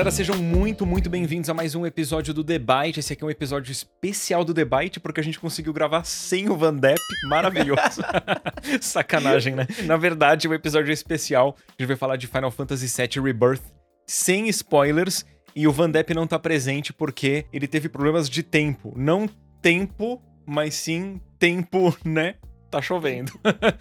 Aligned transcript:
galera, 0.00 0.10
sejam 0.10 0.38
muito, 0.38 0.86
muito 0.86 1.10
bem-vindos 1.10 1.50
a 1.50 1.52
mais 1.52 1.74
um 1.74 1.84
episódio 1.84 2.32
do 2.32 2.42
Debate. 2.42 3.00
Esse 3.00 3.12
aqui 3.12 3.22
é 3.22 3.26
um 3.26 3.30
episódio 3.30 3.70
especial 3.70 4.46
do 4.46 4.54
Debate, 4.54 4.98
porque 4.98 5.20
a 5.20 5.22
gente 5.22 5.38
conseguiu 5.38 5.74
gravar 5.74 6.04
sem 6.04 6.48
o 6.48 6.56
Van 6.56 6.74
Depp. 6.74 6.98
Maravilhoso. 7.24 8.00
Sacanagem, 8.80 9.54
né? 9.54 9.66
Na 9.84 9.98
verdade, 9.98 10.48
o 10.48 10.54
episódio 10.54 10.90
é 10.90 10.94
especial. 10.94 11.54
A 11.68 11.72
gente 11.72 11.88
vai 11.88 11.96
falar 11.98 12.16
de 12.16 12.26
Final 12.26 12.50
Fantasy 12.50 12.86
VII 12.86 13.22
Rebirth, 13.22 13.60
sem 14.06 14.48
spoilers. 14.48 15.26
E 15.54 15.68
o 15.68 15.72
Van 15.72 15.90
Depp 15.90 16.14
não 16.14 16.26
tá 16.26 16.38
presente 16.38 16.94
porque 16.94 17.44
ele 17.52 17.68
teve 17.68 17.86
problemas 17.90 18.26
de 18.30 18.42
tempo. 18.42 18.94
Não 18.96 19.28
tempo, 19.60 20.22
mas 20.46 20.76
sim 20.76 21.20
tempo, 21.38 21.94
né? 22.02 22.36
tá 22.70 22.80
chovendo. 22.80 23.32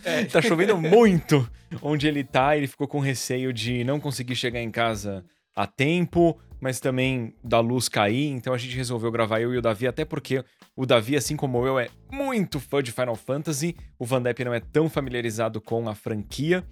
É. 0.04 0.26
tá 0.28 0.42
chovendo 0.42 0.76
muito 0.76 1.50
onde 1.82 2.10
ele 2.10 2.26
tá. 2.26 2.58
Ele 2.58 2.68
ficou 2.68 2.90
com 2.90 3.00
receio 3.00 3.54
de 3.54 3.86
não 3.86 4.02
conseguir 4.02 4.36
chegar 4.36 4.60
em 4.60 4.72
casa 4.72 5.24
a 5.60 5.68
tempo, 5.68 6.40
mas 6.62 6.80
também 6.80 7.36
da 7.44 7.60
luz 7.60 7.90
cair. 7.90 8.30
Então 8.30 8.54
a 8.54 8.58
gente 8.58 8.78
resolveu 8.78 9.12
gravar 9.12 9.42
eu 9.42 9.54
e 9.54 9.58
o 9.58 9.62
Davi, 9.62 9.88
até 9.88 10.06
porque 10.06 10.42
o 10.74 10.86
Davi, 10.86 11.18
assim 11.18 11.36
como 11.36 11.68
eu, 11.68 11.78
é 11.78 11.90
muito 12.10 12.62
fã 12.62 12.82
de 12.82 12.94
Final 12.94 13.18
Fantasy. 13.18 13.76
O 14.00 14.06
Van 14.06 14.22
Depp 14.22 14.46
não 14.46 14.54
é 14.54 14.62
tão 14.62 14.90
familiarizado 14.90 15.60
com 15.60 15.90
a 15.90 15.94
franquia. 15.94 16.66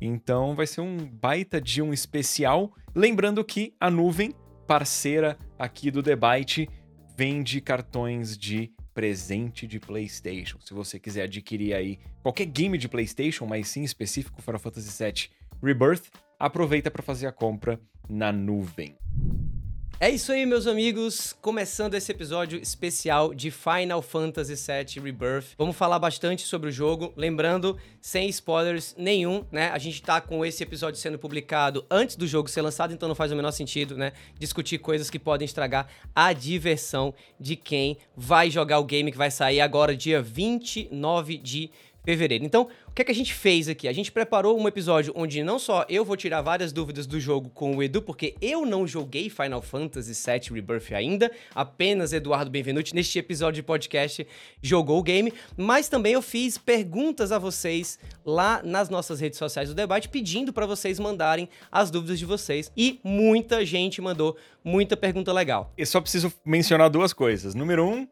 Então 0.00 0.54
vai 0.54 0.68
ser 0.68 0.82
um 0.82 0.98
baita 0.98 1.60
de 1.60 1.82
um 1.82 1.92
especial. 1.92 2.72
Lembrando 2.94 3.44
que 3.44 3.74
a 3.80 3.90
nuvem, 3.90 4.32
parceira 4.68 5.36
aqui 5.58 5.90
do 5.90 6.00
debate, 6.00 6.68
vende 7.16 7.60
cartões 7.60 8.38
de 8.38 8.70
presente 8.94 9.66
de 9.66 9.80
PlayStation. 9.80 10.60
Se 10.60 10.72
você 10.72 11.00
quiser 11.00 11.22
adquirir 11.22 11.74
aí 11.74 11.98
qualquer 12.22 12.46
game 12.46 12.78
de 12.78 12.88
PlayStation, 12.88 13.46
mas 13.46 13.66
sim 13.66 13.82
específico 13.82 14.40
Final 14.40 14.60
Fantasy 14.60 15.04
VII 15.04 15.28
Rebirth, 15.60 16.04
aproveita 16.38 16.88
para 16.88 17.02
fazer 17.02 17.26
a 17.26 17.32
compra 17.32 17.80
na 18.08 18.32
nuvem. 18.32 18.96
É 20.00 20.08
isso 20.08 20.30
aí, 20.30 20.46
meus 20.46 20.68
amigos. 20.68 21.34
Começando 21.42 21.94
esse 21.94 22.12
episódio 22.12 22.60
especial 22.60 23.34
de 23.34 23.50
Final 23.50 24.00
Fantasy 24.00 24.54
VII 24.54 25.02
Rebirth. 25.02 25.56
Vamos 25.58 25.74
falar 25.74 25.98
bastante 25.98 26.42
sobre 26.42 26.68
o 26.68 26.72
jogo. 26.72 27.12
Lembrando, 27.16 27.76
sem 28.00 28.28
spoilers 28.28 28.94
nenhum, 28.96 29.44
né? 29.50 29.70
A 29.70 29.78
gente 29.78 30.00
tá 30.00 30.20
com 30.20 30.46
esse 30.46 30.62
episódio 30.62 31.00
sendo 31.00 31.18
publicado 31.18 31.84
antes 31.90 32.14
do 32.14 32.28
jogo 32.28 32.48
ser 32.48 32.62
lançado, 32.62 32.94
então 32.94 33.08
não 33.08 33.16
faz 33.16 33.32
o 33.32 33.34
menor 33.36 33.50
sentido, 33.50 33.96
né? 33.96 34.12
Discutir 34.38 34.78
coisas 34.78 35.10
que 35.10 35.18
podem 35.18 35.44
estragar 35.44 35.88
a 36.14 36.32
diversão 36.32 37.12
de 37.40 37.56
quem 37.56 37.98
vai 38.16 38.52
jogar 38.52 38.78
o 38.78 38.84
game 38.84 39.10
que 39.10 39.18
vai 39.18 39.32
sair 39.32 39.60
agora, 39.60 39.96
dia 39.96 40.22
29 40.22 41.38
de 41.38 41.72
fevereiro. 42.08 42.42
Então, 42.42 42.68
o 42.86 42.92
que 42.92 43.02
é 43.02 43.04
que 43.04 43.12
a 43.12 43.14
gente 43.14 43.34
fez 43.34 43.68
aqui? 43.68 43.86
A 43.86 43.92
gente 43.92 44.10
preparou 44.10 44.58
um 44.58 44.66
episódio 44.66 45.12
onde 45.14 45.42
não 45.42 45.58
só 45.58 45.84
eu 45.90 46.06
vou 46.06 46.16
tirar 46.16 46.40
várias 46.40 46.72
dúvidas 46.72 47.06
do 47.06 47.20
jogo 47.20 47.50
com 47.50 47.76
o 47.76 47.82
Edu, 47.82 48.00
porque 48.00 48.34
eu 48.40 48.64
não 48.64 48.86
joguei 48.86 49.28
Final 49.28 49.60
Fantasy 49.60 50.14
VII 50.14 50.54
Rebirth 50.54 50.94
ainda, 50.94 51.30
apenas 51.54 52.14
Eduardo 52.14 52.50
Benvenuti 52.50 52.94
neste 52.94 53.18
episódio 53.18 53.56
de 53.56 53.62
podcast 53.62 54.26
jogou 54.62 54.98
o 54.98 55.02
game, 55.02 55.34
mas 55.54 55.90
também 55.90 56.14
eu 56.14 56.22
fiz 56.22 56.56
perguntas 56.56 57.30
a 57.30 57.38
vocês 57.38 57.98
lá 58.24 58.62
nas 58.64 58.88
nossas 58.88 59.20
redes 59.20 59.38
sociais 59.38 59.68
do 59.68 59.74
debate, 59.74 60.08
pedindo 60.08 60.50
para 60.50 60.64
vocês 60.64 60.98
mandarem 60.98 61.46
as 61.70 61.90
dúvidas 61.90 62.18
de 62.18 62.24
vocês 62.24 62.72
e 62.74 63.00
muita 63.04 63.66
gente 63.66 64.00
mandou 64.00 64.34
muita 64.64 64.96
pergunta 64.96 65.30
legal. 65.30 65.74
Eu 65.76 65.84
só 65.84 66.00
preciso 66.00 66.32
mencionar 66.42 66.88
duas 66.88 67.12
coisas. 67.12 67.54
Número 67.54 67.86
um, 67.86 68.08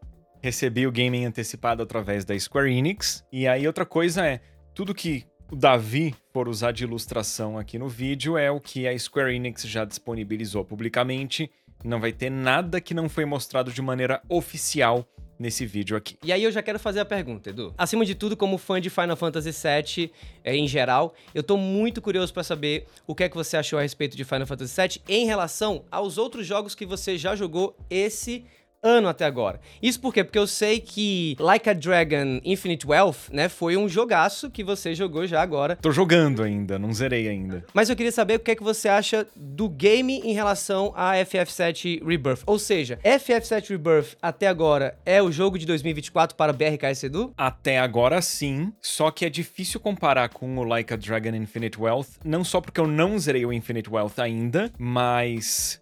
recebi 0.46 0.86
o 0.86 0.92
game 0.92 1.24
antecipado 1.24 1.82
através 1.82 2.24
da 2.24 2.38
Square 2.38 2.72
Enix. 2.72 3.24
E 3.32 3.48
aí 3.48 3.66
outra 3.66 3.84
coisa 3.84 4.24
é, 4.24 4.40
tudo 4.72 4.94
que 4.94 5.24
o 5.50 5.56
Davi 5.56 6.14
for 6.32 6.48
usar 6.48 6.70
de 6.70 6.84
ilustração 6.84 7.58
aqui 7.58 7.76
no 7.80 7.88
vídeo 7.88 8.38
é 8.38 8.48
o 8.48 8.60
que 8.60 8.86
a 8.86 8.96
Square 8.96 9.34
Enix 9.34 9.64
já 9.64 9.84
disponibilizou 9.84 10.64
publicamente. 10.64 11.50
Não 11.84 11.98
vai 11.98 12.12
ter 12.12 12.30
nada 12.30 12.80
que 12.80 12.94
não 12.94 13.08
foi 13.08 13.24
mostrado 13.24 13.72
de 13.72 13.82
maneira 13.82 14.22
oficial 14.28 15.04
nesse 15.36 15.66
vídeo 15.66 15.96
aqui. 15.96 16.16
E 16.22 16.32
aí 16.32 16.44
eu 16.44 16.52
já 16.52 16.62
quero 16.62 16.78
fazer 16.78 17.00
a 17.00 17.04
pergunta, 17.04 17.50
Edu. 17.50 17.74
Acima 17.76 18.04
de 18.04 18.14
tudo, 18.14 18.36
como 18.36 18.56
fã 18.56 18.80
de 18.80 18.88
Final 18.88 19.16
Fantasy 19.16 19.50
VII 19.50 20.12
é, 20.44 20.56
em 20.56 20.68
geral, 20.68 21.12
eu 21.34 21.42
tô 21.42 21.56
muito 21.56 22.00
curioso 22.00 22.32
para 22.32 22.44
saber 22.44 22.86
o 23.04 23.16
que 23.16 23.24
é 23.24 23.28
que 23.28 23.36
você 23.36 23.56
achou 23.56 23.80
a 23.80 23.82
respeito 23.82 24.16
de 24.16 24.24
Final 24.24 24.46
Fantasy 24.46 24.80
VII 24.80 25.02
em 25.08 25.26
relação 25.26 25.84
aos 25.90 26.18
outros 26.18 26.46
jogos 26.46 26.76
que 26.76 26.86
você 26.86 27.18
já 27.18 27.34
jogou 27.34 27.76
esse 27.90 28.44
ano 28.82 29.08
até 29.08 29.24
agora. 29.24 29.60
Isso 29.82 30.00
por 30.00 30.12
quê? 30.12 30.24
Porque 30.24 30.38
eu 30.38 30.46
sei 30.46 30.80
que 30.80 31.36
Like 31.38 31.68
a 31.68 31.72
Dragon 31.72 32.40
Infinite 32.44 32.86
Wealth, 32.86 33.30
né, 33.30 33.48
foi 33.48 33.76
um 33.76 33.88
jogaço 33.88 34.50
que 34.50 34.62
você 34.62 34.94
jogou 34.94 35.26
já 35.26 35.42
agora. 35.42 35.76
Tô 35.76 35.90
jogando 35.90 36.42
ainda, 36.42 36.78
não 36.78 36.92
zerei 36.92 37.28
ainda. 37.28 37.64
Mas 37.74 37.88
eu 37.88 37.96
queria 37.96 38.12
saber 38.12 38.34
o 38.34 38.40
que 38.40 38.50
é 38.50 38.56
que 38.56 38.62
você 38.62 38.88
acha 38.88 39.26
do 39.34 39.68
game 39.68 40.20
em 40.24 40.32
relação 40.32 40.92
a 40.94 41.14
FF7 41.14 42.04
Rebirth. 42.06 42.42
Ou 42.46 42.58
seja, 42.58 42.98
FF7 43.04 43.70
Rebirth 43.70 44.16
até 44.20 44.46
agora 44.46 44.98
é 45.04 45.22
o 45.22 45.30
jogo 45.32 45.58
de 45.58 45.66
2024 45.66 46.36
para 46.36 46.52
BRKS 46.52 47.04
Edu? 47.04 47.32
Até 47.36 47.78
agora 47.78 48.20
sim, 48.22 48.72
só 48.80 49.10
que 49.10 49.24
é 49.24 49.30
difícil 49.30 49.80
comparar 49.80 50.28
com 50.28 50.56
o 50.58 50.64
Like 50.64 50.94
a 50.94 50.96
Dragon 50.96 51.34
Infinite 51.34 51.80
Wealth, 51.80 52.08
não 52.24 52.44
só 52.44 52.60
porque 52.60 52.80
eu 52.80 52.86
não 52.86 53.18
zerei 53.18 53.44
o 53.44 53.52
Infinite 53.52 53.90
Wealth 53.90 54.18
ainda, 54.18 54.72
mas 54.78 55.80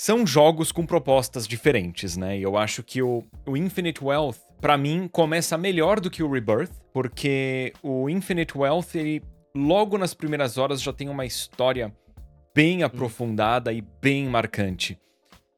são 0.00 0.26
jogos 0.26 0.72
com 0.72 0.86
propostas 0.86 1.46
diferentes, 1.46 2.16
né? 2.16 2.38
E 2.38 2.42
eu 2.42 2.56
acho 2.56 2.82
que 2.82 3.02
o, 3.02 3.22
o 3.46 3.54
Infinite 3.54 4.02
Wealth, 4.02 4.38
para 4.58 4.78
mim, 4.78 5.06
começa 5.06 5.58
melhor 5.58 6.00
do 6.00 6.10
que 6.10 6.22
o 6.22 6.32
Rebirth, 6.32 6.72
porque 6.90 7.74
o 7.82 8.08
Infinite 8.08 8.56
Wealth, 8.56 8.94
ele 8.94 9.22
logo 9.54 9.98
nas 9.98 10.14
primeiras 10.14 10.56
horas 10.56 10.80
já 10.80 10.90
tem 10.90 11.10
uma 11.10 11.26
história 11.26 11.94
bem 12.54 12.82
hum. 12.82 12.86
aprofundada 12.86 13.74
e 13.74 13.82
bem 14.00 14.26
marcante. 14.26 14.98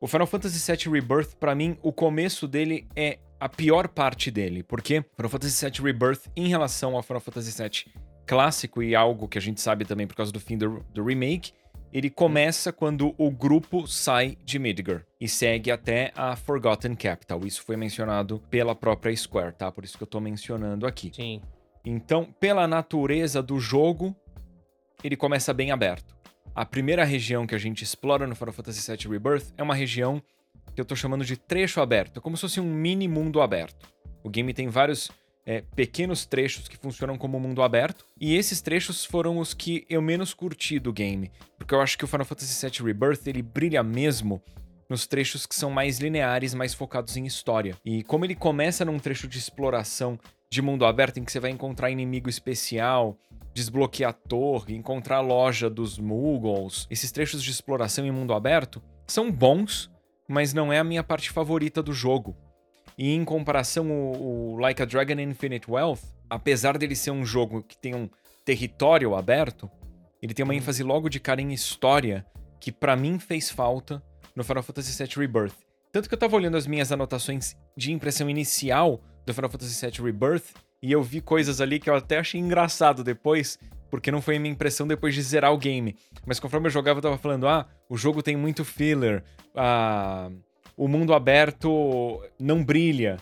O 0.01 0.09
Final 0.09 0.27
Fantasy 0.27 0.73
VII 0.73 0.93
Rebirth, 0.93 1.37
para 1.39 1.55
mim, 1.55 1.79
o 1.81 1.93
começo 1.93 2.49
dele 2.49 2.89
é 2.97 3.21
a 3.39 3.49
pior 3.49 3.87
parte 3.87 4.29
dele, 4.29 4.65
porque 4.65 5.05
Final 5.15 5.31
Fantasy 5.31 5.71
VII 5.71 5.85
Rebirth, 5.85 6.23
em 6.35 6.49
relação 6.49 6.97
ao 6.97 7.03
Final 7.05 7.21
Fantasy 7.21 7.63
VII 7.63 7.93
clássico 8.27 8.83
e 8.83 8.97
algo 8.97 9.29
que 9.29 9.39
a 9.39 9.41
gente 9.41 9.61
sabe 9.61 9.85
também 9.85 10.07
por 10.07 10.17
causa 10.17 10.33
do 10.33 10.41
fim 10.41 10.59
do, 10.59 10.85
do 10.93 11.05
remake, 11.05 11.53
ele 11.93 12.09
começa 12.09 12.73
quando 12.73 13.15
o 13.19 13.31
grupo 13.31 13.87
sai 13.87 14.39
de 14.45 14.59
Midgar 14.59 15.05
e 15.21 15.29
segue 15.29 15.71
até 15.71 16.11
a 16.17 16.35
Forgotten 16.35 16.95
Capital. 16.95 17.45
Isso 17.45 17.63
foi 17.63 17.77
mencionado 17.77 18.43
pela 18.49 18.75
própria 18.75 19.15
Square, 19.15 19.55
tá? 19.55 19.71
Por 19.71 19.85
isso 19.85 19.99
que 19.99 20.03
eu 20.03 20.09
tô 20.09 20.19
mencionando 20.19 20.87
aqui. 20.87 21.13
Sim. 21.15 21.43
Então, 21.85 22.25
pela 22.41 22.67
natureza 22.67 23.43
do 23.43 23.59
jogo, 23.59 24.17
ele 25.05 25.17
começa 25.17 25.53
bem 25.53 25.71
aberto. 25.71 26.17
A 26.55 26.65
primeira 26.65 27.05
região 27.05 27.47
que 27.47 27.55
a 27.55 27.59
gente 27.59 27.83
explora 27.83 28.27
no 28.27 28.35
Final 28.35 28.53
Fantasy 28.53 28.91
VII 28.91 29.11
Rebirth 29.11 29.53
é 29.57 29.63
uma 29.63 29.75
região 29.75 30.23
que 30.75 30.81
eu 30.81 30.85
tô 30.85 30.97
chamando 30.97 31.25
de 31.25 31.37
trecho 31.37 31.81
aberto, 31.81 32.19
é 32.19 32.21
como 32.21 32.37
se 32.37 32.43
fosse 32.43 32.61
um 32.61 32.73
mini 32.73 33.07
mundo 33.09 33.43
aberto. 33.43 33.89
O 34.23 34.31
game 34.31 34.55
tem 34.55 34.69
vários 34.69 35.11
é, 35.45 35.63
pequenos 35.75 36.25
trechos 36.25 36.69
que 36.69 36.77
funcionam 36.77 37.19
como 37.19 37.41
mundo 37.41 37.63
aberto. 37.63 38.05
E 38.21 38.37
esses 38.37 38.61
trechos 38.61 39.05
foram 39.05 39.39
os 39.39 39.55
que 39.55 39.85
eu 39.89 40.01
menos 40.01 40.35
curti 40.35 40.79
do 40.79 40.93
game. 40.93 41.31
Porque 41.59 41.75
eu 41.75 41.81
acho 41.81 41.99
que 41.99 42.05
o 42.05 42.09
Final 42.09 42.25
Fantasy 42.25 42.67
VII 42.67 42.87
Rebirth 42.87 43.27
ele 43.27 43.43
brilha 43.43 43.83
mesmo 43.83 44.43
nos 44.89 45.07
trechos 45.07 45.47
que 45.47 45.55
são 45.55 45.71
mais 45.71 45.99
lineares, 45.99 46.55
mais 46.55 46.75
focados 46.75 47.17
em 47.17 47.25
história. 47.25 47.77
E 47.85 48.03
como 48.03 48.25
ele 48.25 48.35
começa 48.35 48.85
num 48.85 48.99
trecho 48.99 49.27
de 49.27 49.39
exploração 49.39 50.19
de 50.51 50.61
mundo 50.61 50.85
aberto 50.85 51.19
em 51.19 51.25
que 51.25 51.33
você 51.33 51.41
vai 51.41 51.51
encontrar 51.51 51.91
inimigo 51.91 52.29
especial, 52.29 53.17
desbloquear 53.55 54.13
torre, 54.13 54.75
encontrar 54.75 55.17
a 55.17 55.21
loja 55.21 55.71
dos 55.71 55.99
Muggles, 55.99 56.87
esses 56.91 57.11
trechos 57.11 57.43
de 57.43 57.51
exploração 57.51 58.05
em 58.05 58.11
mundo 58.11 58.35
aberto 58.35 58.83
são 59.07 59.31
bons, 59.33 59.91
mas 60.29 60.53
não 60.53 60.71
é 60.73 60.79
a 60.79 60.85
minha 60.85 61.03
parte 61.03 61.31
favorita 61.31 61.83
do 61.83 61.93
jogo. 61.93 62.37
E 62.97 63.15
em 63.15 63.25
comparação, 63.25 63.91
o, 63.91 64.55
o 64.55 64.57
Like 64.59 64.83
a 64.83 64.85
Dragon 64.85 65.21
Infinite 65.21 65.71
Wealth, 65.71 66.01
apesar 66.29 66.79
dele 66.79 66.95
ser 66.95 67.11
um 67.11 67.25
jogo 67.25 67.63
que 67.63 67.77
tem 67.77 67.95
um 67.95 68.09
território 68.45 69.15
aberto, 69.15 69.71
ele 70.21 70.35
tem 70.35 70.45
uma 70.45 70.53
uhum. 70.53 70.59
ênfase 70.59 70.83
logo 70.83 71.09
de 71.09 71.21
cara 71.21 71.41
em 71.41 71.53
história 71.53 72.25
que 72.61 72.71
para 72.71 72.95
mim 72.95 73.19
fez 73.19 73.51
falta 73.51 74.03
no 74.37 74.45
Final 74.45 74.63
Fantasy 74.63 74.97
VII 74.97 75.15
Rebirth. 75.17 75.55
Tanto 75.91 76.09
que 76.09 76.15
eu 76.15 76.19
tava 76.19 76.37
olhando 76.37 76.57
as 76.57 76.67
minhas 76.67 76.91
anotações 76.91 77.57
de 77.77 77.93
impressão 77.93 78.31
inicial 78.31 79.03
do 79.27 79.35
Final 79.35 79.51
Fantasy 79.51 79.85
VII 79.85 80.05
Rebirth 80.05 80.55
e 80.83 80.91
eu 80.91 81.03
vi 81.03 81.21
coisas 81.21 81.61
ali 81.61 81.79
que 81.79 81.91
eu 81.91 81.95
até 81.95 82.19
achei 82.19 82.41
engraçado 82.41 83.05
depois, 83.05 83.59
porque 83.91 84.11
não 84.11 84.23
foi 84.23 84.37
a 84.37 84.41
minha 84.41 84.53
impressão 84.53 84.87
depois 84.87 85.15
de 85.15 85.23
zerar 85.23 85.53
o 85.53 85.59
game. 85.59 85.97
Mas 86.27 86.41
conforme 86.41 86.67
eu 86.67 86.71
jogava, 86.71 86.99
eu 86.99 87.03
tava 87.03 87.19
falando: 87.19 87.47
ah, 87.47 87.69
o 87.89 87.97
jogo 87.97 88.23
tem 88.23 88.37
muito 88.37 88.65
filler, 88.65 89.23
ah, 89.55 90.31
o 90.83 90.89
mundo 90.89 91.15
aberto 91.15 92.21
não 92.41 92.65
brilha. 92.65 93.17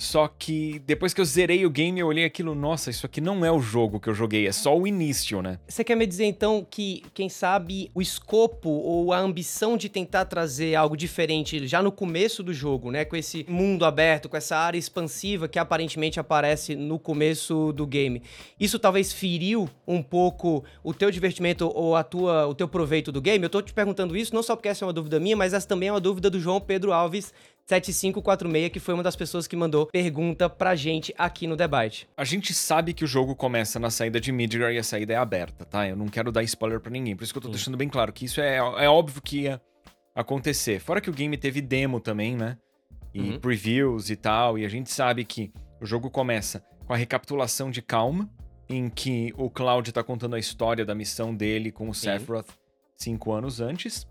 Só 0.00 0.26
que 0.26 0.78
depois 0.86 1.12
que 1.12 1.20
eu 1.20 1.24
zerei 1.26 1.66
o 1.66 1.70
game, 1.70 2.00
eu 2.00 2.06
olhei 2.06 2.24
aquilo, 2.24 2.54
nossa, 2.54 2.88
isso 2.88 3.04
aqui 3.04 3.20
não 3.20 3.44
é 3.44 3.52
o 3.52 3.60
jogo 3.60 4.00
que 4.00 4.08
eu 4.08 4.14
joguei, 4.14 4.46
é 4.46 4.52
só 4.52 4.74
o 4.74 4.86
início, 4.86 5.42
né? 5.42 5.58
Você 5.68 5.84
quer 5.84 5.94
me 5.94 6.06
dizer 6.06 6.24
então 6.24 6.66
que, 6.68 7.02
quem 7.12 7.28
sabe, 7.28 7.90
o 7.94 8.00
escopo 8.00 8.70
ou 8.70 9.12
a 9.12 9.18
ambição 9.18 9.76
de 9.76 9.90
tentar 9.90 10.24
trazer 10.24 10.74
algo 10.74 10.96
diferente 10.96 11.66
já 11.66 11.82
no 11.82 11.92
começo 11.92 12.42
do 12.42 12.54
jogo, 12.54 12.90
né? 12.90 13.04
Com 13.04 13.14
esse 13.14 13.44
mundo 13.46 13.84
aberto, 13.84 14.26
com 14.26 14.38
essa 14.38 14.56
área 14.56 14.78
expansiva 14.78 15.46
que 15.46 15.58
aparentemente 15.58 16.18
aparece 16.18 16.74
no 16.74 16.98
começo 16.98 17.70
do 17.74 17.86
game. 17.86 18.22
Isso 18.58 18.78
talvez 18.78 19.12
feriu 19.12 19.68
um 19.86 20.02
pouco 20.02 20.64
o 20.82 20.94
teu 20.94 21.10
divertimento 21.10 21.70
ou 21.74 21.94
a 21.94 22.02
tua, 22.02 22.46
o 22.46 22.54
teu 22.54 22.66
proveito 22.66 23.12
do 23.12 23.20
game? 23.20 23.44
Eu 23.44 23.50
tô 23.50 23.60
te 23.60 23.74
perguntando 23.74 24.16
isso 24.16 24.34
não 24.34 24.42
só 24.42 24.56
porque 24.56 24.68
essa 24.68 24.82
é 24.82 24.86
uma 24.86 24.94
dúvida 24.94 25.20
minha, 25.20 25.36
mas 25.36 25.52
essa 25.52 25.68
também 25.68 25.90
é 25.90 25.92
uma 25.92 26.00
dúvida 26.00 26.30
do 26.30 26.40
João 26.40 26.58
Pedro 26.58 26.90
Alves 26.90 27.34
7546, 27.70 28.72
que 28.72 28.80
foi 28.80 28.94
uma 28.94 29.02
das 29.02 29.14
pessoas 29.14 29.46
que 29.46 29.54
mandou 29.54 29.86
pergunta 29.86 30.50
pra 30.50 30.74
gente 30.74 31.14
aqui 31.16 31.46
no 31.46 31.56
debate. 31.56 32.08
A 32.16 32.24
gente 32.24 32.52
sabe 32.52 32.92
que 32.92 33.04
o 33.04 33.06
jogo 33.06 33.36
começa 33.36 33.78
na 33.78 33.90
saída 33.90 34.20
de 34.20 34.32
Midgar 34.32 34.72
e 34.72 34.78
a 34.78 34.82
saída 34.82 35.12
é 35.12 35.16
aberta, 35.16 35.64
tá? 35.64 35.88
Eu 35.88 35.96
não 35.96 36.08
quero 36.08 36.32
dar 36.32 36.42
spoiler 36.42 36.80
para 36.80 36.90
ninguém, 36.90 37.14
por 37.14 37.22
isso 37.22 37.32
que 37.32 37.38
eu 37.38 37.42
tô 37.42 37.48
Sim. 37.48 37.52
deixando 37.52 37.76
bem 37.76 37.88
claro 37.88 38.12
que 38.12 38.24
isso 38.24 38.40
é, 38.40 38.56
é 38.56 38.88
óbvio 38.88 39.22
que 39.22 39.42
ia 39.42 39.60
acontecer. 40.14 40.80
Fora 40.80 41.00
que 41.00 41.08
o 41.08 41.12
game 41.12 41.36
teve 41.36 41.60
demo 41.60 42.00
também, 42.00 42.36
né? 42.36 42.58
E 43.14 43.20
uhum. 43.20 43.40
previews 43.40 44.10
e 44.10 44.16
tal, 44.16 44.58
e 44.58 44.64
a 44.64 44.68
gente 44.68 44.90
sabe 44.90 45.24
que 45.24 45.52
o 45.80 45.86
jogo 45.86 46.10
começa 46.10 46.64
com 46.86 46.92
a 46.92 46.96
recapitulação 46.96 47.70
de 47.70 47.80
Calma, 47.80 48.28
em 48.68 48.88
que 48.88 49.32
o 49.36 49.48
Cloud 49.48 49.92
tá 49.92 50.02
contando 50.02 50.34
a 50.34 50.38
história 50.38 50.84
da 50.84 50.94
missão 50.94 51.34
dele 51.34 51.70
com 51.70 51.88
o 51.88 51.94
Sephiroth 51.94 52.48
cinco 52.96 53.32
anos 53.32 53.60
antes, 53.60 54.06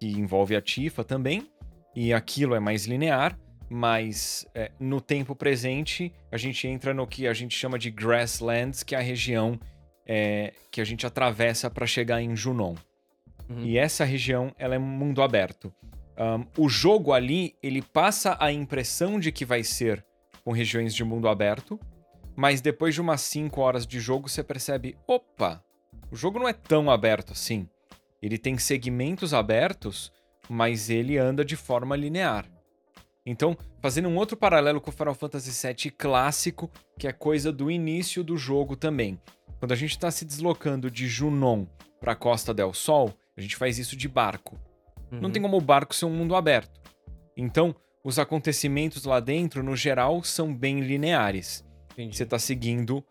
que 0.00 0.06
envolve 0.06 0.54
a 0.56 0.60
Tifa 0.60 1.04
também 1.04 1.51
e 1.94 2.12
aquilo 2.12 2.54
é 2.54 2.60
mais 2.60 2.86
linear, 2.86 3.38
mas 3.68 4.46
é, 4.54 4.70
no 4.78 5.00
tempo 5.00 5.34
presente 5.34 6.12
a 6.30 6.36
gente 6.36 6.66
entra 6.66 6.92
no 6.92 7.06
que 7.06 7.26
a 7.26 7.32
gente 7.32 7.56
chama 7.56 7.78
de 7.78 7.90
Grasslands, 7.90 8.82
que 8.82 8.94
é 8.94 8.98
a 8.98 9.02
região 9.02 9.58
é, 10.06 10.52
que 10.70 10.80
a 10.80 10.84
gente 10.84 11.06
atravessa 11.06 11.70
para 11.70 11.86
chegar 11.86 12.20
em 12.20 12.36
Junon. 12.36 12.74
Uhum. 13.48 13.64
E 13.64 13.78
essa 13.78 14.04
região 14.04 14.54
ela 14.58 14.74
é 14.74 14.78
mundo 14.78 15.22
aberto. 15.22 15.72
Um, 16.18 16.64
o 16.64 16.68
jogo 16.68 17.12
ali 17.12 17.54
ele 17.62 17.80
passa 17.80 18.36
a 18.38 18.52
impressão 18.52 19.18
de 19.18 19.32
que 19.32 19.44
vai 19.44 19.64
ser 19.64 20.04
com 20.44 20.52
regiões 20.52 20.94
de 20.94 21.04
mundo 21.04 21.28
aberto, 21.28 21.80
mas 22.36 22.60
depois 22.60 22.94
de 22.94 23.00
umas 23.00 23.20
5 23.22 23.60
horas 23.60 23.86
de 23.86 24.00
jogo 24.00 24.28
você 24.28 24.42
percebe, 24.42 24.96
opa, 25.06 25.64
o 26.10 26.16
jogo 26.16 26.38
não 26.38 26.48
é 26.48 26.52
tão 26.52 26.90
aberto 26.90 27.32
assim. 27.32 27.68
Ele 28.20 28.38
tem 28.38 28.58
segmentos 28.58 29.32
abertos 29.34 30.12
mas 30.48 30.90
ele 30.90 31.18
anda 31.18 31.44
de 31.44 31.56
forma 31.56 31.96
linear. 31.96 32.46
Então, 33.24 33.56
fazendo 33.80 34.08
um 34.08 34.16
outro 34.16 34.36
paralelo 34.36 34.80
com 34.80 34.90
o 34.90 34.92
Final 34.92 35.14
Fantasy 35.14 35.66
VII 35.66 35.90
clássico, 35.92 36.70
que 36.98 37.06
é 37.06 37.12
coisa 37.12 37.52
do 37.52 37.70
início 37.70 38.24
do 38.24 38.36
jogo 38.36 38.74
também. 38.74 39.20
Quando 39.60 39.72
a 39.72 39.76
gente 39.76 39.92
está 39.92 40.10
se 40.10 40.24
deslocando 40.24 40.90
de 40.90 41.06
Junon 41.06 41.66
para 42.00 42.12
a 42.12 42.16
Costa 42.16 42.52
del 42.52 42.74
Sol, 42.74 43.14
a 43.36 43.40
gente 43.40 43.56
faz 43.56 43.78
isso 43.78 43.96
de 43.96 44.08
barco. 44.08 44.58
Uhum. 45.10 45.20
Não 45.20 45.30
tem 45.30 45.40
como 45.40 45.56
o 45.56 45.60
barco 45.60 45.94
ser 45.94 46.04
um 46.04 46.10
mundo 46.10 46.34
aberto. 46.34 46.80
Então, 47.36 47.74
os 48.04 48.18
acontecimentos 48.18 49.04
lá 49.04 49.20
dentro, 49.20 49.62
no 49.62 49.76
geral, 49.76 50.24
são 50.24 50.52
bem 50.52 50.80
lineares. 50.80 51.64
Entendi. 51.92 52.16
Você 52.16 52.24
está 52.24 52.38
seguindo 52.38 53.04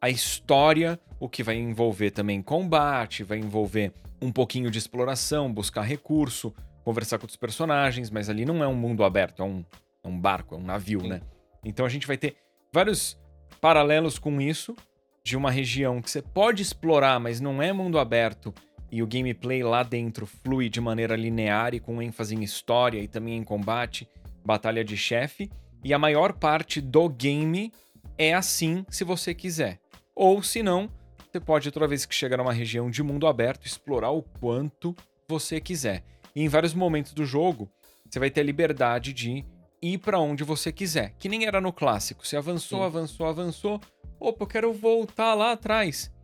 a 0.00 0.08
história, 0.08 0.98
o 1.20 1.28
que 1.28 1.42
vai 1.42 1.56
envolver 1.56 2.10
também 2.10 2.40
combate, 2.40 3.22
vai 3.22 3.38
envolver 3.38 3.92
um 4.22 4.32
pouquinho 4.32 4.70
de 4.70 4.78
exploração, 4.78 5.52
buscar 5.52 5.82
recurso, 5.82 6.54
conversar 6.88 7.18
com 7.18 7.26
os 7.26 7.36
personagens, 7.36 8.08
mas 8.08 8.30
ali 8.30 8.46
não 8.46 8.64
é 8.64 8.66
um 8.66 8.74
mundo 8.74 9.04
aberto, 9.04 9.42
é 9.42 9.44
um, 9.44 9.62
é 10.02 10.08
um 10.08 10.18
barco, 10.18 10.54
é 10.54 10.58
um 10.58 10.62
navio, 10.62 11.02
Sim. 11.02 11.08
né? 11.08 11.20
Então 11.62 11.84
a 11.84 11.88
gente 11.90 12.06
vai 12.06 12.16
ter 12.16 12.36
vários 12.72 13.20
paralelos 13.60 14.18
com 14.18 14.40
isso, 14.40 14.74
de 15.22 15.36
uma 15.36 15.50
região 15.50 16.00
que 16.00 16.10
você 16.10 16.22
pode 16.22 16.62
explorar, 16.62 17.20
mas 17.20 17.42
não 17.42 17.60
é 17.60 17.74
mundo 17.74 17.98
aberto, 17.98 18.54
e 18.90 19.02
o 19.02 19.06
gameplay 19.06 19.62
lá 19.62 19.82
dentro 19.82 20.24
flui 20.24 20.70
de 20.70 20.80
maneira 20.80 21.14
linear 21.14 21.74
e 21.74 21.80
com 21.80 22.00
ênfase 22.00 22.34
em 22.34 22.42
história 22.42 22.98
e 22.98 23.06
também 23.06 23.36
em 23.36 23.44
combate, 23.44 24.08
batalha 24.42 24.82
de 24.82 24.96
chefe, 24.96 25.50
e 25.84 25.92
a 25.92 25.98
maior 25.98 26.32
parte 26.32 26.80
do 26.80 27.06
game 27.10 27.70
é 28.16 28.32
assim 28.32 28.86
se 28.88 29.04
você 29.04 29.34
quiser. 29.34 29.78
Ou 30.16 30.42
se 30.42 30.62
não, 30.62 30.88
você 31.30 31.38
pode 31.38 31.70
toda 31.70 31.86
vez 31.86 32.06
que 32.06 32.14
chegar 32.14 32.38
numa 32.38 32.54
região 32.54 32.90
de 32.90 33.02
mundo 33.02 33.26
aberto 33.26 33.66
explorar 33.66 34.10
o 34.10 34.22
quanto 34.22 34.96
você 35.28 35.60
quiser. 35.60 36.02
E 36.38 36.42
em 36.42 36.48
vários 36.48 36.72
momentos 36.72 37.12
do 37.12 37.26
jogo, 37.26 37.68
você 38.08 38.20
vai 38.20 38.30
ter 38.30 38.42
a 38.42 38.44
liberdade 38.44 39.12
de 39.12 39.44
ir 39.82 39.98
para 39.98 40.20
onde 40.20 40.44
você 40.44 40.70
quiser. 40.70 41.12
Que 41.18 41.28
nem 41.28 41.44
era 41.44 41.60
no 41.60 41.72
clássico. 41.72 42.24
Você 42.24 42.36
avançou, 42.36 42.78
Sim. 42.78 42.84
avançou, 42.84 43.26
avançou. 43.26 43.80
Opa, 44.20 44.44
eu 44.44 44.46
quero 44.46 44.72
voltar 44.72 45.34
lá 45.34 45.50
atrás. 45.50 46.14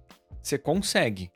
Você 0.41 0.57
consegue. 0.57 1.33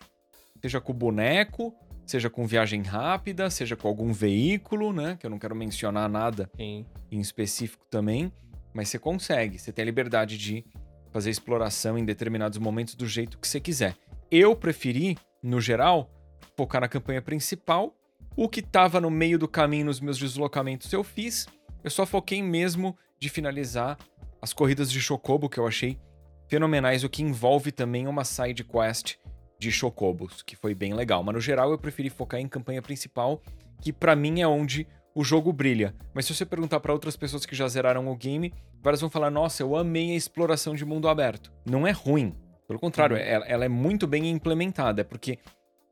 Seja 0.63 0.81
com 0.81 0.93
o 0.93 0.95
boneco, 0.95 1.75
seja 2.07 2.31
com 2.31 2.47
viagem 2.47 2.83
rápida, 2.83 3.51
seja 3.51 3.75
com 3.75 3.89
algum 3.89 4.13
veículo, 4.13 4.93
né? 4.93 5.17
Que 5.19 5.27
eu 5.27 5.31
não 5.31 5.41
quero 5.41 5.57
mencionar 5.57 6.09
nada 6.09 6.49
Sim. 6.57 6.87
em 7.11 7.19
específico 7.19 7.85
também. 7.91 8.33
Mas 8.73 8.91
você 8.91 8.99
consegue. 9.01 9.59
Você 9.59 9.73
tem 9.73 9.83
a 9.83 9.87
liberdade 9.87 10.39
de 10.39 10.65
fazer 11.11 11.31
exploração 11.31 11.99
em 11.99 12.05
determinados 12.05 12.59
momentos 12.59 12.95
do 12.95 13.09
jeito 13.09 13.39
que 13.39 13.49
você 13.49 13.59
quiser. 13.59 13.97
Eu 14.31 14.55
preferi, 14.55 15.19
no 15.43 15.61
geral, 15.61 16.09
focar 16.57 16.81
na 16.81 16.87
campanha 16.87 17.21
principal 17.21 17.98
o 18.39 18.49
que 18.49 18.61
estava 18.61 19.01
no 19.01 19.11
meio 19.11 19.37
do 19.37 19.49
caminho 19.49 19.87
nos 19.87 19.99
meus 19.99 20.17
deslocamentos 20.17 20.93
eu 20.93 21.03
fiz. 21.03 21.49
Eu 21.83 21.91
só 21.91 22.07
foquei 22.07 22.41
mesmo 22.41 22.97
de 23.19 23.29
finalizar 23.29 23.99
as 24.41 24.53
corridas 24.53 24.93
de 24.93 25.01
Chocobo, 25.01 25.49
que 25.49 25.59
eu 25.59 25.67
achei 25.67 25.99
fenomenais, 26.47 27.03
o 27.03 27.09
que 27.09 27.21
envolve 27.21 27.73
também 27.73 28.07
uma 28.07 28.25
side 28.25 28.63
quest 28.63 29.17
de 29.59 29.73
Chocobos, 29.73 30.41
que 30.41 30.55
foi 30.55 30.73
bem 30.73 30.95
legal. 30.95 31.25
Mas 31.25 31.35
no 31.35 31.41
geral 31.41 31.73
eu 31.73 31.79
preferi 31.79 32.09
focar 32.09 32.39
em 32.39 32.47
campanha 32.47 32.81
principal, 32.81 33.43
que 33.83 33.93
para 33.93 34.15
mim 34.15 34.41
é 34.41 34.47
onde 34.47 34.87
o 35.17 35.25
jogo 35.25 35.53
brilha. 35.53 35.93
Mas 36.15 36.25
se 36.25 36.33
você 36.33 36.47
perguntar 36.47 36.79
para 36.79 36.93
outras 36.93 37.17
pessoas 37.17 37.45
que 37.45 37.57
já 37.57 37.67
zeraram 37.67 38.07
o 38.07 38.15
game, 38.15 38.55
várias 38.81 39.01
vão 39.01 39.11
falar: 39.11 39.33
"Nossa, 39.33 39.65
eu 39.65 39.75
amei 39.75 40.13
a 40.13 40.17
exploração 40.17 40.77
de 40.77 40.85
mundo 40.85 41.09
aberto". 41.09 41.53
Não 41.69 41.85
é 41.85 41.91
ruim, 41.91 42.33
pelo 42.69 42.79
contrário, 42.79 43.17
uhum. 43.17 43.23
ela, 43.23 43.47
ela 43.47 43.65
é 43.65 43.69
muito 43.69 44.07
bem 44.07 44.31
implementada, 44.31 45.05
porque 45.05 45.41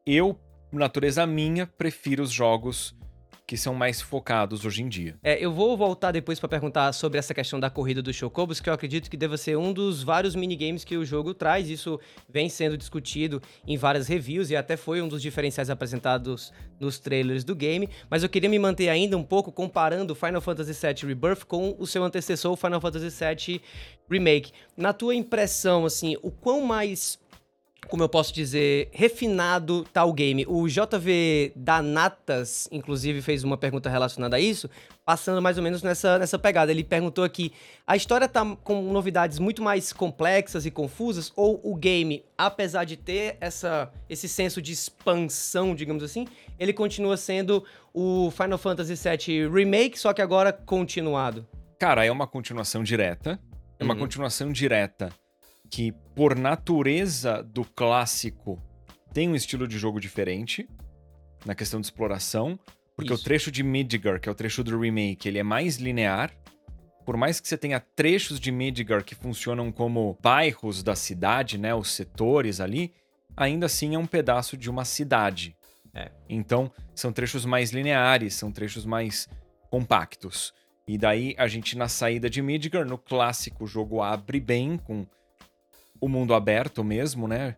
eu 0.06 0.38
natureza 0.80 1.26
minha, 1.26 1.66
prefiro 1.66 2.22
os 2.22 2.30
jogos 2.30 2.94
que 3.46 3.56
são 3.56 3.72
mais 3.72 4.00
focados 4.00 4.64
hoje 4.64 4.82
em 4.82 4.88
dia. 4.88 5.16
É, 5.22 5.38
eu 5.42 5.52
vou 5.52 5.76
voltar 5.76 6.10
depois 6.10 6.40
para 6.40 6.48
perguntar 6.48 6.92
sobre 6.92 7.18
essa 7.18 7.32
questão 7.32 7.60
da 7.60 7.70
corrida 7.70 8.02
dos 8.02 8.16
Chocobos, 8.16 8.58
que 8.58 8.68
eu 8.68 8.74
acredito 8.74 9.08
que 9.08 9.16
deva 9.16 9.36
ser 9.36 9.56
um 9.56 9.72
dos 9.72 10.02
vários 10.02 10.34
minigames 10.34 10.84
que 10.84 10.96
o 10.96 11.04
jogo 11.04 11.32
traz. 11.32 11.70
Isso 11.70 12.00
vem 12.28 12.48
sendo 12.48 12.76
discutido 12.76 13.40
em 13.64 13.76
várias 13.76 14.08
reviews 14.08 14.50
e 14.50 14.56
até 14.56 14.76
foi 14.76 15.00
um 15.00 15.06
dos 15.06 15.22
diferenciais 15.22 15.70
apresentados 15.70 16.52
nos 16.80 16.98
trailers 16.98 17.44
do 17.44 17.54
game. 17.54 17.88
Mas 18.10 18.24
eu 18.24 18.28
queria 18.28 18.50
me 18.50 18.58
manter 18.58 18.88
ainda 18.88 19.16
um 19.16 19.24
pouco 19.24 19.52
comparando 19.52 20.14
Final 20.14 20.40
Fantasy 20.40 20.72
VII 20.72 21.08
Rebirth 21.08 21.44
com 21.44 21.76
o 21.78 21.86
seu 21.86 22.02
antecessor, 22.02 22.56
Final 22.56 22.80
Fantasy 22.80 23.10
VII 23.10 23.62
Remake. 24.10 24.50
Na 24.76 24.92
tua 24.92 25.14
impressão, 25.14 25.86
assim, 25.86 26.16
o 26.20 26.32
quão 26.32 26.62
mais 26.62 27.16
como 27.88 28.02
eu 28.02 28.08
posso 28.08 28.32
dizer, 28.32 28.88
refinado 28.92 29.84
tal 29.92 30.12
game. 30.12 30.44
O 30.48 30.66
JV 30.68 31.52
Danatas, 31.54 32.68
inclusive, 32.70 33.22
fez 33.22 33.44
uma 33.44 33.56
pergunta 33.56 33.88
relacionada 33.88 34.36
a 34.36 34.40
isso, 34.40 34.68
passando 35.04 35.40
mais 35.40 35.56
ou 35.56 35.62
menos 35.62 35.82
nessa, 35.82 36.18
nessa 36.18 36.38
pegada. 36.38 36.70
Ele 36.70 36.84
perguntou 36.84 37.24
aqui: 37.24 37.52
a 37.86 37.96
história 37.96 38.28
tá 38.28 38.56
com 38.62 38.82
novidades 38.92 39.38
muito 39.38 39.62
mais 39.62 39.92
complexas 39.92 40.66
e 40.66 40.70
confusas, 40.70 41.32
ou 41.36 41.60
o 41.62 41.74
game, 41.74 42.24
apesar 42.36 42.84
de 42.84 42.96
ter 42.96 43.36
essa, 43.40 43.90
esse 44.08 44.28
senso 44.28 44.60
de 44.60 44.72
expansão, 44.72 45.74
digamos 45.74 46.02
assim, 46.02 46.26
ele 46.58 46.72
continua 46.72 47.16
sendo 47.16 47.64
o 47.94 48.30
Final 48.30 48.58
Fantasy 48.58 48.94
VII 48.94 49.48
Remake, 49.48 49.98
só 49.98 50.12
que 50.12 50.20
agora 50.20 50.52
continuado? 50.52 51.46
Cara, 51.78 52.04
é 52.04 52.10
uma 52.10 52.26
continuação 52.26 52.82
direta. 52.82 53.38
É 53.78 53.84
uma 53.84 53.92
uhum. 53.92 54.00
continuação 54.00 54.50
direta 54.50 55.10
que, 55.70 55.92
por 56.14 56.36
natureza 56.36 57.42
do 57.42 57.64
clássico, 57.64 58.62
tem 59.12 59.28
um 59.28 59.34
estilo 59.34 59.66
de 59.66 59.78
jogo 59.78 60.00
diferente 60.00 60.68
na 61.44 61.54
questão 61.54 61.80
de 61.80 61.86
exploração, 61.86 62.58
porque 62.96 63.12
Isso. 63.12 63.22
o 63.22 63.24
trecho 63.24 63.50
de 63.50 63.62
Midgar, 63.62 64.20
que 64.20 64.28
é 64.28 64.32
o 64.32 64.34
trecho 64.34 64.64
do 64.64 64.78
remake, 64.78 65.28
ele 65.28 65.38
é 65.38 65.42
mais 65.42 65.76
linear. 65.76 66.32
Por 67.04 67.16
mais 67.16 67.38
que 67.38 67.46
você 67.46 67.56
tenha 67.56 67.78
trechos 67.78 68.40
de 68.40 68.50
Midgar 68.50 69.04
que 69.04 69.14
funcionam 69.14 69.70
como 69.70 70.18
bairros 70.20 70.82
da 70.82 70.96
cidade, 70.96 71.58
né, 71.58 71.74
os 71.74 71.92
setores 71.92 72.60
ali, 72.60 72.92
ainda 73.36 73.66
assim 73.66 73.94
é 73.94 73.98
um 73.98 74.06
pedaço 74.06 74.56
de 74.56 74.70
uma 74.70 74.84
cidade. 74.84 75.56
É. 75.94 76.10
Então, 76.28 76.70
são 76.94 77.12
trechos 77.12 77.44
mais 77.44 77.70
lineares, 77.70 78.34
são 78.34 78.50
trechos 78.50 78.84
mais 78.84 79.28
compactos. 79.70 80.52
E 80.88 80.96
daí 80.96 81.34
a 81.38 81.46
gente 81.48 81.76
na 81.76 81.88
saída 81.88 82.30
de 82.30 82.40
Midgar, 82.40 82.86
no 82.86 82.98
clássico, 82.98 83.64
o 83.64 83.66
jogo 83.66 84.02
abre 84.02 84.40
bem 84.40 84.76
com 84.76 85.06
o 86.00 86.08
mundo 86.08 86.34
aberto 86.34 86.82
mesmo, 86.84 87.26
né? 87.26 87.56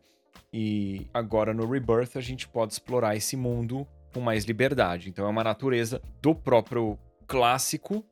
E 0.53 1.07
agora 1.13 1.53
no 1.53 1.69
Rebirth 1.69 2.17
a 2.17 2.21
gente 2.21 2.49
pode 2.49 2.73
explorar 2.73 3.17
esse 3.17 3.37
mundo 3.37 3.87
com 4.13 4.21
mais 4.21 4.45
liberdade. 4.45 5.09
Então 5.09 5.27
é 5.27 5.29
uma 5.29 5.45
natureza 5.45 6.01
do 6.23 6.35
próprio 6.35 6.99
clássico 7.27 8.05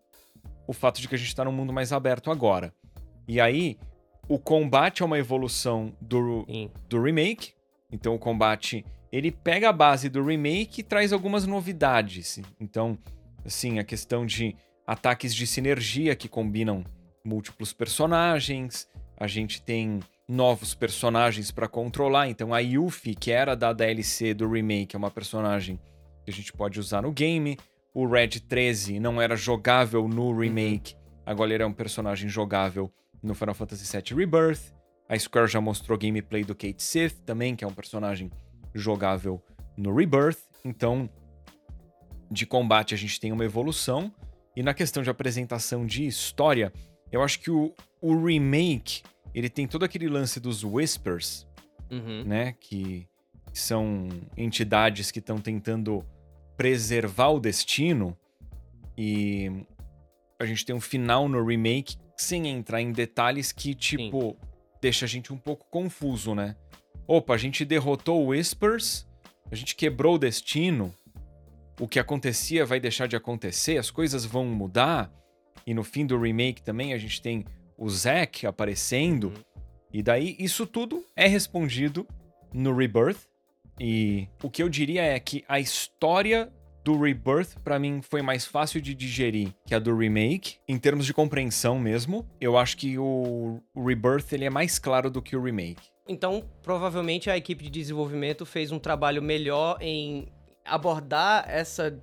o 0.67 0.73
fato 0.73 1.01
de 1.01 1.09
que 1.09 1.15
a 1.15 1.19
gente 1.19 1.35
tá 1.35 1.45
num 1.45 1.53
mundo 1.53 1.73
mais 1.73 1.93
aberto 1.93 2.31
agora. 2.31 2.73
E 3.29 3.41
aí, 3.41 3.79
o 4.29 4.39
combate 4.39 5.03
é 5.03 5.07
uma 5.07 5.19
evolução 5.19 5.95
do, 6.01 6.45
Sim. 6.49 6.71
do 6.89 7.03
remake. 7.03 7.53
Então 7.91 8.15
o 8.15 8.19
combate, 8.19 8.85
ele 9.13 9.31
pega 9.31 9.69
a 9.69 9.73
base 9.73 10.09
do 10.09 10.25
remake 10.25 10.81
e 10.81 10.85
traz 10.85 11.13
algumas 11.13 11.47
novidades. 11.47 12.41
Então, 12.59 12.99
assim, 13.45 13.79
a 13.79 13.85
questão 13.85 14.27
de 14.27 14.57
ataques 14.87 15.35
de 15.35 15.47
sinergia 15.47 16.17
que 16.17 16.29
combinam 16.29 16.85
múltiplos 17.25 17.73
personagens, 17.73 18.89
a 19.17 19.27
gente 19.27 19.63
tem 19.63 20.01
novos 20.29 20.75
personagens 20.75 21.51
para 21.51 21.69
controlar. 21.69 22.29
Então 22.29 22.53
a 22.53 22.59
Yuffie, 22.59 23.15
que 23.15 23.31
era 23.31 23.55
da 23.55 23.73
DLC 23.73 24.35
do 24.35 24.49
remake, 24.49 24.97
é 24.97 24.99
uma 24.99 25.11
personagem 25.11 25.79
que 26.25 26.31
a 26.31 26.33
gente 26.33 26.53
pode 26.53 26.81
usar 26.81 27.03
no 27.03 27.13
game. 27.13 27.57
O 27.95 28.07
Red 28.07 28.41
13 28.41 29.01
não 29.01 29.23
era 29.23 29.37
jogável 29.37 30.07
no 30.09 30.39
remake, 30.39 30.95
agora 31.25 31.55
ele 31.55 31.63
é 31.63 31.67
um 31.67 31.73
personagem 31.73 32.29
jogável 32.29 32.93
no 33.23 33.35
Final 33.35 33.55
Fantasy 33.55 33.91
VII 33.91 34.19
Rebirth. 34.19 34.75
A 35.09 35.19
Square 35.19 35.49
já 35.49 35.61
mostrou 35.61 35.97
gameplay 35.97 36.45
do 36.45 36.55
Kate 36.55 36.83
Sith 36.83 37.23
também, 37.25 37.55
que 37.55 37.65
é 37.65 37.67
um 37.67 37.73
personagem 37.73 38.31
jogável 38.75 39.43
no 39.77 39.95
Rebirth. 39.95 40.41
Então, 40.65 41.09
de 42.31 42.45
combate 42.45 42.93
a 42.93 42.99
gente 42.99 43.21
tem 43.21 43.33
uma 43.33 43.45
evolução. 43.45 44.13
E 44.55 44.63
na 44.63 44.75
questão 44.75 45.03
de 45.03 45.11
apresentação 45.11 45.87
de 45.87 46.07
história, 46.07 46.73
eu 47.13 47.23
acho 47.23 47.41
que 47.41 47.51
o, 47.51 47.75
o 48.01 48.25
remake, 48.25 49.03
ele 49.39 49.51
tem 49.51 49.67
todo 49.67 49.85
aquele 49.85 50.09
lance 50.09 50.41
dos 50.41 50.65
Whispers, 50.65 51.47
Uhum. 51.91 52.25
né? 52.25 52.55
Que 52.59 53.07
são 53.53 54.09
entidades 54.37 55.11
que 55.11 55.19
estão 55.21 55.39
tentando 55.39 56.05
preservar 56.57 57.29
o 57.29 57.39
destino. 57.41 58.17
E 58.99 59.51
a 60.41 60.45
gente 60.47 60.65
tem 60.65 60.75
um 60.75 60.81
final 60.81 61.29
no 61.29 61.45
remake 61.45 61.97
sem 62.17 62.49
entrar 62.49 62.81
em 62.81 62.93
detalhes 62.93 63.53
que, 63.53 63.75
tipo, 63.75 64.37
deixa 64.81 65.05
a 65.05 65.09
gente 65.09 65.33
um 65.33 65.37
pouco 65.39 65.67
confuso, 65.71 66.35
né? 66.35 66.57
Opa, 67.07 67.35
a 67.35 67.39
gente 67.39 67.65
derrotou 67.65 68.25
o 68.25 68.29
Whispers, 68.29 69.07
a 69.51 69.55
gente 69.55 69.77
quebrou 69.77 70.15
o 70.17 70.19
destino, 70.19 70.93
o 71.79 71.87
que 71.87 71.99
acontecia 71.99 72.65
vai 72.65 72.81
deixar 72.81 73.07
de 73.07 73.15
acontecer, 73.17 73.77
as 73.79 73.91
coisas 73.91 74.25
vão 74.25 74.47
mudar. 74.47 75.13
E 75.67 75.75
no 75.75 75.85
fim 75.85 76.07
do 76.07 76.19
remake 76.19 76.63
também 76.63 76.93
a 76.95 76.99
gente 76.99 77.21
tem 77.21 77.45
o 77.77 77.89
Zack 77.89 78.47
aparecendo. 78.47 79.29
Uhum. 79.29 79.63
E 79.93 80.03
daí 80.03 80.37
isso 80.39 80.67
tudo 80.67 81.05
é 81.15 81.27
respondido 81.27 82.07
no 82.53 82.75
Rebirth. 82.75 83.29
E 83.79 84.29
o 84.43 84.51
que 84.51 84.63
eu 84.63 84.69
diria 84.69 85.03
é 85.03 85.19
que 85.21 85.45
a 85.49 85.61
história 85.61 86.51
do 86.83 86.99
Rebirth 86.99 87.59
pra 87.65 87.79
mim 87.79 88.01
foi 88.01 88.23
mais 88.23 88.47
fácil 88.47 88.81
de 88.81 88.95
digerir 88.95 89.53
que 89.67 89.75
a 89.75 89.79
do 89.79 89.97
remake, 89.97 90.59
em 90.69 90.79
termos 90.79 91.05
de 91.05 91.13
compreensão 91.13 91.79
mesmo. 91.79 92.25
Eu 92.41 92.57
acho 92.57 92.77
que 92.77 92.97
o 92.99 93.61
o 93.75 93.85
Rebirth 93.85 94.33
ele 94.33 94.45
é 94.45 94.51
mais 94.51 94.79
claro 94.79 95.11
do 95.11 95.21
que 95.21 95.37
o 95.37 95.43
remake. 95.43 95.89
Então, 96.09 96.45
provavelmente 96.63 97.29
a 97.29 97.37
equipe 97.37 97.65
de 97.65 97.71
desenvolvimento 97.71 98.47
fez 98.47 98.71
um 98.71 98.79
trabalho 98.79 99.21
melhor 99.21 99.79
em 99.81 100.29
abordar 100.65 101.45
essa 101.49 102.01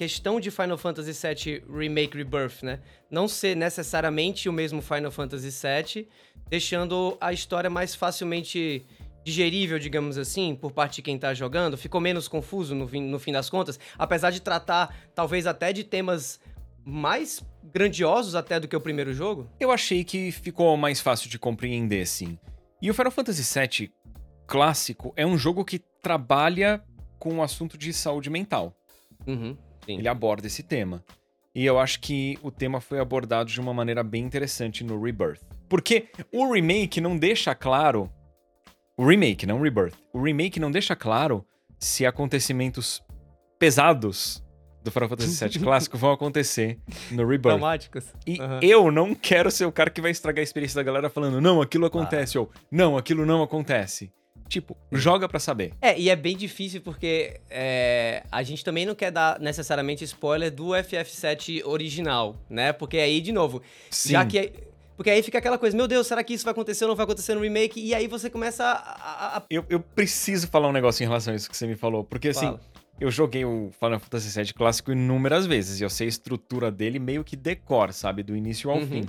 questão 0.00 0.40
de 0.40 0.50
Final 0.50 0.78
Fantasy 0.78 1.12
VII 1.12 1.62
Remake 1.70 2.16
Rebirth, 2.16 2.62
né? 2.62 2.80
Não 3.10 3.28
ser 3.28 3.54
necessariamente 3.54 4.48
o 4.48 4.52
mesmo 4.52 4.80
Final 4.80 5.10
Fantasy 5.10 5.50
VII, 5.50 6.08
deixando 6.48 7.18
a 7.20 7.34
história 7.34 7.68
mais 7.68 7.94
facilmente 7.94 8.82
digerível, 9.22 9.78
digamos 9.78 10.16
assim, 10.16 10.54
por 10.54 10.72
parte 10.72 10.96
de 10.96 11.02
quem 11.02 11.18
tá 11.18 11.34
jogando. 11.34 11.76
Ficou 11.76 12.00
menos 12.00 12.28
confuso 12.28 12.74
no 12.74 12.88
fim, 12.88 13.02
no 13.02 13.18
fim 13.18 13.30
das 13.30 13.50
contas, 13.50 13.78
apesar 13.98 14.30
de 14.30 14.40
tratar 14.40 14.96
talvez 15.14 15.46
até 15.46 15.70
de 15.70 15.84
temas 15.84 16.40
mais 16.82 17.44
grandiosos 17.62 18.34
até 18.34 18.58
do 18.58 18.66
que 18.66 18.74
o 18.74 18.80
primeiro 18.80 19.12
jogo. 19.12 19.50
Eu 19.60 19.70
achei 19.70 20.02
que 20.02 20.32
ficou 20.32 20.74
mais 20.78 20.98
fácil 20.98 21.28
de 21.28 21.38
compreender, 21.38 22.06
sim. 22.06 22.38
E 22.80 22.90
o 22.90 22.94
Final 22.94 23.12
Fantasy 23.12 23.42
VII 23.42 23.92
clássico 24.46 25.12
é 25.14 25.26
um 25.26 25.36
jogo 25.36 25.62
que 25.62 25.78
trabalha 26.00 26.82
com 27.18 27.36
o 27.36 27.42
assunto 27.42 27.76
de 27.76 27.92
saúde 27.92 28.30
mental. 28.30 28.74
Uhum, 29.26 29.54
sim. 29.84 29.98
Ele 29.98 30.08
aborda 30.08 30.46
esse 30.46 30.62
tema. 30.62 31.04
E 31.54 31.66
eu 31.66 31.78
acho 31.78 32.00
que 32.00 32.38
o 32.42 32.50
tema 32.50 32.80
foi 32.80 33.00
abordado 33.00 33.50
de 33.50 33.60
uma 33.60 33.74
maneira 33.74 34.04
bem 34.04 34.24
interessante 34.24 34.84
no 34.84 35.00
Rebirth. 35.02 35.40
Porque 35.68 36.08
o 36.32 36.52
remake 36.52 37.00
não 37.00 37.16
deixa 37.16 37.54
claro. 37.54 38.10
O 38.96 39.06
remake, 39.06 39.46
não 39.46 39.58
o 39.58 39.62
Rebirth. 39.62 39.94
O 40.12 40.22
remake 40.22 40.60
não 40.60 40.70
deixa 40.70 40.94
claro 40.94 41.44
se 41.78 42.06
acontecimentos 42.06 43.02
pesados 43.58 44.44
do 44.82 44.90
Final 44.90 45.08
Fantasy 45.08 45.48
VII 45.48 45.58
clássico 45.64 45.98
vão 45.98 46.12
acontecer 46.12 46.78
no 47.10 47.26
Rebirth. 47.26 47.56
Traumáticos. 47.56 48.04
E 48.26 48.38
eu 48.62 48.90
não 48.90 49.14
quero 49.14 49.50
ser 49.50 49.64
o 49.64 49.72
cara 49.72 49.90
que 49.90 50.00
vai 50.00 50.10
estragar 50.10 50.40
a 50.40 50.44
experiência 50.44 50.76
da 50.76 50.82
galera 50.82 51.10
falando, 51.10 51.40
não, 51.40 51.60
aquilo 51.60 51.86
acontece, 51.86 52.38
ou 52.38 52.50
não, 52.70 52.96
aquilo 52.96 53.26
não 53.26 53.42
acontece. 53.42 54.12
Tipo, 54.50 54.76
joga 54.90 55.28
pra 55.28 55.38
saber. 55.38 55.72
É, 55.80 55.96
e 55.98 56.10
é 56.10 56.16
bem 56.16 56.36
difícil 56.36 56.80
porque 56.80 57.40
é, 57.48 58.24
a 58.32 58.42
gente 58.42 58.64
também 58.64 58.84
não 58.84 58.96
quer 58.96 59.12
dar 59.12 59.38
necessariamente 59.38 60.02
spoiler 60.02 60.50
do 60.50 60.70
FF7 60.70 61.64
original, 61.64 62.36
né? 62.50 62.72
Porque 62.72 62.98
aí, 62.98 63.20
de 63.20 63.30
novo, 63.32 63.62
Sim. 63.88 64.10
já 64.10 64.26
que. 64.26 64.52
Porque 64.96 65.08
aí 65.08 65.22
fica 65.22 65.38
aquela 65.38 65.56
coisa, 65.56 65.74
meu 65.76 65.86
Deus, 65.88 66.06
será 66.06 66.22
que 66.24 66.34
isso 66.34 66.44
vai 66.44 66.50
acontecer 66.52 66.84
ou 66.84 66.88
não 66.88 66.96
vai 66.96 67.04
acontecer 67.04 67.34
no 67.34 67.40
remake? 67.40 67.80
E 67.80 67.94
aí 67.94 68.06
você 68.08 68.28
começa 68.28 68.64
a. 68.64 69.36
a- 69.38 69.42
Eu, 69.48 69.64
eu 69.70 69.80
preciso 69.80 70.46
falar 70.48 70.68
um 70.68 70.72
negócio 70.72 71.02
em 71.02 71.06
relação 71.06 71.32
a 71.32 71.36
isso 71.36 71.48
que 71.48 71.56
você 71.56 71.66
me 71.66 71.76
falou, 71.76 72.02
porque 72.04 72.28
assim, 72.30 72.46
Fala. 72.46 72.60
eu 73.00 73.10
joguei 73.10 73.44
o 73.44 73.70
Final 73.78 73.98
Fantasy 74.00 74.36
VII 74.42 74.52
clássico 74.52 74.90
inúmeras 74.92 75.46
vezes 75.46 75.80
e 75.80 75.84
eu 75.84 75.88
sei 75.88 76.06
a 76.06 76.10
estrutura 76.10 76.70
dele 76.70 76.98
meio 76.98 77.22
que 77.24 77.34
decor, 77.36 77.92
sabe? 77.94 78.22
Do 78.24 78.36
início 78.36 78.68
ao 78.68 78.78
Uhum. 78.78 78.86
fim. 78.86 79.08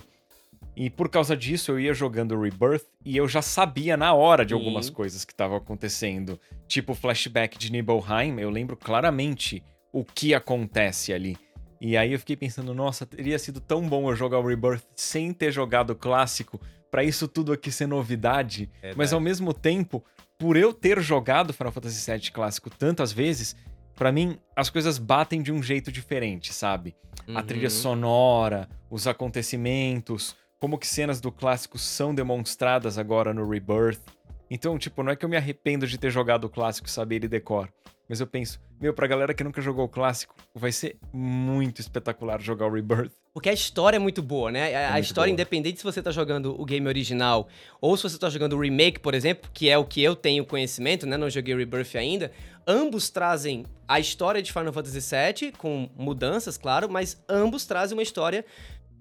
E 0.75 0.89
por 0.89 1.09
causa 1.09 1.35
disso 1.35 1.71
eu 1.71 1.79
ia 1.79 1.93
jogando 1.93 2.39
Rebirth 2.39 2.85
e 3.03 3.17
eu 3.17 3.27
já 3.27 3.41
sabia 3.41 3.97
na 3.97 4.13
hora 4.13 4.45
de 4.45 4.53
Sim. 4.53 4.59
algumas 4.59 4.89
coisas 4.89 5.25
que 5.25 5.33
estavam 5.33 5.57
acontecendo. 5.57 6.39
Tipo 6.67 6.93
o 6.93 6.95
flashback 6.95 7.57
de 7.57 7.71
Nibelheim, 7.71 8.39
eu 8.39 8.49
lembro 8.49 8.77
claramente 8.77 9.61
o 9.91 10.05
que 10.05 10.33
acontece 10.33 11.11
ali. 11.13 11.37
E 11.79 11.97
aí 11.97 12.13
eu 12.13 12.19
fiquei 12.19 12.35
pensando, 12.37 12.73
nossa, 12.73 13.05
teria 13.05 13.37
sido 13.39 13.59
tão 13.59 13.87
bom 13.87 14.09
eu 14.09 14.15
jogar 14.15 14.39
o 14.39 14.47
Rebirth 14.47 14.83
sem 14.95 15.33
ter 15.33 15.51
jogado 15.51 15.89
o 15.89 15.95
clássico, 15.95 16.61
pra 16.89 17.03
isso 17.03 17.27
tudo 17.27 17.51
aqui 17.51 17.71
ser 17.71 17.87
novidade. 17.87 18.69
Mas 18.95 19.11
ao 19.11 19.19
mesmo 19.19 19.53
tempo, 19.53 20.03
por 20.37 20.55
eu 20.55 20.71
ter 20.73 21.01
jogado 21.01 21.53
Final 21.53 21.71
Fantasy 21.71 22.09
VII 22.11 22.31
clássico 22.31 22.69
tantas 22.69 23.11
vezes, 23.11 23.55
pra 23.95 24.11
mim 24.11 24.37
as 24.55 24.69
coisas 24.69 24.97
batem 24.97 25.41
de 25.41 25.51
um 25.51 25.61
jeito 25.61 25.91
diferente, 25.91 26.53
sabe? 26.53 26.95
A 27.27 27.39
Uhum. 27.39 27.43
trilha 27.45 27.69
sonora, 27.69 28.69
os 28.89 29.05
acontecimentos, 29.07 30.35
como 30.61 30.77
que 30.77 30.85
cenas 30.85 31.19
do 31.19 31.31
clássico 31.31 31.79
são 31.79 32.13
demonstradas 32.13 32.99
agora 32.99 33.33
no 33.33 33.49
Rebirth. 33.49 33.99
Então, 34.47 34.77
tipo, 34.77 35.01
não 35.01 35.11
é 35.11 35.15
que 35.15 35.25
eu 35.25 35.29
me 35.29 35.35
arrependo 35.35 35.87
de 35.87 35.97
ter 35.97 36.11
jogado 36.11 36.43
o 36.43 36.49
clássico 36.49 36.87
saber 36.87 37.15
ele 37.15 37.27
decor. 37.27 37.67
Mas 38.07 38.19
eu 38.19 38.27
penso, 38.27 38.59
meu, 38.79 38.93
pra 38.93 39.07
galera 39.07 39.33
que 39.33 39.43
nunca 39.43 39.59
jogou 39.59 39.85
o 39.85 39.89
clássico, 39.89 40.35
vai 40.53 40.71
ser 40.71 40.97
muito 41.11 41.79
espetacular 41.79 42.39
jogar 42.41 42.67
o 42.67 42.73
Rebirth. 42.73 43.11
Porque 43.33 43.49
a 43.49 43.53
história 43.53 43.95
é 43.95 43.99
muito 43.99 44.21
boa, 44.21 44.51
né? 44.51 44.75
A, 44.75 44.95
a 44.95 44.99
história, 44.99 45.29
boa. 45.29 45.33
independente 45.33 45.79
se 45.79 45.83
você 45.83 46.01
tá 46.01 46.11
jogando 46.11 46.59
o 46.59 46.65
game 46.65 46.85
original 46.85 47.47
ou 47.79 47.97
se 47.97 48.03
você 48.03 48.19
tá 48.19 48.29
jogando 48.29 48.53
o 48.53 48.59
remake, 48.59 48.99
por 48.99 49.15
exemplo, 49.15 49.49
que 49.53 49.67
é 49.69 49.77
o 49.77 49.85
que 49.85 50.03
eu 50.03 50.15
tenho 50.15 50.45
conhecimento, 50.45 51.07
né? 51.07 51.17
Não 51.17 51.29
joguei 51.29 51.55
o 51.55 51.57
Rebirth 51.57 51.95
ainda. 51.95 52.31
Ambos 52.67 53.09
trazem 53.09 53.65
a 53.87 53.99
história 53.99 54.41
de 54.43 54.51
Final 54.51 54.73
Fantasy 54.73 54.99
VII, 54.99 55.53
com 55.53 55.89
mudanças, 55.95 56.57
claro, 56.57 56.87
mas 56.89 57.23
ambos 57.27 57.65
trazem 57.65 57.97
uma 57.97 58.03
história 58.03 58.45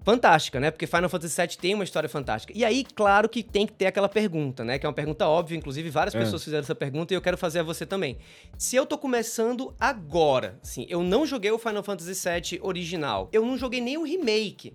fantástica, 0.03 0.59
né? 0.59 0.71
Porque 0.71 0.87
Final 0.87 1.09
Fantasy 1.09 1.41
VII 1.41 1.57
tem 1.57 1.73
uma 1.75 1.83
história 1.83 2.09
fantástica. 2.09 2.53
E 2.55 2.65
aí, 2.65 2.83
claro 2.83 3.29
que 3.29 3.43
tem 3.43 3.65
que 3.67 3.73
ter 3.73 3.85
aquela 3.87 4.09
pergunta, 4.09 4.63
né? 4.63 4.79
Que 4.79 4.85
é 4.85 4.89
uma 4.89 4.95
pergunta 4.95 5.27
óbvia, 5.27 5.55
inclusive 5.57 5.89
várias 5.89 6.15
É. 6.15 6.19
pessoas 6.19 6.43
fizeram 6.43 6.63
essa 6.63 6.75
pergunta 6.75 7.13
e 7.13 7.17
eu 7.17 7.21
quero 7.21 7.37
fazer 7.37 7.59
a 7.59 7.63
você 7.63 7.85
também. 7.85 8.17
Se 8.57 8.75
eu 8.75 8.85
tô 8.85 8.97
começando 8.97 9.73
agora, 9.79 10.59
assim, 10.63 10.85
eu 10.89 11.03
não 11.03 11.25
joguei 11.25 11.51
o 11.51 11.57
Final 11.59 11.83
Fantasy 11.83 12.13
VII 12.29 12.59
original, 12.63 13.29
eu 13.31 13.45
não 13.45 13.57
joguei 13.57 13.79
nem 13.81 13.97
o 13.97 14.03
remake. 14.03 14.73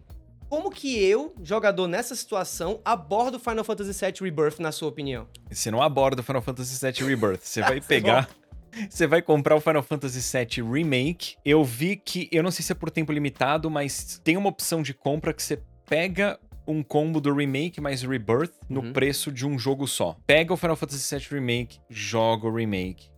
Como 0.48 0.70
que 0.70 0.96
eu, 0.96 1.34
jogador 1.42 1.88
nessa 1.88 2.14
situação, 2.14 2.80
abordo 2.84 3.36
Final 3.40 3.64
Fantasy 3.64 3.92
VII 3.92 4.14
Rebirth, 4.20 4.60
na 4.60 4.70
sua 4.70 4.88
opinião? 4.88 5.26
Você 5.50 5.72
não 5.72 5.82
aborda 5.82 6.20
o 6.20 6.24
Final 6.24 6.40
Fantasy 6.40 6.78
VII 6.84 7.04
Rebirth. 7.08 7.40
Você 7.42 7.60
vai 7.62 7.80
Tá 7.82 7.86
pegar. 7.88 8.28
Você 8.88 9.06
vai 9.06 9.22
comprar 9.22 9.56
o 9.56 9.60
Final 9.60 9.82
Fantasy 9.82 10.20
VII 10.20 10.62
Remake. 10.70 11.36
Eu 11.44 11.64
vi 11.64 11.96
que. 11.96 12.28
Eu 12.30 12.42
não 12.42 12.50
sei 12.50 12.64
se 12.64 12.72
é 12.72 12.74
por 12.74 12.90
tempo 12.90 13.12
limitado, 13.12 13.70
mas 13.70 14.20
tem 14.22 14.36
uma 14.36 14.48
opção 14.48 14.82
de 14.82 14.92
compra 14.92 15.32
que 15.32 15.42
você 15.42 15.60
pega 15.88 16.38
um 16.66 16.82
combo 16.82 17.20
do 17.20 17.32
Remake 17.32 17.80
mais 17.80 18.02
Rebirth 18.02 18.52
no 18.68 18.80
Uhum. 18.80 18.92
preço 18.92 19.30
de 19.30 19.46
um 19.46 19.58
jogo 19.58 19.86
só. 19.86 20.16
Pega 20.26 20.52
o 20.52 20.56
Final 20.56 20.74
Fantasy 20.76 21.14
VII 21.16 21.26
Remake, 21.38 21.78
joga 21.88 22.46
o 22.48 22.54
Remake, 22.54 23.08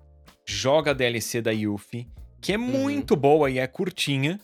joga 0.47 0.91
a 0.91 0.95
DLC 0.95 1.41
da 1.41 1.50
Yuffie, 1.50 2.07
que 2.43 2.53
é 2.53 2.59
Uhum. 2.59 2.65
muito 2.65 3.17
boa 3.17 3.50
e 3.50 3.59
é 3.59 3.67
curtinha. 3.67 4.38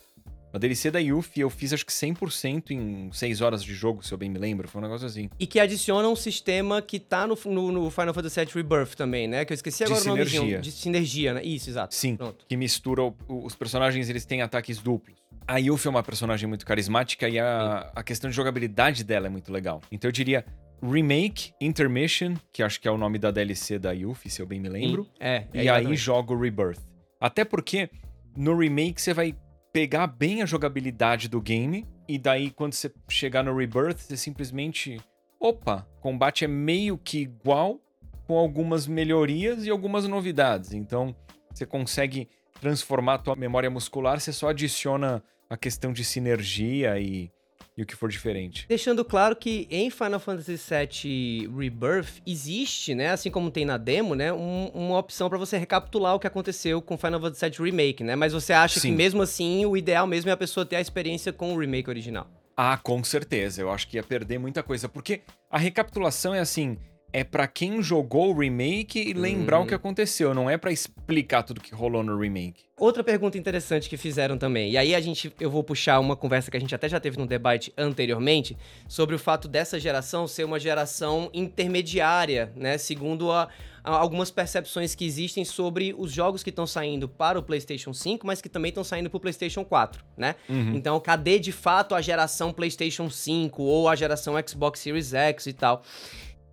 A 0.54 0.58
DLC 0.58 0.88
da 0.88 1.00
Yuffie 1.00 1.40
eu 1.42 1.50
fiz 1.50 1.72
acho 1.72 1.84
que 1.84 1.90
100% 1.92 2.70
em 2.70 3.10
6 3.12 3.40
horas 3.40 3.62
de 3.64 3.74
jogo, 3.74 4.04
se 4.06 4.12
eu 4.14 4.16
bem 4.16 4.30
me 4.30 4.38
lembro. 4.38 4.68
Foi 4.68 4.80
um 4.80 4.84
negócio 4.84 5.04
assim. 5.04 5.28
E 5.36 5.48
que 5.48 5.58
adiciona 5.58 6.08
um 6.08 6.14
sistema 6.14 6.80
que 6.80 7.00
tá 7.00 7.26
no, 7.26 7.36
no- 7.46 7.72
no 7.72 7.90
Final 7.90 8.14
Fantasy 8.14 8.38
VII 8.44 8.54
Rebirth 8.54 8.94
também, 8.94 9.26
né? 9.26 9.44
Que 9.44 9.52
eu 9.52 9.56
esqueci 9.56 9.78
De 9.84 9.92
agora 9.92 10.00
o 10.00 10.06
nome. 10.16 10.26
sinergia. 10.26 10.60
De 10.60 10.70
sinergia, 10.70 11.34
né? 11.34 11.42
Isso, 11.42 11.68
exato. 11.68 11.92
Sim, 11.92 12.14
Pronto. 12.16 12.44
que 12.48 12.56
mistura 12.56 13.02
o- 13.02 13.14
o- 13.26 13.44
os 13.44 13.56
personagens, 13.56 14.08
eles 14.08 14.24
têm 14.24 14.42
ataques 14.42 14.78
duplos. 14.78 15.18
A 15.46 15.58
Yuffie 15.58 15.88
é 15.88 15.90
uma 15.90 16.04
personagem 16.04 16.48
muito 16.48 16.64
carismática 16.64 17.28
e 17.28 17.36
a, 17.38 17.90
a 17.92 18.02
questão 18.04 18.30
de 18.30 18.36
jogabilidade 18.36 19.02
dela 19.02 19.26
é 19.26 19.30
muito 19.30 19.52
legal. 19.52 19.82
Então 19.90 20.08
eu 20.08 20.12
diria 20.12 20.44
Remake, 20.80 21.52
Intermission, 21.60 22.34
que 22.52 22.62
acho 22.62 22.80
que 22.80 22.86
é 22.86 22.90
o 22.92 22.96
nome 22.96 23.18
da 23.18 23.30
DLC 23.30 23.78
da 23.78 23.90
Yuffie, 23.92 24.30
se 24.30 24.40
eu 24.40 24.46
bem 24.46 24.60
me 24.60 24.68
lembro. 24.68 25.02
Sim, 25.04 25.10
é, 25.18 25.46
é 25.52 25.64
e 25.64 25.68
aí 25.68 25.96
jogo 25.96 26.36
Rebirth. 26.38 26.78
Até 27.20 27.44
porque 27.44 27.90
no 28.36 28.56
remake 28.56 29.00
você 29.00 29.12
vai 29.12 29.34
pegar 29.74 30.06
bem 30.06 30.40
a 30.40 30.46
jogabilidade 30.46 31.28
do 31.28 31.40
game 31.40 31.84
e 32.06 32.16
daí 32.16 32.52
quando 32.52 32.74
você 32.74 32.92
chegar 33.08 33.42
no 33.42 33.56
Rebirth 33.56 33.98
você 33.98 34.16
simplesmente, 34.16 35.00
opa, 35.40 35.84
combate 36.00 36.44
é 36.44 36.48
meio 36.48 36.96
que 36.96 37.18
igual 37.18 37.80
com 38.24 38.38
algumas 38.38 38.86
melhorias 38.86 39.66
e 39.66 39.70
algumas 39.70 40.06
novidades. 40.06 40.72
Então 40.72 41.12
você 41.52 41.66
consegue 41.66 42.28
transformar 42.60 43.14
a 43.14 43.18
tua 43.18 43.34
memória 43.34 43.68
muscular, 43.68 44.20
você 44.20 44.32
só 44.32 44.50
adiciona 44.50 45.20
a 45.50 45.56
questão 45.56 45.92
de 45.92 46.04
sinergia 46.04 46.96
e 47.00 47.32
e 47.76 47.82
o 47.82 47.86
que 47.86 47.96
for 47.96 48.08
diferente. 48.08 48.66
Deixando 48.68 49.04
claro 49.04 49.34
que 49.34 49.66
em 49.70 49.90
Final 49.90 50.20
Fantasy 50.20 50.56
VII 50.56 51.50
Rebirth 51.56 52.22
existe, 52.26 52.94
né, 52.94 53.10
assim 53.10 53.30
como 53.30 53.50
tem 53.50 53.64
na 53.64 53.76
demo, 53.76 54.14
né, 54.14 54.32
um, 54.32 54.66
uma 54.74 54.98
opção 54.98 55.28
para 55.28 55.38
você 55.38 55.58
recapitular 55.58 56.14
o 56.14 56.20
que 56.20 56.26
aconteceu 56.26 56.80
com 56.80 56.96
Final 56.96 57.20
Fantasy 57.20 57.50
VII 57.50 57.70
Remake, 57.70 58.04
né? 58.04 58.14
Mas 58.16 58.32
você 58.32 58.52
acha 58.52 58.80
Sim. 58.80 58.90
que 58.90 58.96
mesmo 58.96 59.22
assim 59.22 59.66
o 59.66 59.76
ideal 59.76 60.06
mesmo 60.06 60.30
é 60.30 60.32
a 60.32 60.36
pessoa 60.36 60.64
ter 60.64 60.76
a 60.76 60.80
experiência 60.80 61.32
com 61.32 61.54
o 61.54 61.58
remake 61.58 61.88
original? 61.88 62.28
Ah, 62.56 62.76
com 62.76 63.02
certeza. 63.02 63.60
Eu 63.60 63.70
acho 63.70 63.88
que 63.88 63.96
ia 63.96 64.02
perder 64.02 64.38
muita 64.38 64.62
coisa, 64.62 64.88
porque 64.88 65.22
a 65.50 65.58
recapitulação 65.58 66.34
é 66.34 66.40
assim, 66.40 66.78
é 67.14 67.22
para 67.22 67.46
quem 67.46 67.80
jogou 67.80 68.34
o 68.34 68.40
remake 68.40 68.98
e 68.98 69.12
lembrar 69.12 69.60
hum. 69.60 69.62
o 69.62 69.66
que 69.68 69.74
aconteceu, 69.74 70.34
não 70.34 70.50
é 70.50 70.58
para 70.58 70.72
explicar 70.72 71.44
tudo 71.44 71.60
que 71.60 71.72
rolou 71.72 72.02
no 72.02 72.18
remake. 72.18 72.64
Outra 72.76 73.04
pergunta 73.04 73.38
interessante 73.38 73.88
que 73.88 73.96
fizeram 73.96 74.36
também, 74.36 74.72
e 74.72 74.76
aí 74.76 74.96
a 74.96 75.00
gente, 75.00 75.32
eu 75.38 75.48
vou 75.48 75.62
puxar 75.62 76.00
uma 76.00 76.16
conversa 76.16 76.50
que 76.50 76.56
a 76.56 76.60
gente 76.60 76.74
até 76.74 76.88
já 76.88 76.98
teve 76.98 77.16
no 77.16 77.24
debate 77.24 77.72
anteriormente, 77.78 78.56
sobre 78.88 79.14
o 79.14 79.18
fato 79.18 79.46
dessa 79.46 79.78
geração 79.78 80.26
ser 80.26 80.42
uma 80.42 80.58
geração 80.58 81.30
intermediária, 81.32 82.52
né, 82.56 82.78
segundo 82.78 83.30
a, 83.30 83.48
a 83.84 83.92
algumas 83.92 84.32
percepções 84.32 84.96
que 84.96 85.04
existem 85.04 85.44
sobre 85.44 85.94
os 85.96 86.10
jogos 86.10 86.42
que 86.42 86.50
estão 86.50 86.66
saindo 86.66 87.08
para 87.08 87.38
o 87.38 87.44
PlayStation 87.44 87.94
5, 87.94 88.26
mas 88.26 88.42
que 88.42 88.48
também 88.48 88.70
estão 88.70 88.82
saindo 88.82 89.08
para 89.08 89.18
o 89.18 89.20
PlayStation 89.20 89.64
4, 89.64 90.04
né? 90.16 90.34
Uhum. 90.48 90.74
Então, 90.74 90.98
cadê 90.98 91.38
de 91.38 91.52
fato 91.52 91.94
a 91.94 92.00
geração 92.00 92.52
PlayStation 92.52 93.08
5 93.08 93.62
ou 93.62 93.88
a 93.88 93.94
geração 93.94 94.34
Xbox 94.44 94.80
Series 94.80 95.14
X 95.14 95.46
e 95.46 95.52
tal? 95.52 95.84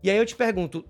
E 0.04 0.10
aí 0.10 0.18
eu 0.18 0.26
te 0.26 0.36
pergunto, 0.36 0.84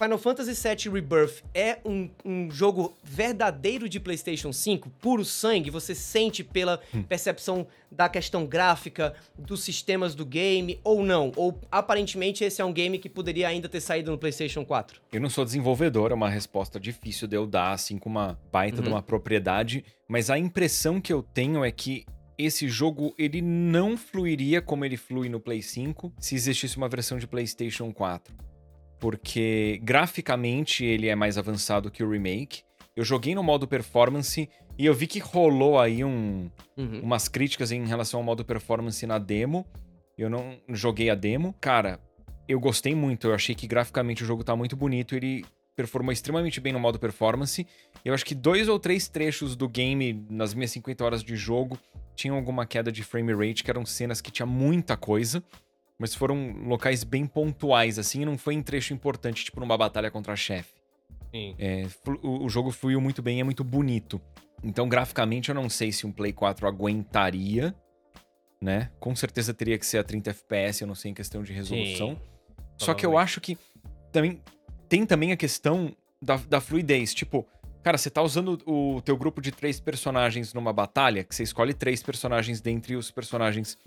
Final 0.00 0.16
Fantasy 0.16 0.54
VII 0.54 0.94
Rebirth 0.94 1.42
é 1.52 1.78
um, 1.84 2.08
um, 2.24 2.50
jogo 2.50 2.96
verdadeiro 3.04 3.86
de 3.86 4.00
PlayStation 4.00 4.50
5, 4.50 4.88
puro 4.98 5.26
sangue? 5.26 5.68
Você 5.68 5.94
sente 5.94 6.42
pela 6.42 6.80
hum. 6.94 7.02
percepção 7.02 7.66
da 7.92 8.08
questão 8.08 8.46
gráfica, 8.46 9.12
dos 9.38 9.62
sistemas 9.62 10.14
do 10.14 10.24
game, 10.24 10.80
ou 10.82 11.04
não? 11.04 11.30
Ou 11.36 11.60
aparentemente 11.70 12.42
esse 12.42 12.62
é 12.62 12.64
um 12.64 12.72
game 12.72 12.98
que 12.98 13.10
poderia 13.10 13.46
ainda 13.46 13.68
ter 13.68 13.82
saído 13.82 14.10
no 14.10 14.16
PlayStation 14.16 14.64
4? 14.64 15.02
Eu 15.12 15.20
não 15.20 15.28
sou 15.28 15.44
desenvolvedor, 15.44 16.12
é 16.12 16.14
uma 16.14 16.30
resposta 16.30 16.80
difícil 16.80 17.28
de 17.28 17.36
eu 17.36 17.46
dar, 17.46 17.72
assim, 17.72 17.98
com 17.98 18.08
uma 18.08 18.40
baita 18.50 18.78
uhum. 18.78 18.84
de 18.84 18.88
uma 18.88 19.02
propriedade, 19.02 19.84
mas 20.08 20.30
a 20.30 20.38
impressão 20.38 20.98
que 20.98 21.12
eu 21.12 21.22
tenho 21.22 21.62
é 21.62 21.70
que 21.70 22.06
esse 22.44 22.68
jogo 22.68 23.14
ele 23.18 23.42
não 23.42 23.96
fluiria 23.96 24.60
como 24.62 24.84
ele 24.84 24.96
flui 24.96 25.28
no 25.28 25.40
Play 25.40 25.62
5 25.62 26.12
se 26.18 26.34
existisse 26.34 26.76
uma 26.76 26.88
versão 26.88 27.18
de 27.18 27.26
PlayStation 27.26 27.92
4. 27.92 28.34
Porque 28.98 29.80
graficamente 29.82 30.84
ele 30.84 31.08
é 31.08 31.14
mais 31.14 31.38
avançado 31.38 31.90
que 31.90 32.02
o 32.02 32.10
remake. 32.10 32.62
Eu 32.94 33.04
joguei 33.04 33.34
no 33.34 33.42
modo 33.42 33.66
performance 33.66 34.48
e 34.78 34.86
eu 34.86 34.94
vi 34.94 35.06
que 35.06 35.18
rolou 35.18 35.78
aí 35.78 36.04
um, 36.04 36.50
uhum. 36.76 37.00
umas 37.02 37.28
críticas 37.28 37.72
em 37.72 37.86
relação 37.86 38.20
ao 38.20 38.24
modo 38.24 38.44
performance 38.44 39.06
na 39.06 39.18
demo. 39.18 39.66
Eu 40.18 40.28
não 40.28 40.58
joguei 40.68 41.08
a 41.08 41.14
demo. 41.14 41.54
Cara, 41.60 41.98
eu 42.46 42.60
gostei 42.60 42.94
muito. 42.94 43.28
Eu 43.28 43.34
achei 43.34 43.54
que 43.54 43.66
graficamente 43.66 44.22
o 44.22 44.26
jogo 44.26 44.44
tá 44.44 44.54
muito 44.54 44.76
bonito. 44.76 45.14
Ele 45.14 45.44
performou 45.76 46.12
extremamente 46.12 46.60
bem 46.60 46.72
no 46.72 46.80
modo 46.80 46.98
performance. 46.98 47.66
Eu 48.04 48.14
acho 48.14 48.24
que 48.24 48.34
dois 48.34 48.68
ou 48.68 48.78
três 48.78 49.08
trechos 49.08 49.56
do 49.56 49.68
game, 49.68 50.24
nas 50.28 50.54
minhas 50.54 50.70
50 50.72 51.04
horas 51.04 51.22
de 51.22 51.36
jogo, 51.36 51.78
tinham 52.14 52.36
alguma 52.36 52.66
queda 52.66 52.92
de 52.92 53.02
frame 53.02 53.32
rate, 53.32 53.64
que 53.64 53.70
eram 53.70 53.86
cenas 53.86 54.20
que 54.20 54.30
tinha 54.30 54.46
muita 54.46 54.96
coisa, 54.96 55.42
mas 55.98 56.14
foram 56.14 56.52
locais 56.66 57.04
bem 57.04 57.26
pontuais, 57.26 57.98
assim, 57.98 58.22
e 58.22 58.24
não 58.24 58.36
foi 58.36 58.54
em 58.54 58.62
trecho 58.62 58.92
importante, 58.92 59.44
tipo 59.44 59.60
numa 59.60 59.76
batalha 59.76 60.10
contra 60.10 60.32
a 60.32 60.36
chefe. 60.36 60.80
É, 61.58 61.86
o, 62.22 62.44
o, 62.44 62.48
jogo 62.48 62.70
fluiu 62.70 63.00
muito 63.00 63.22
bem, 63.22 63.40
é 63.40 63.44
muito 63.44 63.62
bonito. 63.62 64.20
Então, 64.64 64.88
graficamente, 64.88 65.48
eu 65.48 65.54
não 65.54 65.68
sei 65.68 65.92
se 65.92 66.06
um 66.06 66.12
Play 66.12 66.32
4 66.32 66.66
aguentaria, 66.66 67.74
né? 68.60 68.90
Com 68.98 69.14
certeza 69.14 69.54
teria 69.54 69.78
que 69.78 69.86
ser 69.86 69.98
a 69.98 70.04
30 70.04 70.30
FPS, 70.30 70.82
eu 70.82 70.88
não 70.88 70.94
sei 70.94 71.12
em 71.12 71.14
questão 71.14 71.42
de 71.42 71.52
resolução. 71.52 72.16
Sim, 72.16 72.18
Só 72.76 72.94
que 72.94 73.06
eu 73.06 73.16
acho 73.16 73.40
que 73.40 73.56
também 74.12 74.42
tem 74.90 75.06
também 75.06 75.30
a 75.30 75.36
questão 75.36 75.94
da, 76.20 76.36
da 76.36 76.60
fluidez. 76.60 77.14
Tipo, 77.14 77.46
cara, 77.80 77.96
você 77.96 78.10
tá 78.10 78.20
usando 78.20 78.58
o 78.66 79.00
teu 79.00 79.16
grupo 79.16 79.40
de 79.40 79.52
três 79.52 79.78
personagens 79.78 80.52
numa 80.52 80.72
batalha, 80.72 81.22
que 81.22 81.32
você 81.32 81.44
escolhe 81.44 81.72
três 81.72 82.02
personagens 82.02 82.60
dentre 82.60 82.96
os 82.96 83.08
personagens 83.08 83.78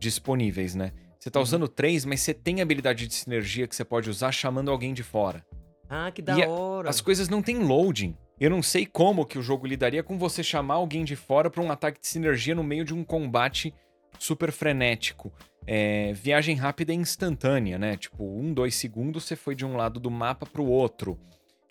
disponíveis, 0.00 0.74
né? 0.74 0.92
Você 1.18 1.30
tá 1.30 1.38
uhum. 1.38 1.44
usando 1.44 1.68
três, 1.68 2.04
mas 2.04 2.20
você 2.20 2.34
tem 2.34 2.60
habilidade 2.60 3.06
de 3.06 3.14
sinergia 3.14 3.68
que 3.68 3.74
você 3.74 3.84
pode 3.84 4.10
usar 4.10 4.32
chamando 4.32 4.70
alguém 4.70 4.92
de 4.92 5.04
fora. 5.04 5.46
Ah, 5.88 6.10
que 6.10 6.20
da 6.20 6.36
e 6.36 6.44
hora. 6.44 6.90
as 6.90 7.00
coisas 7.00 7.28
não 7.28 7.40
têm 7.40 7.58
loading. 7.58 8.16
Eu 8.40 8.50
não 8.50 8.62
sei 8.62 8.84
como 8.84 9.24
que 9.24 9.38
o 9.38 9.42
jogo 9.42 9.66
lidaria 9.66 10.02
com 10.02 10.18
você 10.18 10.42
chamar 10.42 10.74
alguém 10.74 11.04
de 11.04 11.16
fora 11.16 11.48
para 11.48 11.62
um 11.62 11.70
ataque 11.70 12.00
de 12.00 12.06
sinergia 12.06 12.54
no 12.54 12.64
meio 12.64 12.84
de 12.84 12.94
um 12.94 13.04
combate 13.04 13.72
super 14.18 14.52
frenético 14.52 15.32
é, 15.70 16.14
viagem 16.14 16.56
rápida 16.56 16.94
e 16.94 16.96
instantânea, 16.96 17.78
né? 17.78 17.94
Tipo, 17.94 18.24
um, 18.24 18.54
dois 18.54 18.74
segundos 18.74 19.24
você 19.24 19.36
foi 19.36 19.54
de 19.54 19.66
um 19.66 19.76
lado 19.76 20.00
do 20.00 20.10
mapa 20.10 20.46
para 20.46 20.62
o 20.62 20.66
outro. 20.66 21.20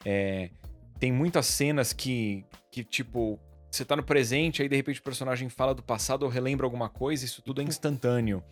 É, 0.05 0.51
tem 0.99 1.11
muitas 1.11 1.47
cenas 1.47 1.93
que, 1.93 2.45
que, 2.71 2.83
tipo, 2.83 3.39
você 3.71 3.83
tá 3.83 3.95
no 3.95 4.03
presente, 4.03 4.61
aí 4.61 4.69
de 4.69 4.75
repente 4.75 4.99
o 4.99 5.03
personagem 5.03 5.49
fala 5.49 5.73
do 5.73 5.81
passado 5.81 6.21
ou 6.21 6.29
relembra 6.29 6.67
alguma 6.67 6.89
coisa, 6.89 7.25
isso 7.25 7.41
tudo 7.41 7.59
é 7.59 7.63
instantâneo. 7.63 8.43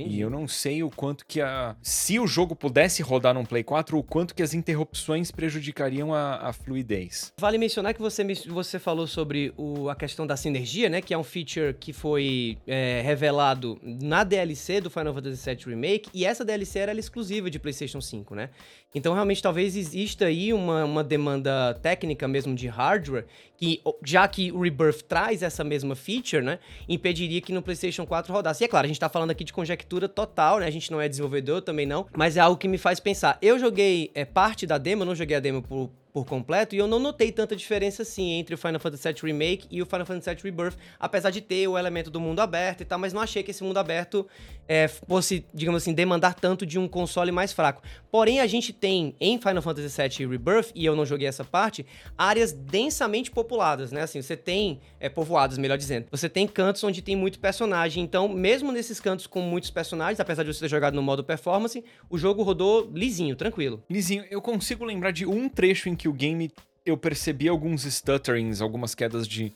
Entendi. 0.00 0.16
E 0.16 0.20
eu 0.20 0.30
não 0.30 0.46
sei 0.46 0.82
o 0.82 0.90
quanto 0.90 1.24
que 1.26 1.40
a. 1.40 1.76
Se 1.82 2.18
o 2.18 2.26
jogo 2.26 2.54
pudesse 2.54 3.02
rodar 3.02 3.34
num 3.34 3.44
Play 3.44 3.64
4, 3.64 3.98
o 3.98 4.02
quanto 4.02 4.34
que 4.34 4.42
as 4.42 4.54
interrupções 4.54 5.30
prejudicariam 5.30 6.14
a, 6.14 6.48
a 6.48 6.52
fluidez. 6.52 7.32
Vale 7.38 7.58
mencionar 7.58 7.94
que 7.94 8.00
você, 8.00 8.24
você 8.46 8.78
falou 8.78 9.06
sobre 9.06 9.52
o, 9.56 9.88
a 9.88 9.96
questão 9.96 10.26
da 10.26 10.36
sinergia, 10.36 10.88
né? 10.88 11.00
Que 11.00 11.14
é 11.14 11.18
um 11.18 11.24
feature 11.24 11.74
que 11.74 11.92
foi 11.92 12.58
é, 12.66 13.00
revelado 13.04 13.78
na 13.82 14.24
DLC 14.24 14.80
do 14.80 14.90
Final 14.90 15.14
Fantasy 15.14 15.44
VII 15.44 15.64
Remake, 15.66 16.10
e 16.14 16.24
essa 16.24 16.44
DLC 16.44 16.78
era 16.78 16.98
exclusiva 16.98 17.50
de 17.50 17.58
PlayStation 17.58 18.00
5, 18.00 18.34
né? 18.34 18.50
Então, 18.94 19.12
realmente, 19.12 19.42
talvez 19.42 19.76
exista 19.76 20.26
aí 20.26 20.52
uma, 20.52 20.84
uma 20.84 21.04
demanda 21.04 21.74
técnica 21.74 22.26
mesmo 22.26 22.54
de 22.54 22.68
hardware, 22.68 23.26
que 23.58 23.82
já 24.04 24.26
que 24.28 24.52
o 24.52 24.60
Rebirth 24.60 25.02
traz 25.08 25.42
essa 25.42 25.64
mesma 25.64 25.96
feature, 25.96 26.42
né? 26.42 26.60
Impediria 26.88 27.40
que 27.40 27.52
no 27.52 27.60
PlayStation 27.60 28.06
4 28.06 28.32
rodasse. 28.32 28.62
E 28.62 28.64
é 28.64 28.68
claro, 28.68 28.84
a 28.84 28.88
gente 28.88 29.00
tá 29.00 29.08
falando 29.08 29.32
aqui 29.32 29.42
de 29.42 29.52
conjectura 29.52 30.08
total, 30.08 30.60
né? 30.60 30.66
A 30.66 30.70
gente 30.70 30.90
não 30.92 31.00
é 31.00 31.08
desenvolvedor 31.08 31.60
também 31.60 31.84
não, 31.84 32.06
mas 32.16 32.36
é 32.36 32.40
algo 32.40 32.56
que 32.56 32.68
me 32.68 32.78
faz 32.78 33.00
pensar. 33.00 33.36
Eu 33.42 33.58
joguei 33.58 34.10
é, 34.14 34.24
parte 34.24 34.64
da 34.66 34.78
demo, 34.78 35.04
não 35.04 35.14
joguei 35.14 35.36
a 35.36 35.40
demo 35.40 35.60
por 35.60 35.90
por 36.12 36.24
completo 36.24 36.74
e 36.74 36.78
eu 36.78 36.86
não 36.86 36.98
notei 36.98 37.30
tanta 37.30 37.54
diferença 37.54 38.02
assim 38.02 38.32
entre 38.32 38.54
o 38.54 38.58
Final 38.58 38.80
Fantasy 38.80 39.08
VII 39.08 39.32
Remake 39.32 39.66
e 39.70 39.82
o 39.82 39.86
Final 39.86 40.06
Fantasy 40.06 40.34
VII 40.34 40.42
Rebirth, 40.44 40.76
apesar 40.98 41.30
de 41.30 41.40
ter 41.40 41.66
o 41.68 41.78
elemento 41.78 42.10
do 42.10 42.20
mundo 42.20 42.40
aberto 42.40 42.80
e 42.80 42.84
tal, 42.84 42.98
mas 42.98 43.12
não 43.12 43.20
achei 43.20 43.42
que 43.42 43.50
esse 43.50 43.62
mundo 43.62 43.78
aberto 43.78 44.26
é, 44.68 44.86
fosse, 44.86 45.44
digamos 45.54 45.82
assim, 45.82 45.94
demandar 45.94 46.34
tanto 46.34 46.66
de 46.66 46.78
um 46.78 46.86
console 46.86 47.32
mais 47.32 47.52
fraco. 47.52 47.82
Porém, 48.10 48.40
a 48.40 48.46
gente 48.46 48.72
tem 48.72 49.14
em 49.20 49.38
Final 49.38 49.62
Fantasy 49.62 50.02
VII 50.02 50.26
Rebirth, 50.26 50.70
e 50.74 50.84
eu 50.84 50.94
não 50.94 51.06
joguei 51.06 51.26
essa 51.26 51.44
parte, 51.44 51.86
áreas 52.16 52.52
densamente 52.52 53.30
populadas, 53.30 53.90
né? 53.90 54.02
Assim, 54.02 54.20
você 54.20 54.36
tem 54.36 54.80
é, 55.00 55.08
povoados, 55.08 55.56
melhor 55.56 55.78
dizendo. 55.78 56.06
Você 56.10 56.28
tem 56.28 56.46
cantos 56.46 56.84
onde 56.84 57.00
tem 57.00 57.16
muito 57.16 57.38
personagem, 57.38 58.02
então, 58.02 58.28
mesmo 58.28 58.70
nesses 58.70 59.00
cantos 59.00 59.26
com 59.26 59.40
muitos 59.40 59.70
personagens, 59.70 60.20
apesar 60.20 60.42
de 60.42 60.52
você 60.52 60.60
ter 60.60 60.68
jogado 60.68 60.94
no 60.94 61.02
modo 61.02 61.24
performance, 61.24 61.82
o 62.10 62.18
jogo 62.18 62.42
rodou 62.42 62.90
lisinho, 62.92 63.34
tranquilo. 63.34 63.82
Lisinho, 63.88 64.24
eu 64.30 64.42
consigo 64.42 64.84
lembrar 64.84 65.10
de 65.10 65.24
um 65.24 65.48
trecho 65.48 65.88
em 65.88 65.96
que 65.98 66.08
o 66.08 66.12
game 66.12 66.50
eu 66.86 66.96
percebi 66.96 67.48
alguns 67.48 67.84
stutterings, 67.84 68.62
algumas 68.62 68.94
quedas 68.94 69.28
de, 69.28 69.52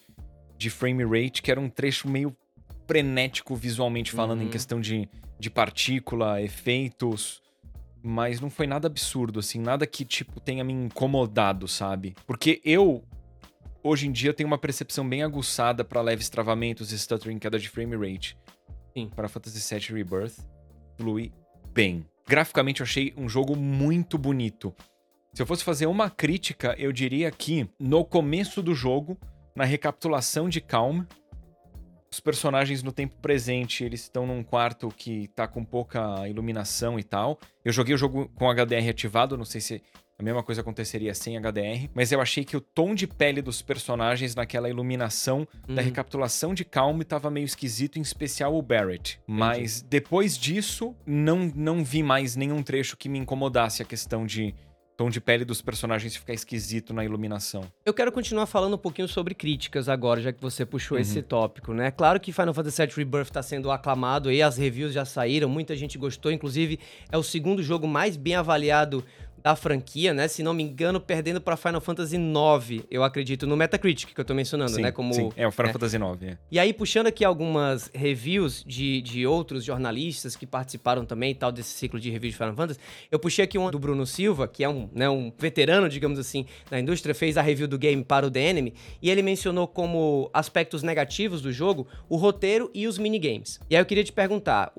de 0.59 0.69
frame 0.69 1.05
rate, 1.05 1.41
que 1.41 1.51
era 1.51 1.61
um 1.61 1.69
trecho 1.69 2.09
meio 2.09 2.37
frenético 2.87 3.55
visualmente 3.57 4.13
falando, 4.13 4.41
uhum. 4.41 4.47
em 4.47 4.51
questão 4.51 4.81
de, 4.81 5.09
de 5.39 5.49
partícula, 5.49 6.43
efeitos. 6.43 7.41
Mas 8.03 8.41
não 8.41 8.51
foi 8.51 8.67
nada 8.67 8.89
absurdo, 8.89 9.39
assim, 9.39 9.61
nada 9.61 9.87
que, 9.87 10.05
tipo, 10.05 10.41
tenha 10.41 10.65
me 10.65 10.73
incomodado, 10.73 11.69
sabe? 11.69 12.15
Porque 12.27 12.61
eu, 12.65 13.03
hoje 13.83 14.09
em 14.09 14.13
dia, 14.13 14.35
tenho 14.35 14.49
uma 14.49 14.59
percepção 14.59 15.09
bem 15.09 15.23
aguçada 15.23 15.85
para 15.85 16.03
leves 16.03 16.29
travamentos 16.29 16.93
e 16.93 16.99
stuttering 16.99 17.39
queda 17.39 17.59
de 17.59 17.69
frame 17.69 17.97
rate. 17.97 18.37
Sim. 18.93 19.09
Para 19.15 19.29
Fantasy 19.29 19.75
VII 19.75 19.97
Rebirth, 19.97 20.35
flui 20.99 21.33
bem. 21.73 22.05
Graficamente, 22.29 22.81
eu 22.81 22.85
achei 22.85 23.15
um 23.17 23.29
jogo 23.29 23.57
muito 23.57 24.19
bonito. 24.19 24.75
Se 25.35 25.41
eu 25.41 25.47
fosse 25.47 25.65
fazer 25.65 25.87
uma 25.87 26.11
crítica, 26.11 26.75
eu 26.79 26.93
diria 26.93 27.31
que 27.31 27.67
no 27.81 28.05
começo 28.05 28.63
do 28.63 28.75
jogo, 28.75 29.17
na 29.57 29.65
recapitulação 29.65 30.47
de 30.47 30.61
Calm, 30.61 31.05
os 32.13 32.21
personagens 32.21 32.83
no 32.83 32.93
tempo 32.93 33.17
presente, 33.17 33.83
eles 33.83 34.03
estão 34.03 34.27
num 34.27 34.43
quarto 34.43 34.89
que 34.95 35.29
tá 35.29 35.49
com 35.49 35.65
pouca 35.65 36.29
iluminação 36.29 36.99
e 36.99 37.03
tal. 37.03 37.39
Eu 37.65 37.73
joguei 37.73 37.95
o 37.95 37.99
jogo 37.99 38.29
com 38.35 38.51
HDR 38.51 38.91
ativado, 38.91 39.39
não 39.39 39.47
sei 39.47 39.63
se 39.63 39.83
a 40.19 40.23
mesma 40.23 40.43
coisa 40.43 40.61
aconteceria 40.61 41.15
sem 41.15 41.39
HDR, 41.39 41.89
mas 41.95 42.13
eu 42.13 42.21
achei 42.21 42.45
que 42.45 42.55
o 42.55 42.61
tom 42.61 42.95
de 42.95 43.07
pele 43.07 43.41
dos 43.41 43.63
personagens 43.63 44.35
naquela 44.35 44.69
iluminação 44.69 45.49
uhum. 45.67 45.75
da 45.75 45.81
recapitulação 45.81 46.53
de 46.53 46.67
Calm 46.67 47.01
estava 47.01 47.31
meio 47.31 47.47
esquisito, 47.47 47.99
em 47.99 48.03
especial 48.03 48.55
o 48.55 48.61
Barrett. 48.61 49.19
Mas 49.27 49.79
Entendi. 49.79 49.89
depois 49.89 50.37
disso, 50.37 50.95
não, 51.07 51.51
não 51.57 51.83
vi 51.83 52.03
mais 52.03 52.37
nenhum 52.37 52.63
trecho 52.63 52.99
que 52.99 53.09
me 53.09 53.19
incomodasse 53.19 53.81
a 53.81 53.87
questão 53.87 54.27
de 54.27 54.55
tom 55.03 55.11
de 55.11 55.21
pele 55.21 55.45
dos 55.45 55.61
personagens 55.61 56.15
ficar 56.15 56.33
esquisito 56.33 56.95
na 56.95 57.05
iluminação. 57.05 57.65
Eu 57.85 57.93
quero 57.93 58.13
continuar 58.13 58.47
falando 58.47 58.75
um 58.75 58.79
pouquinho 58.79 59.09
sobre 59.09 59.35
críticas 59.35 59.89
agora, 59.89 60.21
já 60.21 60.33
que 60.33 60.41
você 60.41 60.65
puxou 60.65 60.97
uhum. 60.97 61.03
esse 61.03 61.21
tópico, 61.21 61.75
né? 61.75 61.91
Claro 61.91 62.21
que 62.21 62.33
Final 62.33 62.55
Fantasy 62.55 62.87
VII 62.87 62.95
Rebirth 62.95 63.27
está 63.27 63.43
sendo 63.43 63.73
aclamado 63.73 64.29
aí, 64.29 64.41
as 64.41 64.57
reviews 64.57 64.93
já 64.93 65.05
saíram, 65.05 65.49
muita 65.49 65.75
gente 65.75 65.99
gostou, 65.99 66.31
inclusive 66.31 66.79
é 67.11 67.19
o 67.19 67.23
segundo 67.23 67.65
jogo 67.65 67.89
mais 67.89 68.17
bem 68.17 68.37
avaliado 68.37 69.05
da 69.43 69.57
franquia, 69.57 70.15
né? 70.15 70.29
Se 70.29 70.43
não 70.43 70.55
me 70.55 70.63
engano, 70.63 71.01
perdendo 71.01 71.41
para 71.41 71.57
Final 71.57 71.81
Fantasy 71.81 72.17
IX, 72.17 72.85
eu 72.91 73.03
acredito, 73.03 73.47
no 73.47 73.57
Metacritic 73.57 74.15
que 74.15 74.21
eu 74.21 74.25
tô 74.25 74.35
mencionando, 74.35 74.73
sim, 74.73 74.83
né? 74.83 74.93
Como, 74.93 75.13
sim, 75.13 75.31
é 75.37 75.47
o 75.47 75.51
Final 75.51 75.71
é. 75.71 75.73
Fantasy 75.73 75.97
IX. 75.97 76.23
É. 76.23 76.39
E 76.51 76.59
aí, 76.59 76.73
puxando 76.73 77.07
aqui 77.09 77.25
algumas 77.25 77.91
reviews 77.95 78.65
de, 78.67 79.03
de 79.03 79.27
outros 79.27 79.65
jornalistas 79.65 80.37
que 80.37 80.47
participaram 80.47 81.05
também 81.05 81.35
tal 81.35 81.51
desse 81.51 81.71
ciclo 81.71 81.99
de 81.99 82.11
reviews 82.11 82.35
de 82.35 82.39
Final 82.39 82.55
Fantasy, 82.55 82.81
eu 83.11 83.19
puxei 83.19 83.45
aqui 83.45 83.59
uma 83.59 83.71
do 83.71 83.79
Bruno 83.79 84.07
Silva, 84.07 84.47
que 84.47 84.63
é 84.63 84.69
um, 84.69 84.89
né, 84.93 85.09
um 85.09 85.33
veterano, 85.39 85.89
digamos 85.89 86.19
assim, 86.19 86.47
da 86.71 86.79
indústria, 86.79 87.15
fez 87.15 87.37
a 87.37 87.43
review 87.43 87.67
do 87.67 87.79
game 87.79 88.05
para 88.05 88.27
o 88.27 88.31
The 88.31 88.41
Enemy, 88.41 88.75
e 89.01 89.11
ele 89.11 89.23
mencionou 89.23 89.67
como 89.67 90.31
aspectos 90.33 90.83
negativos 90.83 91.43
do 91.43 91.53
jogo 91.53 91.87
o 92.09 92.17
roteiro 92.17 92.71
e 92.75 92.87
os 92.87 92.99
minigames. 92.99 93.61
E 93.69 93.77
aí 93.77 93.83
eu 93.83 93.87
queria 93.87 94.05
te 94.05 94.13
perguntar, 94.13 94.73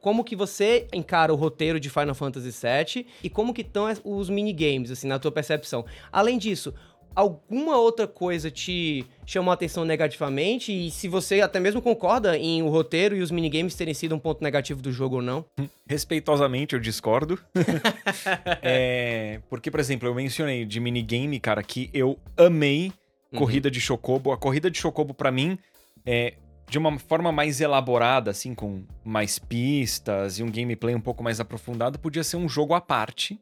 como 0.00 0.24
que 0.24 0.36
você 0.36 0.86
encara 0.92 1.32
o 1.32 1.36
roteiro 1.36 1.78
de 1.78 1.90
Final 1.90 2.14
Fantasy 2.14 2.50
VII 2.50 3.06
e 3.22 3.30
como 3.30 3.52
que 3.54 3.62
estão 3.62 3.86
os 4.04 4.30
minigames, 4.30 4.90
assim, 4.90 5.06
na 5.06 5.18
tua 5.18 5.32
percepção. 5.32 5.84
Além 6.12 6.38
disso, 6.38 6.74
alguma 7.14 7.76
outra 7.76 8.06
coisa 8.06 8.48
te 8.48 9.04
chamou 9.26 9.50
a 9.50 9.54
atenção 9.54 9.84
negativamente? 9.84 10.72
E 10.72 10.90
se 10.90 11.08
você 11.08 11.40
até 11.40 11.58
mesmo 11.58 11.82
concorda 11.82 12.38
em 12.38 12.62
o 12.62 12.68
roteiro 12.68 13.16
e 13.16 13.20
os 13.20 13.30
minigames 13.30 13.74
terem 13.74 13.92
sido 13.92 14.14
um 14.14 14.18
ponto 14.18 14.42
negativo 14.42 14.80
do 14.80 14.92
jogo 14.92 15.16
ou 15.16 15.22
não? 15.22 15.44
Respeitosamente, 15.88 16.74
eu 16.74 16.80
discordo. 16.80 17.38
é, 18.62 19.40
porque, 19.50 19.70
por 19.70 19.80
exemplo, 19.80 20.08
eu 20.08 20.14
mencionei 20.14 20.64
de 20.64 20.78
minigame, 20.78 21.40
cara, 21.40 21.62
que 21.62 21.90
eu 21.92 22.16
amei 22.36 22.92
uhum. 23.32 23.38
Corrida 23.38 23.70
de 23.70 23.80
Chocobo. 23.80 24.30
A 24.30 24.36
Corrida 24.36 24.70
de 24.70 24.78
Chocobo, 24.78 25.12
para 25.12 25.32
mim, 25.32 25.58
é 26.06 26.34
de 26.68 26.78
uma 26.78 26.98
forma 26.98 27.32
mais 27.32 27.60
elaborada, 27.60 28.30
assim, 28.30 28.54
com 28.54 28.84
mais 29.04 29.38
pistas 29.38 30.38
e 30.38 30.42
um 30.42 30.50
gameplay 30.50 30.94
um 30.94 31.00
pouco 31.00 31.22
mais 31.22 31.40
aprofundado, 31.40 31.98
podia 31.98 32.22
ser 32.22 32.36
um 32.36 32.48
jogo 32.48 32.74
à 32.74 32.80
parte. 32.80 33.40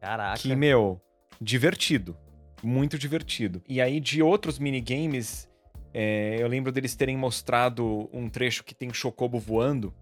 Caraca. 0.00 0.38
Que, 0.38 0.56
meu, 0.56 1.00
divertido. 1.40 2.16
Muito 2.62 2.98
divertido. 2.98 3.62
E 3.68 3.80
aí, 3.80 4.00
de 4.00 4.22
outros 4.22 4.58
minigames, 4.58 5.48
é, 5.92 6.36
eu 6.40 6.48
lembro 6.48 6.72
deles 6.72 6.96
terem 6.96 7.16
mostrado 7.16 8.08
um 8.12 8.28
trecho 8.28 8.64
que 8.64 8.74
tem 8.74 8.92
Chocobo 8.92 9.38
voando. 9.38 9.94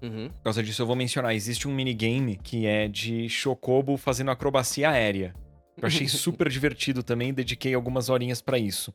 Uhum. 0.00 0.28
Por 0.28 0.42
causa 0.44 0.62
disso, 0.62 0.80
eu 0.80 0.86
vou 0.86 0.96
mencionar: 0.96 1.34
existe 1.34 1.66
um 1.66 1.74
minigame 1.74 2.36
que 2.36 2.66
é 2.66 2.86
de 2.86 3.28
Chocobo 3.28 3.96
fazendo 3.96 4.30
acrobacia 4.30 4.90
aérea. 4.90 5.34
Eu 5.76 5.86
achei 5.86 6.06
super 6.08 6.48
divertido 6.48 7.02
também, 7.02 7.34
dediquei 7.34 7.74
algumas 7.74 8.08
horinhas 8.08 8.40
para 8.40 8.58
isso. 8.58 8.94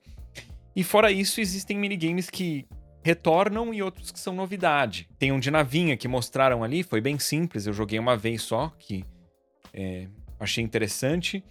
E 0.75 0.83
fora 0.83 1.11
isso, 1.11 1.39
existem 1.39 1.77
minigames 1.77 2.29
que 2.29 2.65
retornam 3.03 3.73
e 3.73 3.81
outros 3.83 4.11
que 4.11 4.19
são 4.19 4.33
novidade. 4.33 5.09
Tem 5.19 5.31
um 5.31 5.39
de 5.39 5.51
navinha 5.51 5.97
que 5.97 6.07
mostraram 6.07 6.63
ali, 6.63 6.83
foi 6.83 7.01
bem 7.01 7.19
simples, 7.19 7.67
eu 7.67 7.73
joguei 7.73 7.99
uma 7.99 8.15
vez 8.15 8.41
só, 8.41 8.71
que 8.79 9.03
é, 9.73 10.07
achei 10.39 10.63
interessante, 10.63 11.43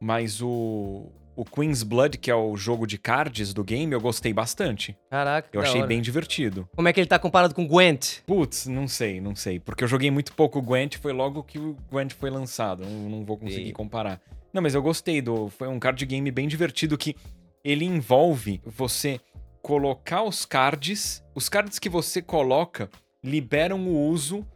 mas 0.00 0.42
o, 0.42 1.10
o 1.36 1.44
Queen's 1.44 1.82
Blood, 1.82 2.18
que 2.18 2.30
é 2.30 2.34
o 2.34 2.56
jogo 2.56 2.86
de 2.86 2.98
cards 2.98 3.52
do 3.54 3.62
game, 3.62 3.92
eu 3.92 4.00
gostei 4.00 4.32
bastante. 4.32 4.96
Caraca, 5.10 5.48
Eu 5.52 5.60
achei 5.60 5.80
hora. 5.80 5.86
bem 5.86 6.00
divertido. 6.00 6.68
Como 6.74 6.88
é 6.88 6.92
que 6.92 6.98
ele 7.00 7.06
tá 7.06 7.18
comparado 7.18 7.54
com 7.54 7.66
Gwent? 7.66 8.20
Putz, 8.26 8.66
não 8.66 8.88
sei, 8.88 9.20
não 9.20 9.36
sei. 9.36 9.60
Porque 9.60 9.84
eu 9.84 9.88
joguei 9.88 10.10
muito 10.10 10.32
pouco 10.32 10.60
Gwent, 10.60 10.96
foi 10.96 11.12
logo 11.12 11.42
que 11.42 11.58
o 11.58 11.76
Gwent 11.90 12.12
foi 12.14 12.30
lançado. 12.30 12.84
Não, 12.84 13.10
não 13.10 13.24
vou 13.24 13.36
conseguir 13.36 13.72
comparar. 13.72 14.20
Não, 14.52 14.62
mas 14.62 14.74
eu 14.74 14.82
gostei 14.82 15.20
do. 15.20 15.48
Foi 15.50 15.68
um 15.68 15.78
card 15.78 16.04
game 16.06 16.30
bem 16.30 16.48
divertido 16.48 16.96
que 16.96 17.14
ele 17.62 17.84
envolve 17.84 18.60
você 18.64 19.20
colocar 19.66 20.22
os 20.22 20.46
cards. 20.46 21.24
Os 21.34 21.48
cards 21.48 21.80
que 21.80 21.88
você 21.88 22.22
coloca 22.22 22.88
liberam 23.20 23.88
o 23.88 24.08
uso 24.08 24.46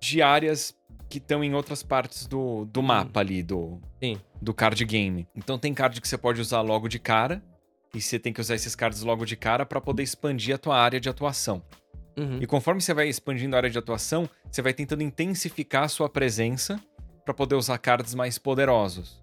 de 0.00 0.22
áreas 0.22 0.74
que 1.10 1.18
estão 1.18 1.44
em 1.44 1.54
outras 1.54 1.82
partes 1.82 2.26
do, 2.26 2.64
do 2.64 2.82
mapa 2.82 3.20
ali, 3.20 3.42
do, 3.42 3.78
Sim. 4.02 4.18
do 4.40 4.54
card 4.54 4.82
game. 4.86 5.28
Então 5.36 5.58
tem 5.58 5.74
card 5.74 6.00
que 6.00 6.08
você 6.08 6.16
pode 6.16 6.40
usar 6.40 6.62
logo 6.62 6.88
de 6.88 6.98
cara, 6.98 7.44
e 7.94 8.00
você 8.00 8.18
tem 8.18 8.32
que 8.32 8.40
usar 8.40 8.54
esses 8.54 8.74
cards 8.74 9.02
logo 9.02 9.26
de 9.26 9.36
cara 9.36 9.66
para 9.66 9.78
poder 9.78 10.02
expandir 10.02 10.54
a 10.54 10.58
tua 10.58 10.78
área 10.78 10.98
de 10.98 11.10
atuação. 11.10 11.62
Uhum. 12.16 12.38
E 12.40 12.46
conforme 12.46 12.80
você 12.80 12.94
vai 12.94 13.10
expandindo 13.10 13.56
a 13.56 13.58
área 13.58 13.68
de 13.68 13.76
atuação, 13.76 14.26
você 14.50 14.62
vai 14.62 14.72
tentando 14.72 15.02
intensificar 15.02 15.84
a 15.84 15.88
sua 15.88 16.08
presença 16.08 16.80
para 17.26 17.34
poder 17.34 17.56
usar 17.56 17.76
cards 17.76 18.14
mais 18.14 18.38
poderosos. 18.38 19.22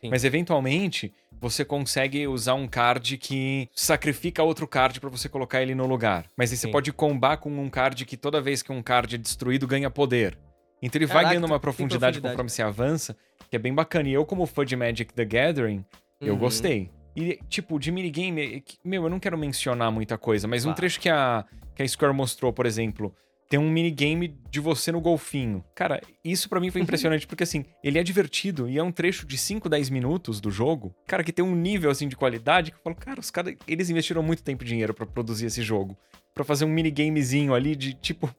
Sim. 0.00 0.08
Mas 0.08 0.22
eventualmente, 0.22 1.12
você 1.40 1.64
consegue 1.64 2.26
usar 2.26 2.54
um 2.54 2.66
card 2.66 3.16
que 3.18 3.68
sacrifica 3.74 4.42
outro 4.42 4.66
card 4.66 5.00
para 5.00 5.08
você 5.08 5.28
colocar 5.28 5.62
ele 5.62 5.74
no 5.74 5.86
lugar. 5.86 6.26
Mas 6.36 6.50
aí 6.50 6.56
você 6.56 6.66
Sim. 6.66 6.72
pode 6.72 6.92
combar 6.92 7.36
com 7.38 7.50
um 7.50 7.70
card 7.70 8.04
que 8.04 8.16
toda 8.16 8.40
vez 8.40 8.62
que 8.62 8.72
um 8.72 8.82
card 8.82 9.14
é 9.14 9.18
destruído 9.18 9.66
ganha 9.66 9.90
poder. 9.90 10.38
Então 10.82 10.98
ele 10.98 11.06
Caraca, 11.06 11.24
vai 11.24 11.34
ganhando 11.34 11.50
uma 11.50 11.60
profundidade, 11.60 12.20
profundidade 12.20 12.32
conforme 12.32 12.50
você 12.50 12.62
avança, 12.62 13.16
que 13.50 13.56
é 13.56 13.58
bem 13.58 13.74
bacana. 13.74 14.08
E 14.08 14.12
eu, 14.12 14.24
como 14.24 14.46
fã 14.46 14.64
de 14.64 14.76
Magic 14.76 15.12
the 15.12 15.24
Gathering, 15.24 15.84
uhum. 16.20 16.28
eu 16.28 16.36
gostei. 16.36 16.90
E, 17.16 17.40
tipo, 17.48 17.78
de 17.80 17.90
minigame, 17.90 18.62
meu, 18.84 19.04
eu 19.04 19.10
não 19.10 19.18
quero 19.18 19.36
mencionar 19.36 19.90
muita 19.90 20.16
coisa, 20.16 20.46
mas 20.46 20.62
claro. 20.62 20.72
um 20.72 20.76
trecho 20.76 21.00
que 21.00 21.08
a, 21.08 21.44
que 21.74 21.82
a 21.82 21.88
Square 21.88 22.14
mostrou, 22.14 22.52
por 22.52 22.64
exemplo, 22.64 23.12
tem 23.48 23.58
um 23.58 23.70
minigame 23.70 24.28
de 24.50 24.60
você 24.60 24.92
no 24.92 25.00
golfinho. 25.00 25.64
Cara, 25.74 26.00
isso 26.22 26.48
para 26.48 26.60
mim 26.60 26.70
foi 26.70 26.80
impressionante, 26.82 27.26
porque 27.26 27.44
assim, 27.44 27.64
ele 27.82 27.98
é 27.98 28.02
divertido 28.02 28.68
e 28.68 28.78
é 28.78 28.82
um 28.82 28.92
trecho 28.92 29.26
de 29.26 29.38
5, 29.38 29.68
10 29.68 29.90
minutos 29.90 30.40
do 30.40 30.50
jogo, 30.50 30.94
cara, 31.06 31.24
que 31.24 31.32
tem 31.32 31.44
um 31.44 31.56
nível 31.56 31.90
assim 31.90 32.08
de 32.08 32.16
qualidade 32.16 32.70
que 32.70 32.76
eu 32.76 32.82
falo, 32.82 32.96
cara, 32.96 33.18
os 33.18 33.30
caras, 33.30 33.54
eles 33.66 33.88
investiram 33.88 34.22
muito 34.22 34.42
tempo 34.42 34.64
e 34.64 34.66
dinheiro 34.66 34.92
para 34.92 35.06
produzir 35.06 35.46
esse 35.46 35.62
jogo. 35.62 35.96
para 36.34 36.44
fazer 36.44 36.64
um 36.64 36.68
minigamezinho 36.68 37.54
ali 37.54 37.74
de 37.74 37.94
tipo 37.94 38.32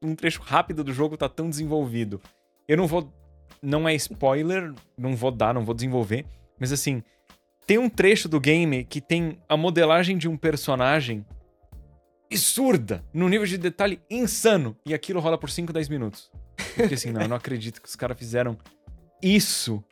um 0.00 0.14
trecho 0.14 0.40
rápido 0.40 0.84
do 0.84 0.92
jogo 0.92 1.16
tá 1.16 1.28
tão 1.28 1.50
desenvolvido. 1.50 2.20
Eu 2.68 2.76
não 2.76 2.86
vou 2.86 3.12
não 3.62 3.88
é 3.88 3.94
spoiler, 3.94 4.72
não 4.96 5.16
vou 5.16 5.30
dar, 5.30 5.54
não 5.54 5.64
vou 5.64 5.74
desenvolver, 5.74 6.26
mas 6.60 6.70
assim, 6.70 7.02
tem 7.66 7.78
um 7.78 7.88
trecho 7.88 8.28
do 8.28 8.38
game 8.38 8.84
que 8.84 9.00
tem 9.00 9.38
a 9.48 9.56
modelagem 9.56 10.18
de 10.18 10.28
um 10.28 10.36
personagem 10.36 11.24
absurda, 12.30 13.04
num 13.12 13.28
nível 13.28 13.46
de 13.46 13.58
detalhe 13.58 14.00
insano. 14.10 14.76
E 14.86 14.94
aquilo 14.94 15.20
rola 15.20 15.38
por 15.38 15.50
5, 15.50 15.72
10 15.72 15.88
minutos. 15.88 16.30
Porque 16.76 16.94
assim, 16.94 17.10
não, 17.10 17.22
eu 17.22 17.28
não 17.28 17.36
acredito 17.36 17.80
que 17.80 17.88
os 17.88 17.96
caras 17.96 18.18
fizeram 18.18 18.56
isso 19.22 19.82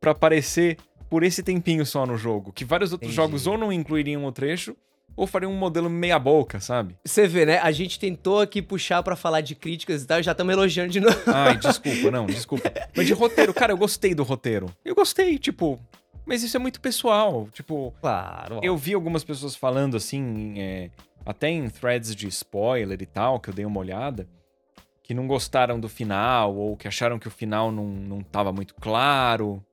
para 0.00 0.12
aparecer 0.12 0.76
por 1.08 1.22
esse 1.22 1.42
tempinho 1.42 1.86
só 1.86 2.04
no 2.04 2.16
jogo. 2.16 2.52
Que 2.52 2.64
vários 2.64 2.92
outros 2.92 3.08
Entendi. 3.08 3.16
jogos 3.16 3.46
ou 3.46 3.56
não 3.56 3.72
incluiriam 3.72 4.24
o 4.24 4.32
trecho, 4.32 4.76
ou 5.16 5.26
fariam 5.26 5.52
um 5.52 5.56
modelo 5.56 5.88
meia 5.88 6.18
boca, 6.18 6.58
sabe? 6.60 6.96
Você 7.04 7.26
vê, 7.26 7.46
né? 7.46 7.58
A 7.58 7.70
gente 7.70 7.98
tentou 7.98 8.40
aqui 8.40 8.60
puxar 8.60 9.02
para 9.02 9.14
falar 9.14 9.40
de 9.40 9.54
críticas 9.54 10.02
e 10.02 10.06
tal, 10.06 10.22
já 10.22 10.32
estamos 10.32 10.52
elogiando 10.52 10.90
de 10.90 11.00
novo. 11.00 11.16
Ai, 11.26 11.56
desculpa, 11.56 12.10
não, 12.10 12.26
desculpa. 12.26 12.72
Mas 12.96 13.06
de 13.06 13.12
roteiro, 13.12 13.54
cara, 13.54 13.72
eu 13.72 13.76
gostei 13.76 14.14
do 14.14 14.22
roteiro. 14.22 14.66
Eu 14.84 14.94
gostei, 14.94 15.38
tipo. 15.38 15.80
Mas 16.26 16.42
isso 16.42 16.56
é 16.56 16.60
muito 16.60 16.80
pessoal. 16.80 17.48
Tipo. 17.52 17.92
Claro. 18.00 18.60
Eu 18.62 18.76
vi 18.76 18.94
algumas 18.94 19.24
pessoas 19.24 19.54
falando 19.54 19.96
assim. 19.96 20.54
É, 20.58 20.90
até 21.24 21.48
em 21.48 21.68
threads 21.68 22.14
de 22.14 22.28
spoiler 22.28 23.00
e 23.00 23.06
tal, 23.06 23.40
que 23.40 23.50
eu 23.50 23.54
dei 23.54 23.64
uma 23.64 23.80
olhada, 23.80 24.28
que 25.02 25.14
não 25.14 25.26
gostaram 25.26 25.80
do 25.80 25.88
final, 25.88 26.54
ou 26.54 26.76
que 26.76 26.86
acharam 26.86 27.18
que 27.18 27.28
o 27.28 27.30
final 27.30 27.72
não, 27.72 27.86
não 27.86 28.20
tava 28.22 28.52
muito 28.52 28.74
claro. 28.74 29.64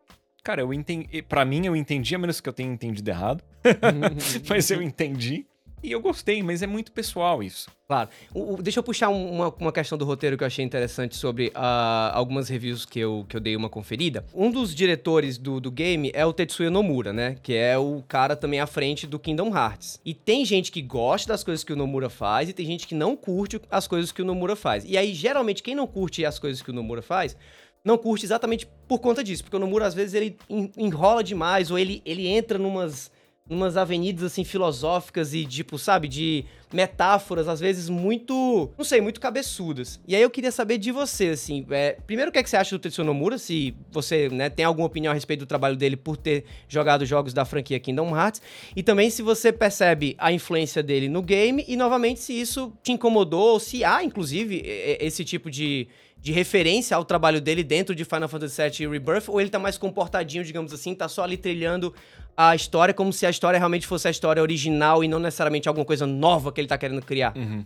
Cara, 0.43 0.61
eu 0.61 0.73
entendi. 0.73 1.21
Pra 1.21 1.45
mim, 1.45 1.65
eu 1.65 1.75
entendi, 1.75 2.15
a 2.15 2.19
menos 2.19 2.41
que 2.41 2.49
eu 2.49 2.53
tenha 2.53 2.71
entendido 2.71 3.09
errado. 3.09 3.43
mas 4.49 4.71
eu 4.71 4.81
entendi. 4.81 5.45
E 5.83 5.91
eu 5.91 5.99
gostei, 5.99 6.43
mas 6.43 6.61
é 6.61 6.67
muito 6.67 6.91
pessoal 6.91 7.41
isso. 7.41 7.69
Claro. 7.87 8.09
O, 8.33 8.53
o, 8.53 8.61
deixa 8.61 8.79
eu 8.79 8.83
puxar 8.83 9.09
uma, 9.09 9.53
uma 9.59 9.71
questão 9.71 9.97
do 9.97 10.05
roteiro 10.05 10.37
que 10.37 10.43
eu 10.43 10.47
achei 10.47 10.63
interessante 10.63 11.15
sobre 11.15 11.47
uh, 11.47 12.13
algumas 12.13 12.47
reviews 12.47 12.85
que 12.85 12.99
eu, 12.99 13.25
que 13.27 13.35
eu 13.35 13.41
dei 13.41 13.55
uma 13.55 13.67
conferida. 13.67 14.23
Um 14.33 14.51
dos 14.51 14.75
diretores 14.75 15.37
do, 15.37 15.59
do 15.59 15.71
game 15.71 16.11
é 16.13 16.25
o 16.25 16.31
Tetsuya 16.31 16.69
Nomura, 16.69 17.11
né? 17.11 17.35
Que 17.41 17.55
é 17.55 17.77
o 17.77 18.03
cara 18.07 18.35
também 18.35 18.59
à 18.59 18.67
frente 18.67 19.07
do 19.07 19.19
Kingdom 19.19 19.55
Hearts. 19.55 19.99
E 20.05 20.13
tem 20.13 20.45
gente 20.45 20.71
que 20.71 20.81
gosta 20.81 21.33
das 21.33 21.43
coisas 21.43 21.63
que 21.63 21.73
o 21.73 21.75
Nomura 21.75 22.09
faz 22.09 22.47
e 22.47 22.53
tem 22.53 22.65
gente 22.65 22.87
que 22.87 22.95
não 22.95 23.15
curte 23.15 23.59
as 23.69 23.87
coisas 23.87 24.11
que 24.11 24.21
o 24.21 24.25
Nomura 24.25 24.55
faz. 24.55 24.85
E 24.85 24.97
aí, 24.97 25.13
geralmente, 25.13 25.63
quem 25.63 25.75
não 25.75 25.87
curte 25.87 26.23
as 26.23 26.37
coisas 26.37 26.61
que 26.61 26.69
o 26.69 26.73
Nomura 26.73 27.01
faz 27.01 27.35
não 27.83 27.97
curte 27.97 28.25
exatamente 28.25 28.67
por 28.87 28.99
conta 28.99 29.23
disso. 29.23 29.43
Porque 29.43 29.55
o 29.55 29.59
Nomura, 29.59 29.87
às 29.87 29.93
vezes, 29.93 30.13
ele 30.13 30.37
enrola 30.77 31.23
demais 31.23 31.71
ou 31.71 31.79
ele, 31.79 32.01
ele 32.05 32.27
entra 32.27 32.57
numas 32.57 33.11
umas 33.51 33.75
avenidas 33.75 34.23
assim 34.23 34.45
filosóficas 34.45 35.33
e 35.33 35.45
tipo, 35.45 35.77
sabe, 35.77 36.07
de 36.07 36.45
metáforas 36.71 37.49
às 37.49 37.59
vezes 37.59 37.89
muito, 37.89 38.69
não 38.77 38.85
sei, 38.85 39.01
muito 39.01 39.19
cabeçudas. 39.19 39.99
E 40.07 40.15
aí 40.15 40.21
eu 40.21 40.29
queria 40.29 40.53
saber 40.53 40.77
de 40.77 40.89
você, 40.89 41.29
assim, 41.29 41.65
é, 41.69 41.97
primeiro 42.07 42.29
o 42.29 42.31
que, 42.31 42.39
é 42.39 42.43
que 42.43 42.49
você 42.49 42.55
acha 42.55 42.73
do 42.73 42.79
Tetsuya 42.79 43.03
Nomura, 43.03 43.37
se 43.37 43.75
você, 43.91 44.29
né, 44.29 44.49
tem 44.49 44.63
alguma 44.63 44.87
opinião 44.87 45.11
a 45.11 45.13
respeito 45.13 45.41
do 45.41 45.45
trabalho 45.45 45.75
dele 45.75 45.97
por 45.97 46.15
ter 46.15 46.45
jogado 46.69 47.05
jogos 47.05 47.33
da 47.33 47.43
franquia 47.43 47.77
Kingdom 47.77 48.15
Hearts, 48.15 48.41
e 48.73 48.81
também 48.81 49.09
se 49.09 49.21
você 49.21 49.51
percebe 49.51 50.15
a 50.17 50.31
influência 50.31 50.81
dele 50.81 51.09
no 51.09 51.21
game 51.21 51.65
e 51.67 51.75
novamente 51.75 52.21
se 52.21 52.39
isso 52.39 52.71
te 52.81 52.93
incomodou, 52.93 53.53
ou 53.53 53.59
se 53.59 53.83
há 53.83 54.01
inclusive 54.01 54.63
esse 54.99 55.25
tipo 55.25 55.51
de 55.51 55.89
de 56.21 56.31
referência 56.31 56.95
ao 56.95 57.03
trabalho 57.03 57.41
dele 57.41 57.63
dentro 57.63 57.95
de 57.95 58.05
Final 58.05 58.29
Fantasy 58.29 58.61
VII 58.61 58.87
Rebirth, 58.87 59.27
ou 59.27 59.41
ele 59.41 59.49
tá 59.49 59.57
mais 59.57 59.77
comportadinho, 59.77 60.43
digamos 60.43 60.71
assim, 60.71 60.93
tá 60.93 61.07
só 61.07 61.23
ali 61.23 61.35
trilhando 61.35 61.93
a 62.37 62.55
história 62.55 62.93
como 62.93 63.11
se 63.11 63.25
a 63.25 63.29
história 63.29 63.57
realmente 63.57 63.87
fosse 63.87 64.07
a 64.07 64.11
história 64.11 64.41
original 64.41 65.03
e 65.03 65.07
não 65.07 65.19
necessariamente 65.19 65.67
alguma 65.67 65.85
coisa 65.85 66.05
nova 66.05 66.51
que 66.51 66.61
ele 66.61 66.67
tá 66.67 66.77
querendo 66.77 67.01
criar? 67.01 67.35
Uhum. 67.35 67.63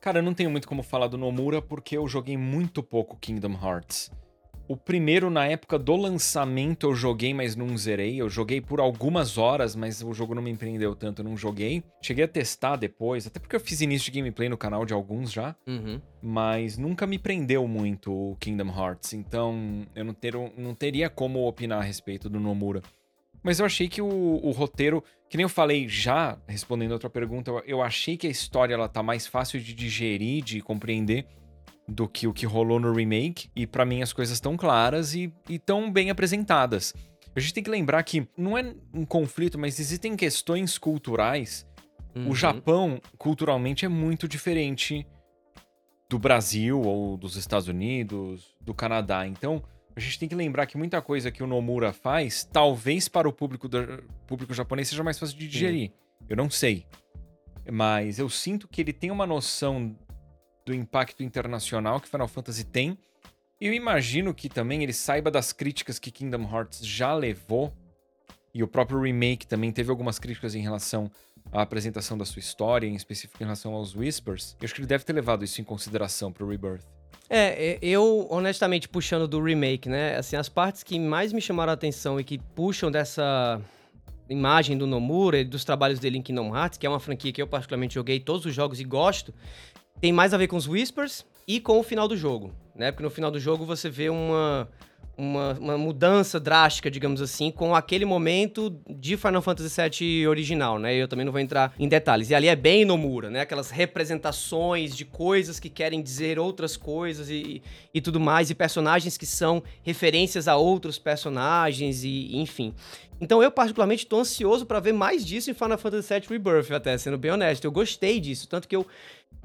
Cara, 0.00 0.18
eu 0.18 0.22
não 0.22 0.34
tenho 0.34 0.50
muito 0.50 0.68
como 0.68 0.82
falar 0.82 1.06
do 1.06 1.16
Nomura 1.16 1.62
porque 1.62 1.96
eu 1.96 2.06
joguei 2.06 2.36
muito 2.36 2.82
pouco 2.82 3.16
Kingdom 3.16 3.58
Hearts. 3.60 4.10
O 4.66 4.76
primeiro, 4.76 5.28
na 5.28 5.46
época 5.46 5.78
do 5.78 5.94
lançamento, 5.94 6.86
eu 6.86 6.94
joguei, 6.94 7.34
mas 7.34 7.54
não 7.54 7.76
zerei. 7.76 8.16
Eu 8.16 8.30
joguei 8.30 8.62
por 8.62 8.80
algumas 8.80 9.36
horas, 9.36 9.76
mas 9.76 10.02
o 10.02 10.14
jogo 10.14 10.34
não 10.34 10.40
me 10.40 10.50
empreendeu 10.50 10.94
tanto, 10.94 11.20
eu 11.20 11.24
não 11.24 11.36
joguei. 11.36 11.84
Cheguei 12.00 12.24
a 12.24 12.28
testar 12.28 12.76
depois, 12.76 13.26
até 13.26 13.38
porque 13.38 13.54
eu 13.54 13.60
fiz 13.60 13.82
início 13.82 14.10
de 14.10 14.18
gameplay 14.18 14.48
no 14.48 14.56
canal 14.56 14.86
de 14.86 14.94
alguns 14.94 15.30
já. 15.30 15.54
Uhum. 15.66 16.00
Mas 16.22 16.78
nunca 16.78 17.06
me 17.06 17.18
prendeu 17.18 17.68
muito 17.68 18.10
o 18.10 18.36
Kingdom 18.36 18.68
Hearts, 18.68 19.12
então 19.12 19.86
eu 19.94 20.02
não, 20.02 20.14
ter, 20.14 20.34
não 20.56 20.74
teria 20.74 21.10
como 21.10 21.46
opinar 21.46 21.80
a 21.80 21.84
respeito 21.84 22.30
do 22.30 22.40
Nomura. 22.40 22.80
Mas 23.42 23.60
eu 23.60 23.66
achei 23.66 23.86
que 23.86 24.00
o, 24.00 24.40
o, 24.42 24.50
roteiro, 24.52 25.04
que 25.28 25.36
nem 25.36 25.44
eu 25.44 25.50
falei 25.50 25.86
já, 25.86 26.38
respondendo 26.48 26.92
a 26.92 26.94
outra 26.94 27.10
pergunta, 27.10 27.50
eu, 27.50 27.62
eu 27.66 27.82
achei 27.82 28.16
que 28.16 28.26
a 28.26 28.30
história 28.30 28.72
ela 28.72 28.88
tá 28.88 29.02
mais 29.02 29.26
fácil 29.26 29.60
de 29.60 29.74
digerir, 29.74 30.42
de 30.42 30.62
compreender 30.62 31.26
do 31.86 32.08
que 32.08 32.26
o 32.26 32.32
que 32.32 32.46
rolou 32.46 32.80
no 32.80 32.92
remake. 32.92 33.48
E 33.54 33.66
para 33.66 33.84
mim 33.84 34.02
as 34.02 34.12
coisas 34.12 34.36
estão 34.36 34.56
claras 34.56 35.14
e, 35.14 35.32
e 35.48 35.58
tão 35.58 35.90
bem 35.90 36.10
apresentadas. 36.10 36.94
A 37.36 37.40
gente 37.40 37.54
tem 37.54 37.64
que 37.64 37.70
lembrar 37.70 38.02
que 38.04 38.28
não 38.36 38.56
é 38.56 38.74
um 38.92 39.04
conflito, 39.04 39.58
mas 39.58 39.80
existem 39.80 40.16
questões 40.16 40.78
culturais. 40.78 41.66
Uhum. 42.14 42.30
O 42.30 42.34
Japão, 42.34 43.00
culturalmente, 43.18 43.84
é 43.84 43.88
muito 43.88 44.28
diferente 44.28 45.06
do 46.08 46.18
Brasil 46.18 46.80
ou 46.80 47.16
dos 47.16 47.36
Estados 47.36 47.66
Unidos, 47.66 48.54
do 48.60 48.72
Canadá. 48.72 49.26
Então, 49.26 49.62
a 49.96 50.00
gente 50.00 50.18
tem 50.18 50.28
que 50.28 50.34
lembrar 50.34 50.66
que 50.66 50.76
muita 50.76 51.02
coisa 51.02 51.30
que 51.30 51.42
o 51.42 51.46
Nomura 51.46 51.92
faz, 51.92 52.44
talvez 52.44 53.08
para 53.08 53.28
o 53.28 53.32
público, 53.32 53.68
do, 53.68 54.04
público 54.26 54.54
japonês 54.54 54.88
seja 54.88 55.02
mais 55.02 55.18
fácil 55.18 55.36
de 55.36 55.48
digerir. 55.48 55.90
Sim. 55.90 56.26
Eu 56.28 56.36
não 56.36 56.48
sei. 56.48 56.86
Mas 57.70 58.18
eu 58.18 58.28
sinto 58.28 58.68
que 58.68 58.80
ele 58.80 58.92
tem 58.92 59.10
uma 59.10 59.26
noção 59.26 59.96
do 60.64 60.74
impacto 60.74 61.22
internacional 61.22 62.00
que 62.00 62.08
Final 62.08 62.28
Fantasy 62.28 62.64
tem. 62.64 62.98
Eu 63.60 63.72
imagino 63.72 64.34
que 64.34 64.48
também 64.48 64.82
ele 64.82 64.92
saiba 64.92 65.30
das 65.30 65.52
críticas 65.52 65.98
que 65.98 66.10
Kingdom 66.10 66.48
Hearts 66.50 66.84
já 66.86 67.14
levou. 67.14 67.72
E 68.52 68.62
o 68.62 68.68
próprio 68.68 69.00
remake 69.00 69.46
também 69.46 69.72
teve 69.72 69.90
algumas 69.90 70.18
críticas 70.18 70.54
em 70.54 70.60
relação 70.60 71.10
à 71.52 71.62
apresentação 71.62 72.16
da 72.16 72.24
sua 72.24 72.38
história, 72.38 72.86
em 72.86 72.94
específico 72.94 73.42
em 73.42 73.44
relação 73.44 73.74
aos 73.74 73.96
Whispers. 73.96 74.56
Eu 74.60 74.64
acho 74.64 74.74
que 74.74 74.80
ele 74.80 74.86
deve 74.86 75.04
ter 75.04 75.12
levado 75.12 75.44
isso 75.44 75.60
em 75.60 75.64
consideração 75.64 76.32
pro 76.32 76.48
Rebirth. 76.48 76.84
É, 77.28 77.78
eu, 77.82 78.28
honestamente, 78.30 78.88
puxando 78.88 79.26
do 79.26 79.42
remake, 79.42 79.88
né? 79.88 80.16
Assim, 80.16 80.36
as 80.36 80.48
partes 80.48 80.82
que 80.82 80.98
mais 81.00 81.32
me 81.32 81.40
chamaram 81.40 81.70
a 81.70 81.74
atenção 81.74 82.20
e 82.20 82.24
que 82.24 82.38
puxam 82.38 82.90
dessa 82.90 83.60
imagem 84.28 84.76
do 84.76 84.86
Nomura 84.86 85.38
e 85.38 85.44
dos 85.44 85.64
trabalhos 85.64 85.98
dele 85.98 86.18
em 86.18 86.22
Kingdom 86.22 86.54
Hearts, 86.54 86.78
que 86.78 86.86
é 86.86 86.88
uma 86.88 87.00
franquia 87.00 87.32
que 87.32 87.42
eu 87.42 87.46
particularmente 87.46 87.94
joguei 87.94 88.20
todos 88.20 88.46
os 88.46 88.54
jogos 88.54 88.78
e 88.78 88.84
gosto, 88.84 89.34
tem 90.00 90.12
mais 90.12 90.34
a 90.34 90.36
ver 90.36 90.48
com 90.48 90.56
os 90.56 90.68
Whispers 90.68 91.24
e 91.46 91.60
com 91.60 91.78
o 91.78 91.82
final 91.82 92.08
do 92.08 92.16
jogo, 92.16 92.52
né? 92.74 92.90
Porque 92.90 93.04
no 93.04 93.10
final 93.10 93.30
do 93.30 93.38
jogo 93.38 93.64
você 93.64 93.88
vê 93.88 94.08
uma, 94.08 94.68
uma, 95.16 95.52
uma, 95.54 95.78
mudança 95.78 96.40
drástica, 96.40 96.90
digamos 96.90 97.20
assim, 97.22 97.50
com 97.50 97.74
aquele 97.74 98.04
momento 98.04 98.76
de 98.88 99.16
Final 99.16 99.42
Fantasy 99.42 99.80
VII 99.80 100.26
original, 100.28 100.78
né? 100.78 100.94
Eu 100.94 101.06
também 101.06 101.24
não 101.24 101.32
vou 101.32 101.40
entrar 101.40 101.72
em 101.78 101.88
detalhes. 101.88 102.30
E 102.30 102.34
ali 102.34 102.48
é 102.48 102.56
bem 102.56 102.84
Nomura, 102.84 103.30
né? 103.30 103.40
Aquelas 103.40 103.70
representações 103.70 104.96
de 104.96 105.04
coisas 105.04 105.60
que 105.60 105.68
querem 105.68 106.02
dizer 106.02 106.38
outras 106.38 106.76
coisas 106.76 107.30
e, 107.30 107.62
e 107.92 108.00
tudo 108.00 108.18
mais, 108.18 108.50
e 108.50 108.54
personagens 108.54 109.16
que 109.16 109.26
são 109.26 109.62
referências 109.82 110.48
a 110.48 110.56
outros 110.56 110.98
personagens, 110.98 112.04
e 112.04 112.36
enfim. 112.36 112.74
Então 113.20 113.42
eu, 113.42 113.50
particularmente, 113.50 114.04
estou 114.04 114.20
ansioso 114.20 114.66
para 114.66 114.80
ver 114.80 114.92
mais 114.92 115.24
disso 115.24 115.50
em 115.50 115.54
Final 115.54 115.78
Fantasy 115.78 116.12
VII 116.12 116.28
Rebirth, 116.28 116.72
até 116.72 116.98
sendo 116.98 117.16
bem 117.16 117.30
honesto. 117.30 117.64
Eu 117.64 117.72
gostei 117.72 118.18
disso, 118.18 118.48
tanto 118.48 118.66
que 118.66 118.74
eu 118.74 118.86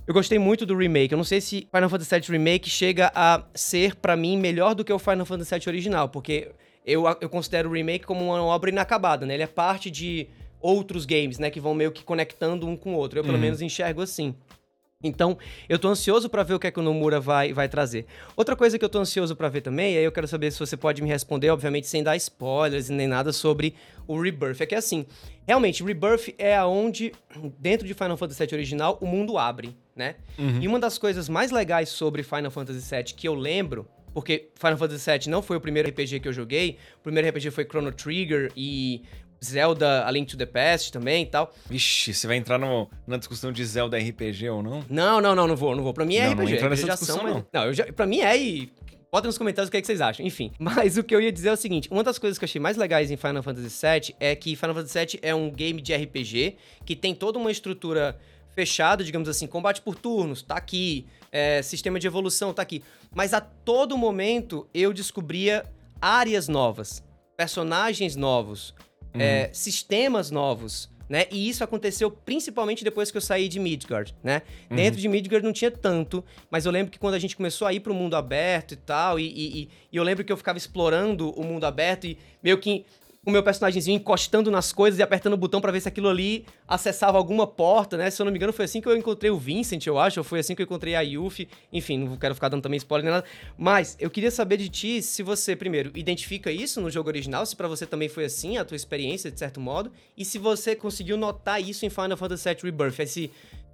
eu 0.10 0.14
gostei 0.14 0.40
muito 0.40 0.66
do 0.66 0.76
remake. 0.76 1.14
Eu 1.14 1.18
não 1.18 1.24
sei 1.24 1.40
se 1.40 1.68
Final 1.72 1.88
Fantasy 1.88 2.16
VII 2.16 2.32
Remake 2.32 2.68
chega 2.68 3.12
a 3.14 3.44
ser, 3.54 3.94
para 3.94 4.16
mim, 4.16 4.40
melhor 4.40 4.74
do 4.74 4.84
que 4.84 4.92
o 4.92 4.98
Final 4.98 5.24
Fantasy 5.24 5.54
VII 5.54 5.64
original, 5.68 6.10
porque 6.10 6.50
eu, 6.84 7.04
eu 7.22 7.30
considero 7.30 7.70
o 7.70 7.74
remake 7.74 8.08
como 8.08 8.26
uma 8.26 8.44
obra 8.44 8.72
inacabada, 8.72 9.24
né? 9.24 9.36
Ele 9.36 9.44
é 9.44 9.48
parte 9.48 9.92
de 9.92 10.28
outros 10.60 11.06
games, 11.06 11.38
né? 11.38 11.52
Que 11.52 11.60
vão 11.60 11.76
meio 11.76 11.92
que 11.92 12.04
conectando 12.04 12.66
um 12.68 12.76
com 12.76 12.96
o 12.96 12.98
outro. 12.98 13.20
Eu, 13.20 13.24
pelo 13.24 13.36
uhum. 13.36 13.42
menos, 13.42 13.62
enxergo 13.62 14.02
assim. 14.02 14.34
Então, 15.02 15.38
eu 15.70 15.80
tô 15.80 15.88
ansioso 15.88 16.28
para 16.28 16.44
ver 16.44 16.56
o 16.56 16.60
que 16.60 16.68
é 16.68 16.72
que 16.72 16.80
o 16.80 16.84
Nomura 16.84 17.22
vai, 17.22 17.54
vai 17.54 17.70
trazer. 17.70 18.06
Outra 18.36 18.54
coisa 18.54 18.78
que 18.78 18.84
eu 18.84 18.90
tô 18.90 19.00
ansioso 19.00 19.34
para 19.34 19.48
ver 19.48 19.62
também, 19.62 19.94
e 19.94 19.98
aí 19.98 20.04
eu 20.04 20.12
quero 20.12 20.28
saber 20.28 20.52
se 20.52 20.60
você 20.60 20.76
pode 20.76 21.02
me 21.02 21.08
responder, 21.08 21.50
obviamente 21.52 21.88
sem 21.88 22.04
dar 22.04 22.18
spoilers 22.18 22.90
nem 22.90 23.08
nada 23.08 23.32
sobre 23.32 23.76
o 24.06 24.20
Rebirth, 24.20 24.60
é 24.60 24.66
que 24.66 24.76
assim, 24.76 25.06
realmente, 25.48 25.86
Rebirth 25.86 26.36
é 26.38 26.54
aonde, 26.54 27.14
dentro 27.58 27.88
de 27.88 27.94
Final 27.94 28.18
Fantasy 28.18 28.46
VII 28.46 28.56
original, 28.56 28.98
o 29.00 29.06
mundo 29.06 29.38
abre, 29.38 29.74
né? 30.00 30.16
Uhum. 30.38 30.62
E 30.62 30.68
uma 30.68 30.80
das 30.80 30.98
coisas 30.98 31.28
mais 31.28 31.52
legais 31.52 31.90
sobre 31.90 32.24
Final 32.24 32.50
Fantasy 32.50 32.96
VII 32.96 33.04
que 33.14 33.28
eu 33.28 33.36
lembro, 33.36 33.86
porque 34.14 34.50
Final 34.56 34.78
Fantasy 34.78 35.12
VII 35.12 35.30
não 35.30 35.42
foi 35.42 35.58
o 35.58 35.62
primeiro 35.62 35.90
RPG 35.90 36.22
que 36.22 36.28
eu 36.28 36.34
joguei, 36.34 36.78
o 37.00 37.04
primeiro 37.04 37.28
RPG 37.28 37.52
foi 37.52 37.66
Chrono 37.66 37.92
Trigger 37.92 38.50
e 38.56 39.04
Zelda 39.44 40.06
A 40.08 40.12
Link 40.12 40.32
to 40.32 40.38
the 40.38 40.46
Past 40.46 40.92
também 40.92 41.24
e 41.24 41.26
tal. 41.26 41.54
Vixe, 41.70 42.14
você 42.14 42.26
vai 42.26 42.38
entrar 42.38 42.58
no, 42.58 42.90
na 43.06 43.18
discussão 43.18 43.52
de 43.52 43.64
Zelda 43.66 43.98
RPG 43.98 44.50
ou 44.50 44.64
não? 44.64 44.86
Não, 44.90 45.20
não, 45.20 45.36
não, 45.36 45.48
não 45.48 45.56
vou, 45.56 45.76
não 45.76 45.84
vou. 45.84 45.94
Pra 45.94 46.06
mim 46.06 46.16
é 46.16 46.28
não, 46.28 46.34
RPG. 46.34 46.46
Não 46.46 46.56
entra 46.56 46.70
nessa 46.70 46.88
discussão, 46.88 47.24
não. 47.24 47.46
Não, 47.52 47.66
eu 47.66 47.74
já, 47.74 47.92
pra 47.92 48.06
mim 48.08 48.22
é 48.22 48.38
e... 48.38 48.72
Bota 49.12 49.26
nos 49.26 49.40
comentários 49.40 49.70
o 49.70 49.72
que, 49.72 49.78
é 49.78 49.82
que 49.82 49.88
vocês 49.88 50.02
acham. 50.02 50.24
Enfim. 50.24 50.52
Mas 50.60 50.96
o 50.96 51.04
que 51.04 51.16
eu 51.16 51.20
ia 51.20 51.32
dizer 51.32 51.50
é 51.50 51.54
o 51.54 51.58
seguinte: 51.58 51.90
uma 51.92 52.04
das 52.04 52.20
coisas 52.20 52.38
que 52.38 52.46
eu 52.46 52.48
achei 52.48 52.62
mais 52.62 52.78
legais 52.78 53.10
em 53.10 53.18
Final 53.18 53.42
Fantasy 53.42 53.68
VII 53.68 54.16
é 54.20 54.36
que 54.36 54.56
Final 54.56 54.76
Fantasy 54.76 55.00
VII 55.00 55.20
é 55.24 55.34
um 55.34 55.50
game 55.50 55.82
de 55.82 55.96
RPG 55.96 56.58
que 56.86 56.96
tem 56.96 57.16
toda 57.16 57.40
uma 57.40 57.50
estrutura 57.50 58.20
fechada, 58.56 59.04
digamos 59.04 59.30
assim, 59.30 59.48
combate 59.48 59.82
por 59.82 59.96
turnos, 59.96 60.42
tá 60.42 60.56
aqui, 60.56 61.06
é, 61.32 61.62
sistema 61.62 62.00
de 62.00 62.08
evolução, 62.08 62.54
tá 62.54 62.62
aqui. 62.62 62.84
Mas 63.14 63.34
a 63.34 63.42
todo 63.42 63.98
momento 63.98 64.68
eu 64.74 64.94
descobria 64.94 65.66
áreas 66.02 66.48
novas, 66.48 67.04
personagens 67.38 68.16
novos, 68.16 68.74
uhum. 69.14 69.22
é, 69.22 69.50
sistemas 69.54 70.32
novos, 70.32 70.90
né? 71.10 71.26
E 71.32 71.50
isso 71.50 71.64
aconteceu 71.64 72.12
principalmente 72.12 72.84
depois 72.84 73.10
que 73.10 73.18
eu 73.18 73.22
saí 73.22 73.48
de 73.48 73.60
Midgard, 73.60 74.16
né? 74.24 74.44
Uhum. 74.70 74.78
Dentro 74.78 75.02
de 75.02 75.08
Midgard 75.08 75.44
não 75.44 75.52
tinha 75.52 75.72
tanto, 75.72 76.24
mas 76.52 76.66
eu 76.66 76.72
lembro 76.72 76.92
que 76.92 77.00
quando 77.00 77.16
a 77.16 77.20
gente 77.20 77.36
começou 77.36 77.68
a 77.68 77.74
ir 77.74 77.80
para 77.80 77.92
o 77.92 77.96
mundo 77.96 78.16
aberto 78.16 78.74
e 78.74 78.78
tal, 78.78 79.20
e, 79.20 79.26
e, 79.26 79.70
e, 79.92 79.98
eu 79.98 80.04
lembro 80.04 80.24
que 80.24 80.32
eu 80.32 80.38
ficava 80.38 80.58
explorando 80.58 81.32
o 81.32 81.44
mundo 81.44 81.64
aberto 81.66 82.06
e 82.06 82.18
meio 82.44 82.60
que 82.60 82.86
o 83.26 83.32
meu 83.32 83.44
personagemzinho 83.44 83.98
encostando 83.98 84.50
nas 84.50 84.72
coisas 84.72 85.00
e 85.00 85.04
apertando 85.04 85.34
o 85.34 85.38
botão 85.38 85.60
para 85.60 85.72
ver 85.72 85.82
se 85.82 85.88
aquilo 85.88 86.08
ali 86.08 86.46
acessava 86.68 87.18
alguma 87.18 87.46
porta, 87.46 87.98
né? 87.98 88.10
Se 88.10 88.22
eu 88.22 88.26
não 88.26 88.32
me 88.32 88.38
engano, 88.38 88.54
foi 88.54 88.66
assim 88.66 88.80
que 88.80 88.88
eu 88.88 88.96
encontrei 88.96 89.30
o 89.30 89.38
Vincent, 89.38 89.86
eu 89.86 90.00
acho, 90.00 90.22
ou 90.22 90.24
foi 90.24 90.40
assim 90.40 90.56
que 90.56 90.62
eu 90.62 90.64
encontrei 90.64 90.96
a 90.96 91.02
Yuffie. 91.02 91.50
Enfim, 91.72 92.00
não 92.00 92.16
quero 92.18 92.34
ficar 92.34 92.48
dando 92.48 92.62
também 92.62 92.78
spoiler 92.78 93.04
nem 93.04 93.14
nada. 93.14 93.26
Mas 93.58 93.98
eu 94.00 94.10
queria 94.10 94.32
saber 94.32 94.58
de 94.58 94.70
ti 94.70 95.02
se 95.02 95.22
você, 95.22 95.56
primeiro, 95.56 95.92
identifica 95.96 96.50
isso 96.50 96.80
no 96.80 96.90
jogo 96.90 97.10
original, 97.10 97.46
se 97.46 97.56
para 97.56 97.68
você 97.68 97.86
também 97.86 98.08
foi 98.08 98.26
assim, 98.26 98.58
a 98.58 98.64
tua 98.64 98.76
experiência, 98.76 99.30
de 99.30 99.38
certo 99.38 99.60
modo, 99.60 99.92
e 100.18 100.24
se 100.24 100.38
você 100.38 100.76
conseguiu 100.76 101.18
notar 101.18 101.62
isso 101.62 101.86
em 101.86 101.90
Final 101.90 102.16
Fantasy 102.16 102.48
VII 102.50 102.58
Rebirth, 102.64 103.00
esse, 103.00 103.32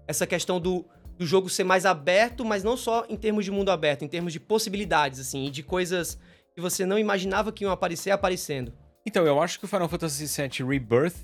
essa 0.08 0.26
questão 0.26 0.60
do, 0.60 0.84
do 1.20 1.26
jogo 1.26 1.50
ser 1.50 1.64
mais 1.64 1.86
aberto, 1.86 2.44
mas 2.44 2.64
não 2.64 2.76
só 2.76 3.06
em 3.08 3.16
termos 3.16 3.46
de 3.46 3.52
mundo 3.52 3.70
aberto, 3.70 4.04
em 4.04 4.08
termos 4.08 4.34
de 4.34 4.40
possibilidades, 4.40 5.20
assim, 5.20 5.46
e 5.46 5.52
de 5.52 5.62
coisas 5.62 6.18
que 6.56 6.62
você 6.62 6.86
não 6.86 6.98
imaginava 6.98 7.52
que 7.52 7.64
iam 7.64 7.72
aparecer 7.72 8.10
aparecendo. 8.10 8.74
Então, 9.06 9.26
eu 9.26 9.42
acho 9.42 9.60
que 9.60 9.66
o 9.66 9.68
Final 9.68 9.88
Fantasy 9.88 10.26
VII 10.26 10.68
Rebirth, 10.68 11.16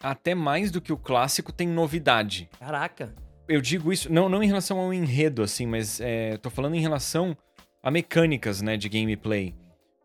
até 0.00 0.34
mais 0.34 0.70
do 0.70 0.80
que 0.80 0.92
o 0.92 0.96
clássico, 0.96 1.52
tem 1.52 1.68
novidade. 1.68 2.48
Caraca. 2.58 3.14
Eu 3.46 3.60
digo 3.60 3.92
isso, 3.92 4.12
não, 4.12 4.28
não 4.28 4.42
em 4.42 4.46
relação 4.46 4.78
ao 4.78 4.92
enredo, 4.92 5.42
assim, 5.42 5.66
mas 5.66 6.00
é, 6.00 6.36
tô 6.36 6.50
falando 6.50 6.74
em 6.74 6.80
relação 6.80 7.36
a 7.82 7.90
mecânicas, 7.90 8.60
né, 8.60 8.76
de 8.76 8.88
gameplay. 8.88 9.54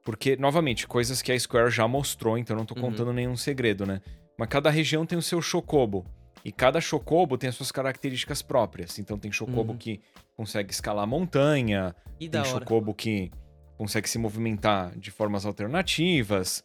Porque, 0.03 0.35
novamente, 0.35 0.87
coisas 0.87 1.21
que 1.21 1.31
a 1.31 1.39
Square 1.39 1.71
já 1.71 1.87
mostrou, 1.87 2.37
então 2.37 2.55
não 2.55 2.65
tô 2.65 2.75
uhum. 2.75 2.81
contando 2.81 3.13
nenhum 3.13 3.37
segredo, 3.37 3.85
né? 3.85 4.01
Mas 4.37 4.49
cada 4.49 4.69
região 4.69 5.05
tem 5.05 5.17
o 5.17 5.21
seu 5.21 5.41
chocobo. 5.41 6.05
E 6.43 6.51
cada 6.51 6.81
chocobo 6.81 7.37
tem 7.37 7.49
as 7.49 7.55
suas 7.55 7.71
características 7.71 8.41
próprias. 8.41 8.99
Então 8.99 9.17
tem 9.17 9.31
chocobo 9.31 9.71
uhum. 9.71 9.77
que 9.77 10.01
consegue 10.35 10.71
escalar 10.71 11.07
montanha, 11.07 11.95
e 12.19 12.27
tem 12.27 12.43
chocobo 12.43 12.93
que 12.93 13.31
consegue 13.77 14.09
se 14.09 14.17
movimentar 14.17 14.97
de 14.97 15.11
formas 15.11 15.45
alternativas. 15.45 16.63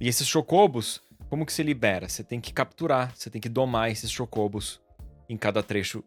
E 0.00 0.08
esses 0.08 0.26
chocobos 0.26 1.00
como 1.28 1.44
que 1.44 1.52
você 1.52 1.62
libera? 1.62 2.08
Você 2.08 2.22
tem 2.22 2.40
que 2.40 2.52
capturar, 2.52 3.12
você 3.14 3.28
tem 3.28 3.40
que 3.40 3.48
domar 3.48 3.90
esses 3.90 4.10
chocobos 4.10 4.80
em 5.28 5.36
cada 5.36 5.62
trecho 5.62 6.04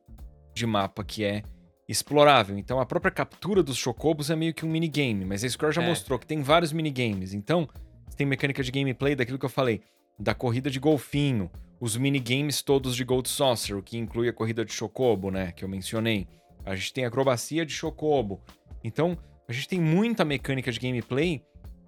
de 0.54 0.66
mapa 0.66 1.04
que 1.04 1.24
é 1.24 1.44
explorável. 1.88 2.58
Então 2.58 2.80
a 2.80 2.86
própria 2.86 3.12
captura 3.12 3.62
dos 3.62 3.78
chocobos 3.78 4.30
é 4.30 4.36
meio 4.36 4.54
que 4.54 4.66
um 4.66 4.70
minigame, 4.70 5.26
mas 5.26 5.44
a 5.44 5.50
Square 5.50 5.76
já 5.76 5.84
É. 5.84 5.88
mostrou 5.88 6.18
que 6.18 6.26
tem 6.26 6.42
vários 6.42 6.72
minigames. 6.72 7.34
Então, 7.34 7.68
tem 8.16 8.26
mecânica 8.26 8.64
de 8.64 8.72
gameplay 8.72 9.16
daquilo 9.16 9.40
que 9.40 9.46
eu 9.46 9.50
falei, 9.50 9.82
da 10.18 10.34
corrida 10.34 10.70
de 10.70 10.80
golfinho, 10.80 11.50
os 11.80 11.98
minigames 11.98 12.62
todos 12.62 12.96
de 12.96 13.04
Gold 13.04 13.28
Saucer, 13.28 13.78
o 13.78 13.84
que 13.84 13.98
inclui 13.98 14.30
a 14.30 14.34
corrida 14.34 14.64
de 14.64 14.74
chocobo, 14.74 15.32
né, 15.32 15.52
que 15.54 15.64
eu 15.64 15.70
mencionei. 15.70 16.28
A 16.66 16.76
gente 16.76 16.94
tem 16.94 17.06
acrobacia 17.06 17.66
de 17.66 17.74
chocobo. 17.74 18.42
Então, 18.84 19.18
a 19.48 19.54
gente 19.54 19.68
tem 19.68 19.80
muita 19.80 20.26
mecânica 20.26 20.72
de 20.72 20.80
gameplay, 20.80 21.42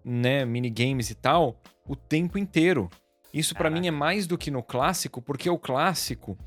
né, 0.03 0.45
minigames 0.45 1.09
e 1.09 1.15
tal, 1.15 1.61
o 1.91 1.95
tempo 1.95 2.37
inteiro. 2.37 2.89
Isso 3.33 3.53
pra 3.53 3.63
Caraca. 3.63 3.81
mim 3.81 3.87
é 3.87 3.91
mais 3.91 4.27
do 4.27 4.37
que 4.37 4.49
no 4.51 4.61
clássico, 4.63 5.21
porque 5.21 5.49
o 5.49 5.57
clássico 5.57 6.37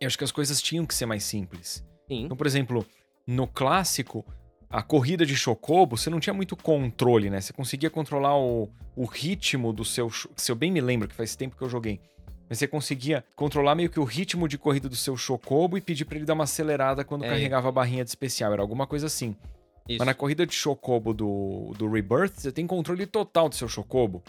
eu 0.00 0.06
acho 0.06 0.18
que 0.18 0.24
as 0.24 0.32
coisas 0.32 0.60
tinham 0.60 0.84
que 0.84 0.94
ser 0.94 1.06
mais 1.06 1.22
simples. 1.22 1.84
Sim. 2.08 2.24
Então, 2.24 2.36
por 2.36 2.46
exemplo, 2.46 2.84
no 3.26 3.46
clássico, 3.46 4.24
a 4.68 4.82
corrida 4.82 5.24
de 5.24 5.36
Chocobo, 5.36 5.96
você 5.96 6.10
não 6.10 6.18
tinha 6.18 6.34
muito 6.34 6.56
controle, 6.56 7.30
né? 7.30 7.40
Você 7.40 7.52
conseguia 7.52 7.88
controlar 7.88 8.36
o, 8.36 8.68
o 8.96 9.04
ritmo 9.04 9.72
do 9.72 9.84
seu. 9.84 10.10
Se 10.36 10.50
eu 10.50 10.56
bem 10.56 10.72
me 10.72 10.80
lembro, 10.80 11.06
que 11.08 11.14
faz 11.14 11.36
tempo 11.36 11.56
que 11.56 11.62
eu 11.62 11.68
joguei. 11.68 12.00
Mas 12.48 12.58
você 12.58 12.66
conseguia 12.66 13.24
controlar 13.36 13.74
meio 13.76 13.88
que 13.88 14.00
o 14.00 14.04
ritmo 14.04 14.48
de 14.48 14.58
corrida 14.58 14.88
do 14.88 14.96
seu 14.96 15.16
Chocobo 15.16 15.78
e 15.78 15.80
pedir 15.80 16.04
pra 16.04 16.16
ele 16.16 16.26
dar 16.26 16.34
uma 16.34 16.44
acelerada 16.44 17.04
quando 17.04 17.24
É. 17.24 17.28
carregava 17.28 17.68
a 17.68 17.72
barrinha 17.72 18.02
de 18.04 18.10
especial. 18.10 18.52
Era 18.52 18.60
alguma 18.60 18.86
coisa 18.86 19.06
assim. 19.06 19.36
Isso. 19.88 19.98
Mas 19.98 20.06
na 20.06 20.14
corrida 20.14 20.46
de 20.46 20.54
Chocobo 20.54 21.12
do, 21.12 21.72
do 21.76 21.90
Rebirth, 21.90 22.34
você 22.36 22.52
tem 22.52 22.66
controle 22.66 23.06
total 23.06 23.48
do 23.48 23.54
seu 23.54 23.68
Chocobo. 23.68 24.22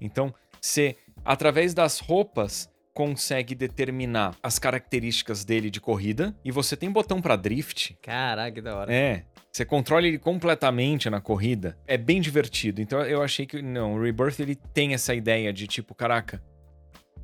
Então, 0.00 0.34
você, 0.60 0.96
através 1.24 1.72
das 1.74 1.98
roupas, 2.00 2.68
consegue 2.94 3.54
determinar 3.54 4.36
as 4.42 4.58
características 4.58 5.44
dele 5.44 5.70
de 5.70 5.80
corrida. 5.80 6.34
E 6.44 6.50
você 6.50 6.76
tem 6.76 6.90
botão 6.90 7.20
pra 7.20 7.36
drift. 7.36 7.96
Caraca, 8.02 8.52
que 8.52 8.60
da 8.60 8.76
hora. 8.76 8.92
É. 8.92 9.24
Você 9.50 9.64
controla 9.64 10.06
ele 10.06 10.18
completamente 10.18 11.10
na 11.10 11.20
corrida. 11.20 11.78
É 11.86 11.96
bem 11.96 12.20
divertido. 12.20 12.80
Então 12.80 13.02
eu 13.02 13.22
achei 13.22 13.44
que. 13.46 13.60
Não, 13.60 13.94
o 13.94 14.02
Rebirth 14.02 14.40
ele 14.40 14.56
tem 14.56 14.94
essa 14.94 15.14
ideia 15.14 15.52
de 15.52 15.66
tipo, 15.66 15.94
caraca, 15.94 16.42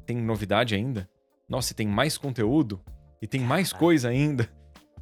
tem 0.04 0.16
novidade 0.16 0.74
ainda? 0.74 1.08
Nossa, 1.48 1.72
e 1.72 1.76
tem 1.76 1.86
mais 1.86 2.18
conteúdo? 2.18 2.80
E 3.20 3.26
tem 3.26 3.40
mais 3.40 3.72
coisa 3.72 4.10
ainda? 4.10 4.48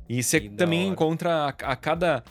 E 0.08 0.22
você 0.22 0.40
também 0.40 0.84
hora. 0.84 0.92
encontra 0.92 1.30
a, 1.46 1.48
a 1.48 1.76
cada 1.76 2.22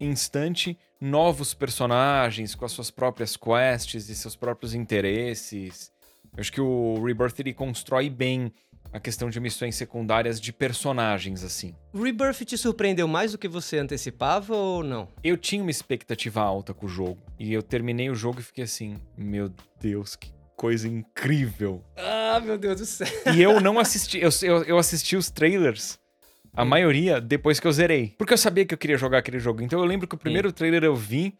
instante 0.00 0.78
novos 1.00 1.54
personagens 1.54 2.54
com 2.54 2.64
as 2.64 2.72
suas 2.72 2.90
próprias 2.90 3.36
quests 3.36 4.08
e 4.08 4.14
seus 4.14 4.36
próprios 4.36 4.74
interesses. 4.74 5.92
Eu 6.36 6.40
acho 6.40 6.52
que 6.52 6.60
o 6.60 7.02
Rebirth 7.02 7.38
ele 7.38 7.52
constrói 7.52 8.10
bem 8.10 8.52
a 8.92 8.98
questão 8.98 9.28
de 9.28 9.38
missões 9.38 9.76
secundárias 9.76 10.40
de 10.40 10.52
personagens, 10.52 11.44
assim. 11.44 11.74
Rebirth 11.94 12.44
te 12.44 12.56
surpreendeu 12.56 13.06
mais 13.06 13.32
do 13.32 13.38
que 13.38 13.48
você 13.48 13.78
antecipava 13.78 14.54
ou 14.54 14.82
não? 14.82 15.08
Eu 15.22 15.36
tinha 15.36 15.62
uma 15.62 15.70
expectativa 15.70 16.40
alta 16.40 16.72
com 16.72 16.86
o 16.86 16.88
jogo. 16.88 17.18
E 17.38 17.52
eu 17.52 17.62
terminei 17.62 18.08
o 18.10 18.14
jogo 18.14 18.40
e 18.40 18.42
fiquei 18.42 18.64
assim: 18.64 18.96
Meu 19.16 19.52
Deus, 19.80 20.16
que 20.16 20.32
coisa 20.56 20.88
incrível. 20.88 21.84
Ah, 21.96 22.40
meu 22.40 22.58
Deus 22.58 22.80
do 22.80 22.86
céu. 22.86 23.06
E 23.34 23.40
eu 23.40 23.60
não 23.60 23.78
assisti. 23.78 24.18
Eu, 24.18 24.30
eu, 24.42 24.64
eu 24.64 24.78
assisti 24.78 25.16
os 25.16 25.30
trailers. 25.30 25.98
A 26.58 26.64
maioria 26.64 27.20
depois 27.20 27.60
que 27.60 27.68
eu 27.68 27.72
zerei. 27.72 28.16
Porque 28.18 28.32
eu 28.32 28.36
sabia 28.36 28.66
que 28.66 28.74
eu 28.74 28.78
queria 28.78 28.98
jogar 28.98 29.18
aquele 29.18 29.38
jogo. 29.38 29.62
Então 29.62 29.78
eu 29.78 29.84
lembro 29.84 30.08
que 30.08 30.16
o 30.16 30.18
primeiro 30.18 30.50
trailer 30.50 30.82
eu 30.82 30.96
vi. 30.96 31.32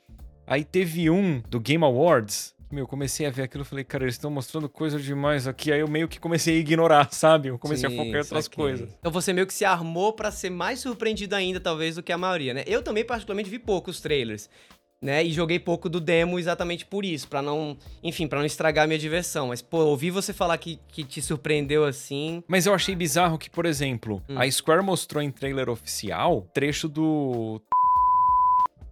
Aí 0.46 0.62
teve 0.62 1.10
um 1.10 1.42
do 1.48 1.58
Game 1.58 1.82
Awards. 1.82 2.54
Meu, 2.70 2.84
eu 2.84 2.86
comecei 2.86 3.26
a 3.26 3.30
ver 3.30 3.42
aquilo 3.42 3.64
e 3.64 3.66
falei, 3.66 3.82
cara, 3.82 4.04
eles 4.04 4.14
estão 4.14 4.30
mostrando 4.30 4.68
coisa 4.68 4.96
demais 4.96 5.48
aqui. 5.48 5.72
Aí 5.72 5.80
eu 5.80 5.88
meio 5.88 6.06
que 6.06 6.20
comecei 6.20 6.56
a 6.56 6.60
ignorar, 6.60 7.08
sabe? 7.10 7.48
Eu 7.48 7.58
comecei 7.58 7.88
a 7.88 7.90
Sim, 7.90 7.96
focar 7.96 8.14
em 8.14 8.18
outras 8.18 8.46
coisas. 8.46 8.96
Então 8.96 9.10
você 9.10 9.32
meio 9.32 9.44
que 9.44 9.52
se 9.54 9.64
armou 9.64 10.12
pra 10.12 10.30
ser 10.30 10.50
mais 10.50 10.78
surpreendido 10.78 11.34
ainda, 11.34 11.58
talvez, 11.58 11.96
do 11.96 12.02
que 12.02 12.12
a 12.12 12.18
maioria, 12.18 12.54
né? 12.54 12.62
Eu 12.64 12.80
também, 12.80 13.04
particularmente, 13.04 13.50
vi 13.50 13.58
poucos 13.58 14.00
trailers, 14.00 14.48
né? 15.00 15.22
E 15.24 15.32
joguei 15.32 15.58
pouco 15.58 15.88
do 15.88 16.00
demo 16.00 16.38
exatamente 16.38 16.84
por 16.84 17.04
isso, 17.04 17.28
pra 17.28 17.40
não, 17.40 17.76
enfim, 18.02 18.26
pra 18.26 18.38
não 18.38 18.46
estragar 18.46 18.84
a 18.84 18.86
minha 18.86 18.98
diversão. 18.98 19.48
Mas, 19.48 19.62
pô, 19.62 19.78
ouvir 19.78 20.10
você 20.10 20.32
falar 20.32 20.58
que, 20.58 20.78
que 20.88 21.04
te 21.04 21.22
surpreendeu 21.22 21.84
assim. 21.84 22.42
Mas 22.48 22.66
eu 22.66 22.74
achei 22.74 22.94
bizarro 22.96 23.38
que, 23.38 23.48
por 23.50 23.64
exemplo, 23.66 24.22
Hum. 24.28 24.38
a 24.38 24.50
Square 24.50 24.82
mostrou 24.82 25.22
em 25.22 25.30
trailer 25.30 25.68
oficial 25.68 26.46
trecho 26.52 26.88
do. 26.88 27.60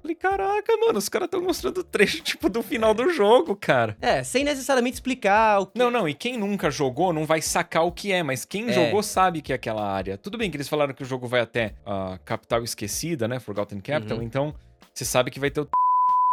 Falei, 0.01 0.15
caraca, 0.15 0.77
mano, 0.77 0.99
os 1.01 1.09
caras 1.09 1.27
estão 1.27 1.43
mostrando 1.43 1.83
trecho, 1.83 2.23
tipo, 2.23 2.49
do 2.49 2.63
final 2.63 2.95
do 2.95 3.11
jogo, 3.11 3.57
cara. 3.57 3.97
É, 4.01 4.23
sem 4.23 4.45
necessariamente 4.45 4.95
explicar 4.95 5.59
o 5.59 5.67
que. 5.67 5.77
Não, 5.77 5.91
não, 5.91 6.09
e 6.09 6.15
quem 6.15 6.39
nunca 6.39 6.71
jogou 6.71 7.13
não 7.13 7.27
vai 7.27 7.43
sacar 7.43 7.85
o 7.85 7.91
que 7.91 8.13
é, 8.13 8.23
mas 8.23 8.45
quem 8.45 8.69
É. 8.69 8.73
jogou 8.73 9.03
sabe 9.03 9.43
que 9.43 9.53
é 9.53 9.57
aquela 9.57 9.85
área. 9.85 10.17
Tudo 10.17 10.39
bem 10.39 10.49
que 10.49 10.57
eles 10.57 10.69
falaram 10.69 10.95
que 10.95 11.03
o 11.03 11.07
jogo 11.07 11.27
vai 11.27 11.41
até 11.41 11.75
a 11.85 12.19
capital 12.25 12.63
esquecida, 12.63 13.27
né? 13.27 13.41
Forgotten 13.41 13.81
Capital, 13.81 14.19
Uhum. 14.19 14.23
então 14.23 14.55
você 14.95 15.05
sabe 15.05 15.33
que 15.33 15.41
vai 15.41 15.51
ter 15.51 15.63
o. 15.63 15.69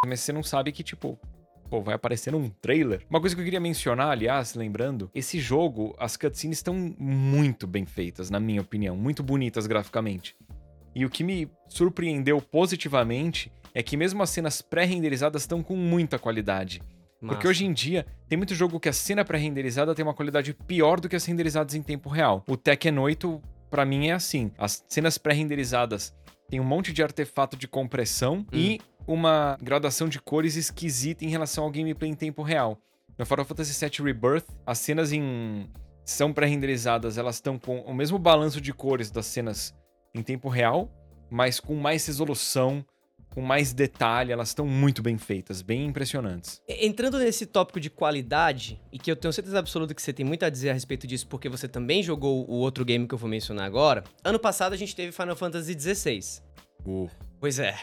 Mas 0.05 0.19
você 0.19 0.33
não 0.33 0.43
sabe 0.43 0.71
que, 0.71 0.83
tipo, 0.83 1.19
pô, 1.69 1.81
vai 1.81 1.95
aparecer 1.95 2.31
num 2.31 2.49
trailer. 2.49 3.05
Uma 3.09 3.19
coisa 3.19 3.35
que 3.35 3.41
eu 3.41 3.45
queria 3.45 3.59
mencionar, 3.59 4.09
aliás, 4.09 4.53
lembrando, 4.53 5.09
esse 5.13 5.39
jogo, 5.39 5.95
as 5.97 6.15
cutscenes 6.15 6.59
estão 6.59 6.75
muito 6.99 7.65
bem 7.65 7.85
feitas, 7.85 8.29
na 8.29 8.39
minha 8.39 8.61
opinião, 8.61 8.95
muito 8.95 9.23
bonitas 9.23 9.65
graficamente. 9.65 10.35
E 10.95 11.05
o 11.05 11.09
que 11.09 11.23
me 11.23 11.49
surpreendeu 11.67 12.39
positivamente 12.39 13.51
é 13.73 13.81
que 13.81 13.97
mesmo 13.97 14.21
as 14.21 14.29
cenas 14.29 14.61
pré-renderizadas 14.61 15.41
estão 15.41 15.63
com 15.63 15.75
muita 15.75 16.19
qualidade. 16.19 16.81
Porque 17.19 17.35
Massa. 17.35 17.47
hoje 17.47 17.65
em 17.65 17.73
dia, 17.73 18.05
tem 18.27 18.37
muito 18.37 18.53
jogo 18.53 18.79
que 18.79 18.89
a 18.89 18.93
cena 18.93 19.23
pré-renderizada 19.23 19.95
tem 19.95 20.03
uma 20.03 20.13
qualidade 20.13 20.53
pior 20.53 20.99
do 20.99 21.07
que 21.07 21.15
as 21.15 21.25
renderizadas 21.25 21.73
em 21.73 21.81
tempo 21.81 22.09
real. 22.09 22.43
O 22.47 22.57
Tekken 22.57 22.99
8, 22.99 23.41
pra 23.71 23.85
mim, 23.85 24.09
é 24.09 24.13
assim. 24.13 24.51
As 24.57 24.83
cenas 24.89 25.17
pré-renderizadas 25.17 26.13
têm 26.49 26.59
um 26.59 26.65
monte 26.65 26.91
de 26.91 27.01
artefato 27.01 27.57
de 27.57 27.67
compressão 27.67 28.45
e 28.51 28.79
uma 29.07 29.57
gradação 29.61 30.07
de 30.07 30.19
cores 30.19 30.55
esquisita 30.55 31.25
em 31.25 31.29
relação 31.29 31.63
ao 31.63 31.71
gameplay 31.71 32.09
em 32.09 32.15
tempo 32.15 32.41
real. 32.41 32.77
No 33.17 33.25
Final 33.25 33.45
Fantasy 33.45 33.79
VII 33.79 34.05
Rebirth, 34.05 34.45
as 34.65 34.79
cenas 34.79 35.11
em 35.11 35.69
são 36.05 36.33
pré-renderizadas, 36.33 37.17
elas 37.17 37.35
estão 37.35 37.57
com 37.57 37.79
o 37.81 37.93
mesmo 37.93 38.19
balanço 38.19 38.59
de 38.59 38.73
cores 38.73 39.09
das 39.09 39.25
cenas 39.25 39.73
em 40.13 40.21
tempo 40.21 40.49
real, 40.49 40.91
mas 41.29 41.59
com 41.59 41.75
mais 41.75 42.05
resolução, 42.05 42.85
com 43.33 43.41
mais 43.41 43.73
detalhe, 43.73 44.31
elas 44.31 44.49
estão 44.49 44.65
muito 44.65 45.01
bem 45.01 45.17
feitas, 45.17 45.61
bem 45.61 45.85
impressionantes. 45.85 46.61
Entrando 46.67 47.17
nesse 47.17 47.45
tópico 47.45 47.79
de 47.79 47.89
qualidade, 47.89 48.79
e 48.91 48.99
que 48.99 49.09
eu 49.09 49.15
tenho 49.15 49.33
certeza 49.33 49.57
absoluta 49.57 49.95
que 49.95 50.01
você 50.01 50.13
tem 50.13 50.25
muito 50.25 50.43
a 50.43 50.49
dizer 50.49 50.69
a 50.69 50.73
respeito 50.73 51.07
disso, 51.07 51.27
porque 51.27 51.49
você 51.49 51.67
também 51.67 52.03
jogou 52.03 52.47
o 52.47 52.55
outro 52.55 52.85
game 52.85 53.07
que 53.07 53.13
eu 53.13 53.17
vou 53.17 53.29
mencionar 53.29 53.65
agora. 53.65 54.03
Ano 54.23 54.37
passado 54.37 54.73
a 54.73 54.77
gente 54.77 54.95
teve 54.95 55.11
Final 55.11 55.35
Fantasy 55.35 55.73
XVI. 55.79 56.43
O 56.85 57.07
Pois 57.43 57.59
é. 57.59 57.75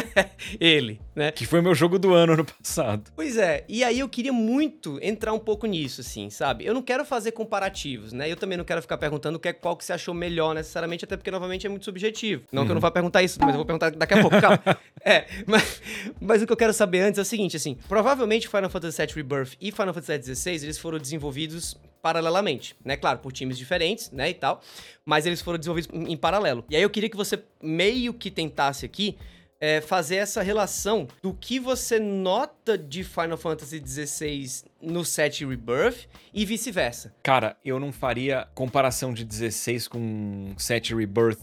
Ele, 0.58 0.98
né? 1.14 1.32
que 1.32 1.44
foi 1.44 1.60
meu 1.60 1.74
jogo 1.74 1.98
do 1.98 2.14
ano 2.14 2.32
ano 2.32 2.46
passado. 2.46 3.10
Pois 3.14 3.36
é, 3.36 3.62
e 3.68 3.84
aí 3.84 3.98
eu 3.98 4.08
queria 4.08 4.32
muito 4.32 4.98
entrar 5.02 5.34
um 5.34 5.38
pouco 5.38 5.66
nisso, 5.66 6.00
assim, 6.00 6.30
sabe? 6.30 6.64
Eu 6.64 6.72
não 6.72 6.80
quero 6.80 7.04
fazer 7.04 7.32
comparativos, 7.32 8.14
né? 8.14 8.32
Eu 8.32 8.36
também 8.36 8.56
não 8.56 8.64
quero 8.64 8.80
ficar 8.80 8.96
perguntando 8.96 9.36
o 9.36 9.38
que 9.38 9.48
é, 9.48 9.52
qual 9.52 9.76
que 9.76 9.84
você 9.84 9.92
achou 9.92 10.14
melhor 10.14 10.54
necessariamente, 10.54 11.04
até 11.04 11.14
porque, 11.14 11.30
novamente, 11.30 11.66
é 11.66 11.68
muito 11.68 11.84
subjetivo. 11.84 12.44
Não 12.50 12.64
que 12.64 12.70
eu 12.70 12.74
não 12.74 12.80
vá 12.80 12.90
perguntar 12.90 13.22
isso, 13.22 13.38
mas 13.38 13.50
eu 13.50 13.56
vou 13.56 13.66
perguntar 13.66 13.90
daqui 13.90 14.14
a 14.14 14.22
pouco, 14.22 14.40
calma. 14.40 14.62
É, 15.04 15.26
mas, 15.46 15.82
mas 16.20 16.42
o 16.42 16.46
que 16.46 16.52
eu 16.52 16.56
quero 16.56 16.72
saber 16.72 17.00
antes 17.00 17.18
é 17.18 17.22
o 17.22 17.24
seguinte, 17.24 17.56
assim, 17.56 17.76
provavelmente 17.88 18.46
Final 18.48 18.70
Fantasy 18.70 19.04
VII 19.04 19.14
Rebirth 19.16 19.56
e 19.60 19.72
Final 19.72 19.92
Fantasy 19.92 20.34
XVI, 20.36 20.62
eles 20.62 20.78
foram 20.78 20.96
desenvolvidos 20.96 21.76
paralelamente, 22.02 22.74
né? 22.84 22.96
Claro, 22.96 23.20
por 23.20 23.32
times 23.32 23.56
diferentes, 23.56 24.10
né, 24.10 24.28
e 24.30 24.34
tal, 24.34 24.60
mas 25.06 25.24
eles 25.24 25.40
foram 25.40 25.58
desenvolvidos 25.58 25.90
em 25.94 26.16
paralelo. 26.16 26.64
E 26.68 26.76
aí 26.76 26.82
eu 26.82 26.90
queria 26.90 27.08
que 27.08 27.16
você 27.16 27.42
meio 27.62 28.12
que 28.12 28.30
tentasse 28.30 28.84
aqui 28.84 29.16
é, 29.62 29.80
fazer 29.80 30.16
essa 30.16 30.42
relação 30.42 31.06
do 31.22 31.32
que 31.32 31.60
você 31.60 32.00
nota 32.00 32.76
de 32.76 33.04
Final 33.04 33.38
Fantasy 33.38 33.80
XVI 33.80 34.64
no 34.82 35.04
7 35.04 35.46
Rebirth 35.46 36.08
e 36.34 36.44
vice-versa. 36.44 37.14
Cara, 37.22 37.56
eu 37.64 37.78
não 37.78 37.92
faria 37.92 38.48
comparação 38.56 39.14
de 39.14 39.24
16 39.24 39.86
com 39.86 40.52
7 40.58 40.96
Rebirth 40.96 41.38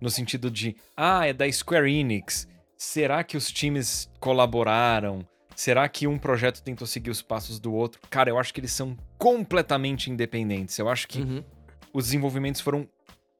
no 0.00 0.10
sentido 0.10 0.50
de, 0.50 0.74
ah, 0.96 1.24
é 1.24 1.32
da 1.32 1.50
Square 1.50 1.88
Enix. 1.88 2.48
Será 2.76 3.22
que 3.22 3.36
os 3.36 3.52
times 3.52 4.10
colaboraram? 4.18 5.24
Será 5.54 5.88
que 5.88 6.08
um 6.08 6.18
projeto 6.18 6.60
tentou 6.60 6.84
seguir 6.84 7.10
os 7.10 7.22
passos 7.22 7.60
do 7.60 7.72
outro? 7.72 8.00
Cara, 8.10 8.28
eu 8.28 8.38
acho 8.38 8.52
que 8.52 8.58
eles 8.58 8.72
são 8.72 8.96
completamente 9.22 10.10
independentes. 10.10 10.76
Eu 10.80 10.88
acho 10.88 11.06
que 11.06 11.20
Uhum. 11.20 11.44
os 11.92 12.06
desenvolvimentos 12.06 12.60
foram 12.60 12.88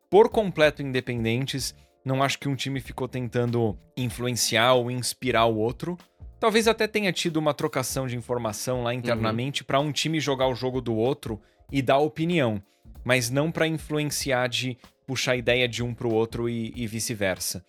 por 0.08 0.28
completo 0.28 0.80
independentes. 0.80 1.74
Não 2.04 2.22
acho 2.22 2.38
que 2.38 2.48
um 2.48 2.54
time 2.54 2.78
ficou 2.80 3.08
tentando 3.08 3.76
influenciar 3.96 4.74
ou 4.74 4.92
inspirar 4.92 5.46
o 5.46 5.56
outro. 5.56 5.98
Talvez 6.38 6.68
até 6.68 6.86
tenha 6.86 7.12
tido 7.12 7.36
uma 7.38 7.52
trocação 7.52 8.06
de 8.06 8.16
informação 8.16 8.84
lá 8.84 8.94
internamente 8.94 9.64
pra 9.64 9.80
um 9.80 9.90
time 9.90 10.20
jogar 10.20 10.46
o 10.46 10.54
jogo 10.54 10.80
do 10.80 10.94
outro 10.94 11.40
e 11.70 11.82
dar 11.82 11.98
opinião, 11.98 12.62
mas 13.04 13.28
não 13.28 13.50
pra 13.50 13.66
influenciar 13.66 14.48
de 14.48 14.78
puxar 15.04 15.32
a 15.32 15.36
ideia 15.36 15.66
de 15.66 15.82
um 15.82 15.92
pro 15.92 16.12
outro 16.14 16.48
e, 16.48 16.72
e 16.76 16.86
vice-versa. 16.86 17.64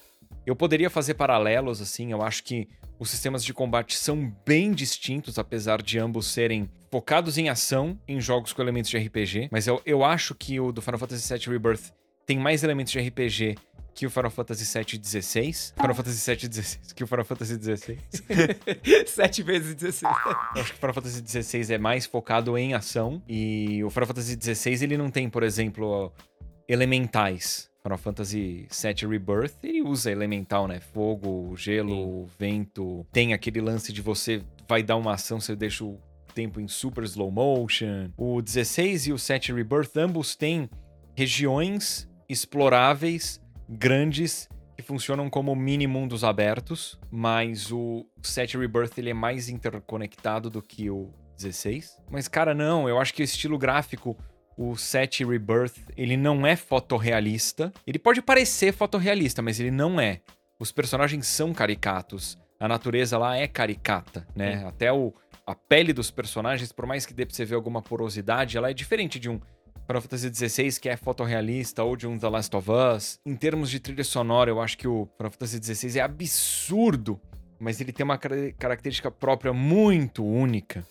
Eu 0.45 0.55
poderia 0.55 0.89
fazer 0.89 1.15
paralelos 1.15 1.81
assim, 1.81 2.11
eu 2.11 2.21
acho 2.21 2.43
que 2.43 2.67
Os 2.99 3.09
sistemas 3.09 3.43
de 3.43 3.53
combate 3.53 3.97
são 3.97 4.33
bem 4.45 4.71
distintos, 4.71 5.37
apesar 5.37 5.81
de 5.81 5.99
ambos 5.99 6.27
serem 6.27 6.69
focados 6.91 7.37
em 7.37 7.49
ação, 7.49 7.99
em 8.07 8.21
jogos 8.21 8.53
com 8.53 8.61
elementos 8.61 8.89
de 8.89 8.97
RPG. 8.97 9.49
Mas 9.51 9.67
eu, 9.67 9.81
eu 9.85 10.03
acho 10.03 10.35
que 10.35 10.59
o 10.59 10.71
do 10.71 10.81
Final 10.81 10.99
Fantasy 10.99 11.33
VII 11.33 11.47
Rebirth 11.47 11.91
tem 12.25 12.37
mais 12.37 12.63
elementos 12.63 12.91
de 12.91 12.99
RPG 12.99 13.55
que 13.93 14.05
o 14.05 14.09
Final 14.09 14.31
Fantasy 14.31 14.65
VII 14.77 14.97
16. 14.97 15.73
Final 15.79 15.95
Fantasy 15.95 16.35
VII 16.35 16.47
16 16.49 16.93
que 16.93 17.03
o 17.03 17.07
Final 17.07 17.25
Fantasy 17.25 17.57
16. 17.57 17.99
7 19.07 19.43
vezes 19.43 19.75
16. 19.75 20.13
Eu 20.55 20.61
acho 20.61 20.71
que 20.71 20.77
o 20.77 20.79
Final 20.79 20.93
Fantasy 20.93 21.21
16 21.21 21.69
é 21.71 21.77
mais 21.77 22.05
focado 22.05 22.57
em 22.57 22.73
ação. 22.73 23.21
E 23.27 23.83
o 23.83 23.89
Final 23.89 24.07
Fantasy 24.07 24.35
16 24.35 24.81
ele 24.81 24.97
não 24.97 25.09
tem, 25.09 25.29
por 25.29 25.43
exemplo, 25.43 26.11
elementais. 26.67 27.69
Final 27.83 27.97
Fantasy 27.97 28.67
VII 28.71 29.09
Rebirth, 29.09 29.55
ele 29.61 29.81
usa 29.81 30.09
elemental, 30.09 30.69
né? 30.69 30.79
Fogo, 30.79 31.53
gelo, 31.57 32.27
Sim. 32.27 32.31
vento. 32.39 33.05
Tem 33.11 33.33
aquele 33.33 33.59
lance 33.59 33.91
de 33.91 34.01
você 34.01 34.41
vai 34.69 34.81
dar 34.81 34.95
uma 34.95 35.13
ação, 35.13 35.41
você 35.41 35.53
deixa 35.53 35.83
o 35.83 35.99
tempo 36.33 36.61
em 36.61 36.67
super 36.67 37.03
slow 37.03 37.29
motion. 37.29 38.09
O 38.15 38.41
16 38.41 39.07
e 39.07 39.13
o 39.13 39.19
7 39.19 39.51
Rebirth 39.51 39.97
ambos 39.97 40.33
têm 40.33 40.69
regiões 41.13 42.09
exploráveis 42.29 43.41
grandes 43.67 44.47
que 44.77 44.81
funcionam 44.81 45.29
como 45.29 45.53
mini 45.53 45.85
mundos 45.85 46.23
abertos, 46.23 46.97
mas 47.11 47.69
o 47.69 48.05
7 48.21 48.57
Rebirth 48.57 48.97
ele 48.97 49.09
é 49.09 49.13
mais 49.13 49.49
interconectado 49.49 50.49
do 50.49 50.61
que 50.61 50.89
o 50.89 51.11
16. 51.35 51.97
Mas 52.09 52.29
cara, 52.29 52.53
não, 52.53 52.87
eu 52.87 52.97
acho 52.97 53.13
que 53.13 53.21
o 53.21 53.25
estilo 53.25 53.57
gráfico 53.57 54.17
o 54.57 54.75
7 54.75 55.25
Rebirth, 55.25 55.75
ele 55.97 56.15
não 56.15 56.45
é 56.45 56.55
fotorrealista. 56.55 57.71
Ele 57.85 57.99
pode 57.99 58.21
parecer 58.21 58.73
fotorrealista, 58.73 59.41
mas 59.41 59.59
ele 59.59 59.71
não 59.71 59.99
é. 59.99 60.21
Os 60.59 60.71
personagens 60.71 61.27
são 61.27 61.53
caricatos. 61.53 62.37
A 62.59 62.67
natureza 62.67 63.17
lá 63.17 63.35
é 63.35 63.47
caricata, 63.47 64.25
né? 64.35 64.65
Até 64.65 64.91
o, 64.93 65.13
a 65.45 65.53
pele 65.53 65.91
dos 65.91 66.09
personagens, 66.11 66.71
por 66.71 66.85
mais 66.85 67.05
que 67.05 67.13
dê 67.13 67.25
pra 67.25 67.35
você 67.35 67.43
ver 67.43 67.55
alguma 67.55 67.81
porosidade, 67.81 68.57
ela 68.57 68.69
é 68.69 68.73
diferente 68.73 69.19
de 69.19 69.29
um 69.29 69.39
Final 69.85 70.01
Fantasy 70.01 70.33
XVI, 70.33 70.79
que 70.79 70.87
é 70.87 70.95
fotorrealista, 70.95 71.83
ou 71.83 71.95
de 71.97 72.07
um 72.07 72.17
The 72.17 72.29
Last 72.29 72.55
of 72.55 72.69
Us. 72.71 73.19
Em 73.25 73.35
termos 73.35 73.69
de 73.69 73.79
trilha 73.79 74.03
sonora, 74.03 74.49
eu 74.49 74.61
acho 74.61 74.77
que 74.77 74.87
o 74.87 75.09
Final 75.17 75.31
Fantasy 75.31 75.61
XVI 75.61 75.99
é 75.99 76.01
absurdo, 76.01 77.19
mas 77.59 77.81
ele 77.81 77.91
tem 77.91 78.03
uma 78.03 78.17
característica 78.17 79.11
própria 79.11 79.51
muito 79.51 80.25
única. 80.25 80.85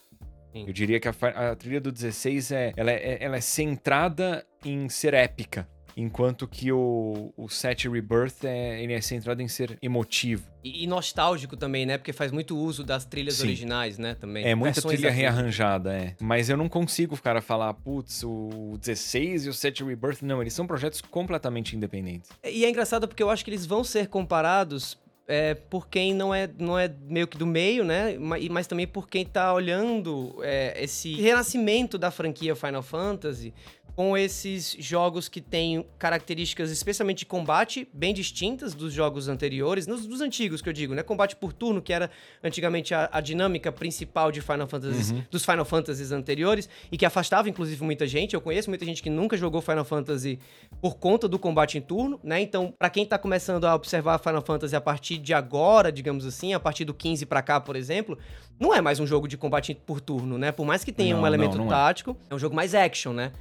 Sim. 0.53 0.65
Eu 0.67 0.73
diria 0.73 1.01
que 1.01 1.09
a, 1.09 1.13
a, 1.53 1.57
trilha 1.57 1.81
do 1.81 1.91
16 1.91 2.53
é 2.53 2.73
ela, 2.77 2.91
é, 2.91 3.19
ela 3.21 3.37
é 3.37 3.41
centrada 3.41 4.45
em 4.65 4.89
ser 4.89 5.15
épica. 5.15 5.67
Enquanto 5.97 6.49
que 6.49 6.73
o, 6.73 7.33
o 7.37 7.49
7 7.49 7.89
Rebirth 7.89 8.45
é, 8.45 8.83
ele 8.83 8.95
é 8.95 9.01
centrado 9.01 9.43
em 9.43 9.49
ser 9.49 9.77
emotivo. 9.83 10.51
E, 10.65 10.85
e 10.85 10.87
nostálgico 10.87 11.57
também, 11.57 11.85
né? 11.85 11.99
Porque 11.99 12.13
faz 12.13 12.33
muito 12.33 12.57
uso 12.57 12.83
das 12.83 13.05
trilhas 13.05 13.35
Sim. 13.35 13.45
originais, 13.49 13.99
né? 13.99 14.15
Também. 14.15 14.45
É 14.47 14.55
muita 14.55 14.75
Versões 14.75 14.95
trilha 14.95 15.11
rearranjada, 15.13 15.95
é. 15.95 16.15
Mas 16.21 16.49
eu 16.49 16.57
não 16.57 16.69
consigo, 16.69 17.21
cara, 17.21 17.43
falar, 17.43 17.75
putz, 17.75 18.23
o 18.25 18.77
16 18.81 19.47
e 19.47 19.49
o 19.49 19.53
7 19.53 19.85
Rebirth. 19.85 20.23
Não, 20.23 20.41
eles 20.41 20.55
são 20.55 20.67
projetos 20.67 21.01
completamente 21.03 21.77
independentes. 21.77 22.31
E 22.43 22.65
é 22.65 22.71
engraçado 22.71 23.07
porque 23.07 23.23
eu 23.23 23.29
acho 23.29 23.45
que 23.45 23.51
eles 23.51 23.67
vão 23.67 23.85
ser 23.85 24.09
comparados 24.09 24.97
é, 25.27 25.55
por 25.55 25.89
quem 25.89 26.13
não 26.15 26.35
é, 26.35 26.49
não 26.59 26.79
é 26.79 26.91
meio 27.09 27.27
que 27.27 27.39
do 27.39 27.47
meio, 27.47 27.85
né? 27.85 28.17
Mas, 28.19 28.49
mas 28.49 28.67
também 28.67 28.87
por 28.87 29.09
quem 29.09 29.25
tá 29.25 29.53
olhando 29.53 30.37
é, 30.43 30.83
esse 30.83 31.15
renascimento 31.15 31.97
da 31.97 32.11
franquia 32.11 32.57
Final 32.57 32.83
Fantasy 32.83 33.55
com 33.95 34.17
esses 34.17 34.75
jogos 34.79 35.29
que 35.29 35.41
têm 35.41 35.85
características, 35.99 36.71
especialmente 36.71 37.19
de 37.19 37.27
combate, 37.27 37.87
bem 37.93 38.15
distintas 38.15 38.75
dos 38.75 38.93
jogos 38.93 39.29
anteriores, 39.29 39.87
nos, 39.87 40.07
dos 40.07 40.21
antigos 40.21 40.63
que 40.63 40.69
eu 40.69 40.73
digo, 40.73 40.95
né? 40.95 41.03
Combate 41.03 41.37
por 41.37 41.53
turno, 41.53 41.83
que 41.83 41.93
era 41.93 42.11
antigamente 42.43 42.95
a, 42.95 43.09
a 43.13 43.21
dinâmica 43.21 43.71
principal 43.71 44.33
de 44.33 44.41
Final 44.41 44.67
Fantasy, 44.67 45.13
uhum. 45.13 45.23
dos 45.31 45.45
Final 45.45 45.65
Fantasies 45.65 46.11
anteriores, 46.11 46.69
e 46.91 46.97
que 46.97 47.05
afastava, 47.05 47.51
inclusive, 47.51 47.85
muita 47.85 48.07
gente. 48.07 48.35
Eu 48.35 48.41
conheço 48.41 48.71
muita 48.71 48.85
gente 48.85 49.03
que 49.03 49.11
nunca 49.11 49.37
jogou 49.37 49.61
Final 49.61 49.85
Fantasy 49.85 50.39
por 50.81 50.97
conta 50.97 51.29
do 51.29 51.39
combate 51.39 51.77
em 51.77 51.81
turno, 51.83 52.19
né? 52.25 52.41
Então, 52.41 52.73
para 52.79 52.89
quem 52.89 53.05
tá 53.05 53.19
começando 53.19 53.65
a 53.67 53.75
observar 53.75 54.19
Final 54.19 54.43
Fantasy 54.43 54.75
a 54.75 54.81
partir 54.81 55.19
de 55.19 55.35
agora, 55.35 55.93
digamos 55.93 56.25
assim, 56.25 56.55
a 56.55 56.61
partir 56.61 56.87
do 56.87 56.95
15 56.95 57.27
para 57.27 57.43
cá, 57.43 57.61
por 57.61 57.77
exemplo, 57.77 58.19
não 58.59 58.75
é 58.75 58.81
mais 58.81 58.99
um 58.99 59.07
jogo 59.07 59.29
de 59.29 59.37
combate 59.37 59.75
por 59.75 60.01
turno, 60.01 60.39
né? 60.39 60.51
Por 60.51 60.65
mais 60.65 60.83
que 60.83 60.93
tenha 60.93 61.15
não, 61.15 61.23
um 61.23 61.27
elemento 61.27 61.59
não, 61.59 61.67
não 61.67 61.73
é. 61.73 61.77
tático, 61.77 62.17
é. 62.31 62.33
é 62.33 62.35
um 62.35 62.39
jogo 62.39 62.57
mais 62.57 62.75
action, 62.75 63.13
né? 63.13 63.33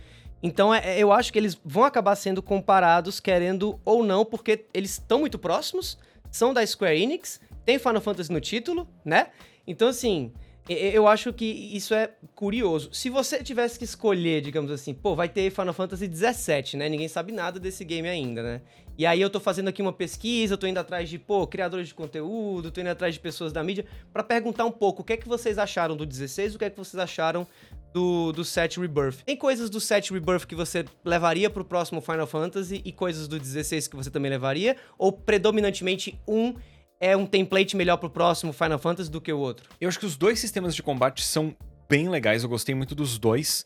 Então 0.41 0.73
é, 0.73 0.97
eu 0.97 1.11
acho 1.11 1.31
que 1.31 1.39
eles 1.39 1.59
vão 1.63 1.83
acabar 1.83 2.15
sendo 2.15 2.41
comparados, 2.41 3.19
querendo 3.19 3.79
ou 3.85 4.03
não, 4.03 4.25
porque 4.25 4.65
eles 4.73 4.91
estão 4.91 5.19
muito 5.19 5.37
próximos, 5.37 5.97
são 6.31 6.53
da 6.53 6.65
Square 6.65 6.99
Enix, 6.99 7.39
tem 7.65 7.77
Final 7.77 8.01
Fantasy 8.01 8.31
no 8.31 8.41
título, 8.41 8.87
né? 9.05 9.27
Então, 9.67 9.87
assim, 9.87 10.33
eu 10.67 11.07
acho 11.07 11.33
que 11.33 11.45
isso 11.45 11.93
é 11.93 12.11
curioso. 12.35 12.89
Se 12.93 13.09
você 13.09 13.43
tivesse 13.43 13.77
que 13.77 13.85
escolher, 13.85 14.41
digamos 14.41 14.71
assim, 14.71 14.93
pô, 14.93 15.15
vai 15.15 15.27
ter 15.27 15.51
Final 15.51 15.73
Fantasy 15.73 16.07
17, 16.07 16.77
né? 16.77 16.87
Ninguém 16.87 17.07
sabe 17.07 17.31
nada 17.31 17.59
desse 17.59 17.83
game 17.83 18.07
ainda, 18.07 18.41
né? 18.41 18.61
E 18.97 19.05
aí 19.05 19.19
eu 19.19 19.29
tô 19.29 19.39
fazendo 19.39 19.67
aqui 19.69 19.81
uma 19.81 19.93
pesquisa, 19.93 20.57
tô 20.57 20.67
indo 20.67 20.79
atrás 20.79 21.09
de, 21.09 21.17
pô, 21.17 21.47
criadores 21.47 21.87
de 21.87 21.93
conteúdo, 21.93 22.71
tô 22.71 22.81
indo 22.81 22.89
atrás 22.89 23.15
de 23.15 23.19
pessoas 23.19 23.51
da 23.51 23.63
mídia 23.63 23.85
para 24.13 24.23
perguntar 24.23 24.65
um 24.65 24.71
pouco 24.71 25.01
o 25.01 25.05
que 25.05 25.13
é 25.13 25.17
que 25.17 25.27
vocês 25.27 25.57
acharam 25.57 25.95
do 25.95 26.05
16, 26.05 26.55
o 26.55 26.59
que 26.59 26.65
é 26.65 26.69
que 26.69 26.77
vocês 26.77 27.01
acharam 27.01 27.47
do, 27.93 28.31
do 28.31 28.43
7 28.43 28.79
Rebirth. 28.79 29.23
Tem 29.25 29.35
coisas 29.35 29.69
do 29.69 29.79
7 29.79 30.13
Rebirth 30.13 30.45
que 30.45 30.55
você 30.55 30.85
levaria 31.03 31.49
pro 31.49 31.65
próximo 31.65 32.01
Final 32.01 32.27
Fantasy 32.27 32.81
e 32.83 32.91
coisas 32.91 33.27
do 33.27 33.39
16 33.39 33.87
que 33.87 33.95
você 33.95 34.09
também 34.09 34.31
levaria? 34.31 34.75
Ou 34.97 35.11
predominantemente 35.11 36.19
um 36.27 36.55
é 36.99 37.17
um 37.17 37.25
template 37.25 37.75
melhor 37.75 37.97
pro 37.97 38.09
próximo 38.09 38.53
Final 38.53 38.77
Fantasy 38.77 39.09
do 39.09 39.19
que 39.19 39.33
o 39.33 39.39
outro? 39.39 39.69
Eu 39.79 39.89
acho 39.89 39.99
que 39.99 40.05
os 40.05 40.15
dois 40.15 40.39
sistemas 40.39 40.75
de 40.75 40.83
combate 40.83 41.23
são 41.23 41.55
bem 41.89 42.07
legais, 42.07 42.43
eu 42.43 42.49
gostei 42.49 42.75
muito 42.75 42.93
dos 42.93 43.17
dois. 43.17 43.65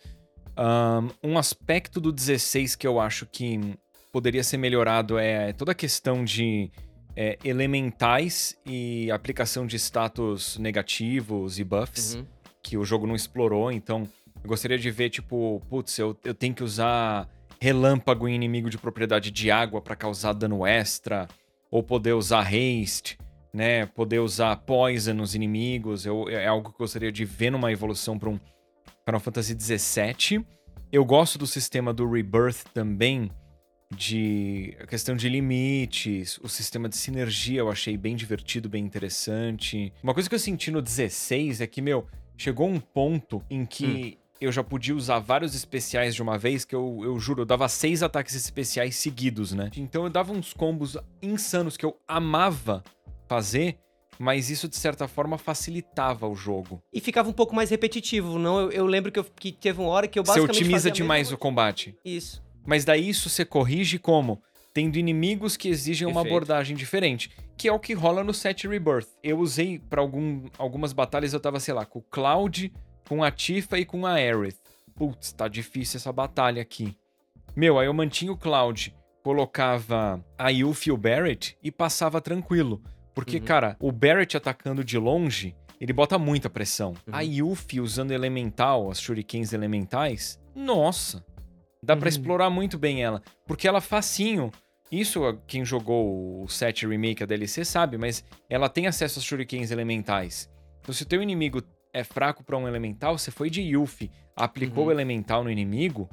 Um, 0.57 1.31
um 1.31 1.37
aspecto 1.37 1.99
do 1.99 2.11
16 2.11 2.75
que 2.75 2.87
eu 2.87 2.99
acho 2.99 3.25
que 3.25 3.75
poderia 4.11 4.43
ser 4.43 4.57
melhorado 4.57 5.17
é 5.17 5.51
toda 5.51 5.73
a 5.73 5.75
questão 5.75 6.23
de 6.23 6.71
é, 7.13 7.37
elementais 7.43 8.55
e 8.65 9.11
aplicação 9.11 9.67
de 9.67 9.75
status 9.75 10.57
negativos 10.57 11.59
e 11.59 11.63
buffs. 11.65 12.15
Uhum 12.15 12.34
que 12.65 12.77
o 12.77 12.83
jogo 12.83 13.05
não 13.05 13.15
explorou, 13.15 13.71
então 13.71 14.07
eu 14.43 14.49
gostaria 14.49 14.77
de 14.77 14.89
ver, 14.89 15.11
tipo, 15.11 15.61
putz, 15.69 15.99
eu, 15.99 16.17
eu 16.23 16.33
tenho 16.33 16.53
que 16.53 16.63
usar 16.63 17.29
relâmpago 17.61 18.27
em 18.27 18.33
inimigo 18.33 18.71
de 18.71 18.77
propriedade 18.77 19.29
de 19.29 19.51
água 19.51 19.79
para 19.79 19.95
causar 19.95 20.33
dano 20.33 20.65
extra, 20.65 21.27
ou 21.69 21.83
poder 21.83 22.13
usar 22.13 22.41
haste, 22.41 23.19
né? 23.53 23.85
Poder 23.85 24.19
usar 24.19 24.55
poison 24.57 25.13
nos 25.13 25.35
inimigos. 25.35 26.05
Eu, 26.05 26.27
é 26.27 26.47
algo 26.47 26.69
que 26.69 26.75
eu 26.75 26.79
gostaria 26.79 27.11
de 27.11 27.23
ver 27.23 27.51
numa 27.51 27.71
evolução 27.71 28.17
para 28.17 28.29
um 28.29 28.39
Final 29.05 29.19
Fantasy 29.19 29.55
XVII. 29.59 30.45
Eu 30.91 31.05
gosto 31.05 31.37
do 31.37 31.45
sistema 31.45 31.93
do 31.93 32.09
Rebirth 32.09 32.63
também, 32.73 33.29
de 33.95 34.75
a 34.79 34.87
questão 34.87 35.15
de 35.15 35.29
limites, 35.29 36.39
o 36.39 36.49
sistema 36.49 36.89
de 36.89 36.95
sinergia 36.97 37.59
eu 37.59 37.69
achei 37.69 37.95
bem 37.97 38.15
divertido, 38.15 38.67
bem 38.67 38.83
interessante. 38.83 39.93
Uma 40.01 40.13
coisa 40.13 40.27
que 40.27 40.35
eu 40.35 40.39
senti 40.39 40.71
no 40.71 40.81
16 40.81 41.61
é 41.61 41.67
que, 41.67 41.81
meu, 41.81 42.07
chegou 42.37 42.67
um 42.67 42.79
ponto 42.79 43.41
em 43.49 43.65
que 43.65 43.85
hum. 43.85 44.25
eu 44.41 44.51
já 44.51 44.63
podia 44.63 44.95
usar 44.95 45.19
vários 45.19 45.55
especiais 45.55 46.15
de 46.15 46.21
uma 46.21 46.37
vez, 46.37 46.65
que 46.65 46.75
eu, 46.75 47.01
eu 47.03 47.19
juro, 47.19 47.41
eu 47.41 47.45
dava 47.45 47.67
seis 47.67 48.03
ataques 48.03 48.35
especiais 48.35 48.95
seguidos, 48.95 49.51
né? 49.51 49.71
Então 49.75 50.03
eu 50.03 50.09
dava 50.09 50.33
uns 50.33 50.53
combos 50.53 50.97
insanos 51.21 51.77
que 51.77 51.85
eu 51.85 51.97
amava 52.07 52.83
fazer, 53.27 53.77
mas 54.19 54.49
isso 54.49 54.67
de 54.67 54.75
certa 54.75 55.07
forma 55.07 55.37
facilitava 55.37 56.27
o 56.27 56.35
jogo. 56.35 56.81
E 56.93 56.99
ficava 56.99 57.29
um 57.29 57.33
pouco 57.33 57.55
mais 57.55 57.69
repetitivo, 57.69 58.37
não? 58.39 58.59
Eu, 58.59 58.71
eu 58.71 58.85
lembro 58.85 59.11
que, 59.11 59.19
eu, 59.19 59.23
que 59.23 59.51
teve 59.51 59.81
uma 59.81 59.89
hora 59.89 60.07
que 60.07 60.17
eu 60.17 60.23
basicamente. 60.23 60.55
Você 60.55 60.63
otimiza 60.63 60.91
demais 60.91 61.31
o 61.31 61.37
combate. 61.37 61.95
Isso. 62.03 62.43
Mas 62.65 62.83
daí 62.83 63.09
isso 63.09 63.29
você 63.29 63.45
corrige 63.45 63.99
como? 63.99 64.41
Tendo 64.75 64.97
inimigos 64.97 65.57
que 65.57 65.69
exigem 65.69 66.05
Perfeito. 66.05 66.27
uma 66.27 66.29
abordagem 66.29 66.75
diferente 66.75 67.31
que 67.57 67.67
é 67.67 67.71
o 67.71 67.79
que 67.79 67.93
rola 67.93 68.23
no 68.23 68.33
set 68.33 68.67
Rebirth. 68.67 69.07
Eu 69.23 69.39
usei 69.39 69.79
para 69.79 70.01
algum, 70.01 70.43
algumas 70.57 70.93
batalhas, 70.93 71.33
eu 71.33 71.39
tava, 71.39 71.59
sei 71.59 71.73
lá, 71.73 71.85
com 71.85 71.99
o 71.99 72.01
Cloud, 72.03 72.71
com 73.07 73.23
a 73.23 73.31
Tifa 73.31 73.77
e 73.79 73.85
com 73.85 74.05
a 74.05 74.13
Aerith. 74.13 74.57
Putz, 74.95 75.31
tá 75.31 75.47
difícil 75.47 75.97
essa 75.97 76.11
batalha 76.11 76.61
aqui. 76.61 76.97
Meu, 77.55 77.79
aí 77.79 77.87
eu 77.87 77.93
mantinha 77.93 78.31
o 78.31 78.37
Cloud, 78.37 78.93
colocava 79.23 80.23
a 80.37 80.49
Yuffie 80.49 80.89
e 80.89 80.91
o 80.91 80.97
Barrett 80.97 81.57
e 81.63 81.71
passava 81.71 82.21
tranquilo. 82.21 82.81
Porque, 83.13 83.37
uhum. 83.37 83.43
cara, 83.43 83.77
o 83.79 83.91
Barrett 83.91 84.35
atacando 84.35 84.83
de 84.83 84.97
longe, 84.97 85.55
ele 85.79 85.93
bota 85.93 86.19
muita 86.19 86.49
pressão. 86.49 86.89
Uhum. 87.07 87.15
A 87.15 87.21
Yuffie 87.21 87.79
usando 87.79 88.11
elemental, 88.11 88.91
as 88.91 88.99
shurikens 88.99 89.53
elementais, 89.53 90.39
nossa, 90.53 91.25
dá 91.81 91.93
uhum. 91.93 91.99
para 91.99 92.09
explorar 92.09 92.49
muito 92.49 92.77
bem 92.77 93.03
ela. 93.03 93.21
Porque 93.47 93.67
ela 93.67 93.79
facinho 93.79 94.51
isso, 94.91 95.21
quem 95.47 95.65
jogou 95.65 96.43
o 96.43 96.47
7 96.47 96.87
Remake, 96.87 97.23
a 97.23 97.25
DLC, 97.25 97.65
sabe, 97.65 97.97
mas 97.97 98.23
ela 98.49 98.69
tem 98.69 98.87
acesso 98.87 99.19
aos 99.19 99.25
shurikens 99.25 99.71
elementais. 99.71 100.49
Então, 100.81 100.93
se 100.93 101.03
o 101.03 101.05
teu 101.05 101.21
inimigo 101.21 101.61
é 101.91 102.03
fraco 102.03 102.43
para 102.43 102.57
um 102.57 102.67
elemental, 102.67 103.17
você 103.17 103.31
foi 103.31 103.49
de 103.49 103.61
Yuffie, 103.61 104.11
aplicou 104.35 104.83
uhum. 104.83 104.89
o 104.89 104.91
elemental 104.91 105.43
no 105.43 105.49
inimigo, 105.49 106.09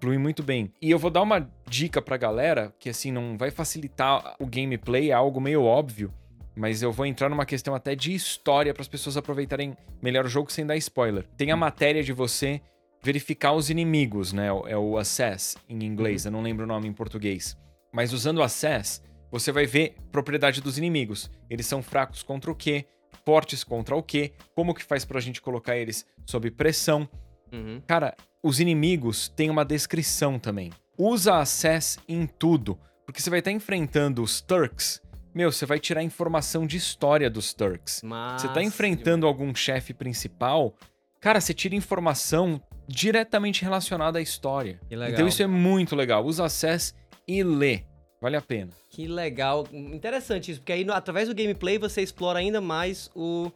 flui 0.00 0.18
muito 0.18 0.42
bem. 0.42 0.72
E 0.82 0.90
eu 0.90 0.98
vou 0.98 1.10
dar 1.10 1.22
uma 1.22 1.48
dica 1.68 2.02
pra 2.02 2.16
galera, 2.16 2.74
que 2.78 2.88
assim, 2.88 3.12
não 3.12 3.38
vai 3.38 3.50
facilitar 3.50 4.34
o 4.40 4.46
gameplay, 4.46 5.10
é 5.10 5.14
algo 5.14 5.40
meio 5.40 5.62
óbvio, 5.62 6.12
mas 6.56 6.82
eu 6.82 6.90
vou 6.90 7.06
entrar 7.06 7.28
numa 7.28 7.46
questão 7.46 7.74
até 7.74 7.94
de 7.94 8.12
história 8.12 8.74
para 8.74 8.82
as 8.82 8.88
pessoas 8.88 9.16
aproveitarem 9.16 9.76
melhor 10.02 10.24
o 10.24 10.28
jogo 10.28 10.50
sem 10.50 10.66
dar 10.66 10.76
spoiler. 10.76 11.26
Tem 11.36 11.52
a 11.52 11.56
matéria 11.56 12.02
de 12.02 12.12
você 12.12 12.60
verificar 13.02 13.52
os 13.52 13.70
inimigos, 13.70 14.32
né? 14.32 14.48
É 14.66 14.76
o 14.76 14.98
assess 14.98 15.56
em 15.68 15.84
inglês, 15.84 16.24
eu 16.24 16.32
não 16.32 16.42
lembro 16.42 16.64
o 16.64 16.68
nome 16.68 16.88
em 16.88 16.92
português. 16.92 17.56
Mas 17.92 18.12
usando 18.12 18.38
o 18.38 18.42
assess, 18.42 19.02
você 19.30 19.52
vai 19.52 19.66
ver 19.66 19.96
propriedade 20.10 20.60
dos 20.60 20.78
inimigos. 20.78 21.30
Eles 21.48 21.66
são 21.66 21.82
fracos 21.82 22.22
contra 22.22 22.50
o 22.50 22.54
quê? 22.54 22.86
Fortes 23.24 23.62
contra 23.62 23.94
o 23.94 24.02
quê? 24.02 24.32
Como 24.54 24.74
que 24.74 24.82
faz 24.82 25.04
pra 25.04 25.20
gente 25.20 25.40
colocar 25.40 25.76
eles 25.76 26.06
sob 26.26 26.50
pressão? 26.50 27.08
Uhum. 27.52 27.82
Cara, 27.86 28.16
os 28.42 28.60
inimigos 28.60 29.28
têm 29.28 29.50
uma 29.50 29.64
descrição 29.64 30.38
também. 30.38 30.72
Usa 30.96 31.36
Assess 31.36 31.98
em 32.08 32.26
tudo, 32.26 32.78
porque 33.04 33.20
você 33.20 33.30
vai 33.30 33.40
estar 33.40 33.50
enfrentando 33.50 34.22
os 34.22 34.40
Turks. 34.40 35.00
Meu, 35.34 35.52
você 35.52 35.64
vai 35.64 35.78
tirar 35.78 36.02
informação 36.02 36.66
de 36.66 36.76
história 36.76 37.30
dos 37.30 37.52
Turks. 37.54 38.02
Você 38.38 38.48
tá 38.48 38.62
enfrentando 38.62 39.26
algum 39.26 39.54
chefe 39.54 39.94
principal, 39.94 40.74
cara, 41.20 41.40
você 41.40 41.54
tira 41.54 41.74
informação 41.74 42.60
diretamente 42.88 43.62
relacionada 43.62 44.18
à 44.18 44.22
história. 44.22 44.80
Então 45.12 45.28
isso 45.28 45.42
é 45.42 45.46
muito 45.46 45.94
legal. 45.94 46.24
Usa 46.24 46.44
Assess 46.44 46.94
e 47.30 47.44
lê. 47.44 47.82
Vale 48.20 48.36
a 48.36 48.42
pena. 48.42 48.70
Que 48.90 49.06
legal. 49.06 49.66
Interessante 49.72 50.50
isso, 50.50 50.60
porque 50.60 50.72
aí 50.72 50.86
através 50.90 51.28
do 51.28 51.34
gameplay 51.34 51.78
você 51.78 52.02
explora 52.02 52.38
ainda 52.38 52.60
mais 52.60 53.10
o, 53.14 53.50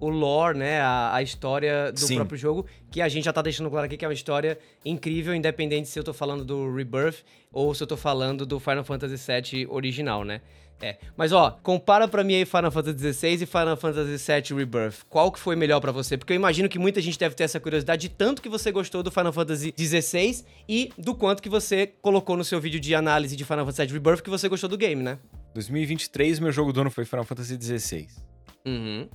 o 0.00 0.08
lore, 0.08 0.58
né? 0.58 0.80
A, 0.80 1.14
a 1.14 1.22
história 1.22 1.92
do 1.92 2.00
Sim. 2.00 2.16
próprio 2.16 2.38
jogo, 2.38 2.66
que 2.90 3.00
a 3.00 3.08
gente 3.08 3.24
já 3.24 3.32
tá 3.32 3.42
deixando 3.42 3.70
claro 3.70 3.86
aqui 3.86 3.96
que 3.96 4.04
é 4.04 4.08
uma 4.08 4.14
história 4.14 4.58
incrível, 4.84 5.34
independente 5.34 5.88
se 5.88 5.98
eu 5.98 6.02
tô 6.02 6.12
falando 6.12 6.44
do 6.44 6.74
Rebirth 6.74 7.22
ou 7.52 7.74
se 7.74 7.82
eu 7.82 7.86
tô 7.86 7.96
falando 7.96 8.44
do 8.46 8.58
Final 8.58 8.82
Fantasy 8.82 9.16
VII 9.16 9.66
original, 9.70 10.24
né? 10.24 10.40
É. 10.82 10.96
Mas 11.16 11.30
ó, 11.30 11.58
compara 11.62 12.08
para 12.08 12.24
mim 12.24 12.34
aí 12.34 12.46
Final 12.46 12.70
Fantasy 12.70 13.12
XVI 13.12 13.42
e 13.42 13.46
Final 13.46 13.76
Fantasy 13.76 14.32
VII 14.32 14.58
Rebirth. 14.58 15.04
Qual 15.10 15.30
que 15.30 15.38
foi 15.38 15.54
melhor 15.54 15.78
para 15.80 15.92
você? 15.92 16.16
Porque 16.16 16.32
eu 16.32 16.36
imagino 16.36 16.68
que 16.68 16.78
muita 16.78 17.02
gente 17.02 17.18
deve 17.18 17.34
ter 17.34 17.44
essa 17.44 17.60
curiosidade 17.60 18.00
de 18.00 18.08
tanto 18.08 18.40
que 18.40 18.48
você 18.48 18.72
gostou 18.72 19.02
do 19.02 19.10
Final 19.10 19.32
Fantasy 19.32 19.74
XVI 19.76 20.42
e 20.66 20.90
do 20.96 21.14
quanto 21.14 21.42
que 21.42 21.50
você 21.50 21.86
colocou 22.00 22.36
no 22.36 22.44
seu 22.44 22.58
vídeo 22.60 22.80
de 22.80 22.94
análise 22.94 23.36
de 23.36 23.44
Final 23.44 23.66
Fantasy 23.66 23.82
VII 23.82 23.92
Rebirth 23.92 24.22
que 24.22 24.30
você 24.30 24.48
gostou 24.48 24.70
do 24.70 24.78
game, 24.78 25.02
né? 25.02 25.18
2023, 25.54 26.38
meu 26.38 26.52
jogo 26.52 26.72
do 26.72 26.80
ano 26.80 26.90
foi 26.90 27.04
Final 27.04 27.24
Fantasy 27.24 27.58
XVI. 27.60 28.08
Uhum. 28.64 29.08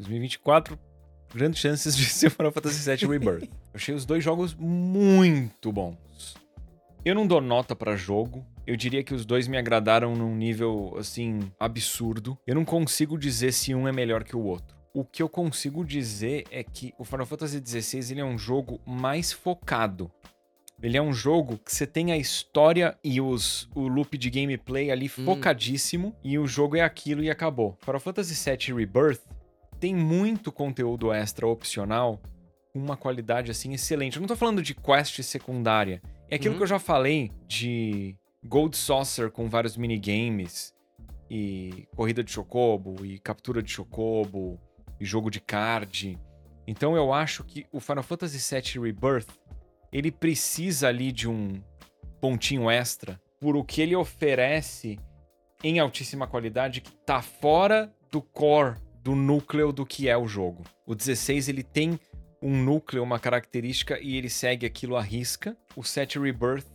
2024, 0.00 0.78
grandes 1.34 1.60
chances 1.60 1.96
de 1.96 2.04
ser 2.10 2.30
Final 2.30 2.52
Fantasy 2.52 2.88
VII 2.88 3.08
Rebirth. 3.08 3.44
eu 3.44 3.48
achei 3.74 3.94
os 3.94 4.04
dois 4.04 4.22
jogos 4.22 4.54
muito 4.54 5.70
bons. 5.72 6.34
Eu 7.04 7.14
não 7.14 7.26
dou 7.26 7.40
nota 7.40 7.74
para 7.74 7.96
jogo, 7.96 8.44
eu 8.66 8.76
diria 8.76 9.02
que 9.02 9.14
os 9.14 9.24
dois 9.24 9.48
me 9.48 9.56
agradaram 9.56 10.14
num 10.14 10.34
nível, 10.34 10.94
assim, 10.98 11.40
absurdo. 11.58 12.38
Eu 12.46 12.54
não 12.54 12.64
consigo 12.64 13.18
dizer 13.18 13.52
se 13.52 13.74
um 13.74 13.88
é 13.88 13.92
melhor 13.92 14.22
que 14.22 14.36
o 14.36 14.44
outro. 14.44 14.76
O 14.92 15.04
que 15.04 15.22
eu 15.22 15.28
consigo 15.28 15.84
dizer 15.84 16.44
é 16.50 16.62
que 16.62 16.92
o 16.98 17.04
Final 17.04 17.24
Fantasy 17.24 17.62
XVI 17.64 18.12
ele 18.12 18.20
é 18.20 18.24
um 18.24 18.36
jogo 18.36 18.80
mais 18.86 19.32
focado. 19.32 20.10
Ele 20.82 20.96
é 20.96 21.02
um 21.02 21.12
jogo 21.12 21.58
que 21.58 21.74
você 21.74 21.86
tem 21.86 22.10
a 22.12 22.16
história 22.16 22.96
e 23.04 23.20
os, 23.20 23.68
o 23.74 23.86
loop 23.86 24.16
de 24.16 24.30
gameplay 24.30 24.90
ali 24.90 25.06
hum. 25.06 25.24
focadíssimo, 25.24 26.14
e 26.24 26.38
o 26.38 26.46
jogo 26.46 26.76
é 26.76 26.80
aquilo 26.80 27.22
e 27.22 27.30
acabou. 27.30 27.76
Final 27.84 28.00
Fantasy 28.00 28.34
VII 28.34 28.76
Rebirth 28.76 29.20
tem 29.80 29.94
muito 29.94 30.52
conteúdo 30.52 31.12
extra 31.12 31.46
opcional 31.46 32.20
com 32.72 32.78
uma 32.78 32.96
qualidade 32.96 33.50
assim 33.50 33.72
excelente. 33.72 34.16
Eu 34.16 34.20
não 34.20 34.28
tô 34.28 34.36
falando 34.36 34.62
de 34.62 34.74
quest 34.74 35.20
secundária. 35.22 36.02
É 36.28 36.36
aquilo 36.36 36.52
uhum. 36.52 36.58
que 36.58 36.62
eu 36.64 36.68
já 36.68 36.78
falei 36.78 37.32
de 37.48 38.14
Gold 38.44 38.76
Saucer 38.76 39.30
com 39.30 39.48
vários 39.48 39.76
minigames, 39.76 40.72
e 41.30 41.88
corrida 41.96 42.22
de 42.22 42.30
chocobo, 42.30 43.04
e 43.04 43.18
captura 43.18 43.62
de 43.62 43.70
chocobo, 43.70 44.60
e 45.00 45.04
jogo 45.04 45.30
de 45.30 45.40
card. 45.40 46.18
Então 46.66 46.96
eu 46.96 47.12
acho 47.12 47.42
que 47.44 47.66
o 47.72 47.80
Final 47.80 48.02
Fantasy 48.02 48.38
VII 48.38 48.84
Rebirth, 48.84 49.28
ele 49.92 50.10
precisa 50.10 50.88
ali 50.88 51.10
de 51.10 51.28
um 51.28 51.60
pontinho 52.20 52.70
extra 52.70 53.20
por 53.40 53.56
o 53.56 53.64
que 53.64 53.80
ele 53.80 53.96
oferece 53.96 54.98
em 55.64 55.78
altíssima 55.78 56.26
qualidade 56.26 56.80
que 56.80 56.92
tá 56.92 57.22
fora 57.22 57.92
do 58.10 58.20
core, 58.20 58.76
do 59.02 59.14
núcleo 59.14 59.72
do 59.72 59.86
que 59.86 60.08
é 60.08 60.16
o 60.16 60.26
jogo. 60.26 60.64
O 60.86 60.94
16 60.94 61.48
ele 61.48 61.62
tem 61.62 61.98
um 62.42 62.62
núcleo, 62.62 63.02
uma 63.02 63.18
característica 63.18 63.98
e 64.00 64.16
ele 64.16 64.30
segue 64.30 64.66
aquilo 64.66 64.96
à 64.96 65.02
risca. 65.02 65.56
O 65.76 65.82
7 65.82 66.18
Rebirth 66.18 66.66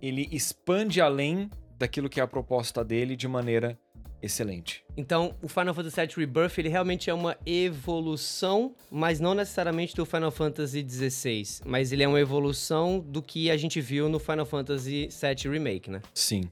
ele 0.00 0.28
expande 0.30 1.00
além 1.00 1.50
daquilo 1.78 2.08
que 2.08 2.20
é 2.20 2.22
a 2.22 2.26
proposta 2.26 2.84
dele 2.84 3.16
de 3.16 3.28
maneira 3.28 3.78
excelente. 4.22 4.84
Então, 4.96 5.34
o 5.42 5.48
Final 5.48 5.74
Fantasy 5.74 6.00
VII 6.00 6.14
Rebirth, 6.16 6.58
ele 6.58 6.68
realmente 6.68 7.10
é 7.10 7.14
uma 7.14 7.36
evolução, 7.44 8.74
mas 8.90 9.20
não 9.20 9.34
necessariamente 9.34 9.94
do 9.94 10.06
Final 10.06 10.30
Fantasy 10.30 10.84
XVI, 10.88 11.60
mas 11.64 11.92
ele 11.92 12.02
é 12.02 12.08
uma 12.08 12.20
evolução 12.20 12.98
do 12.98 13.22
que 13.22 13.50
a 13.50 13.56
gente 13.56 13.80
viu 13.80 14.08
no 14.08 14.18
Final 14.18 14.46
Fantasy 14.46 15.08
VII 15.08 15.52
Remake, 15.52 15.90
né? 15.90 16.00
Sim. 16.14 16.50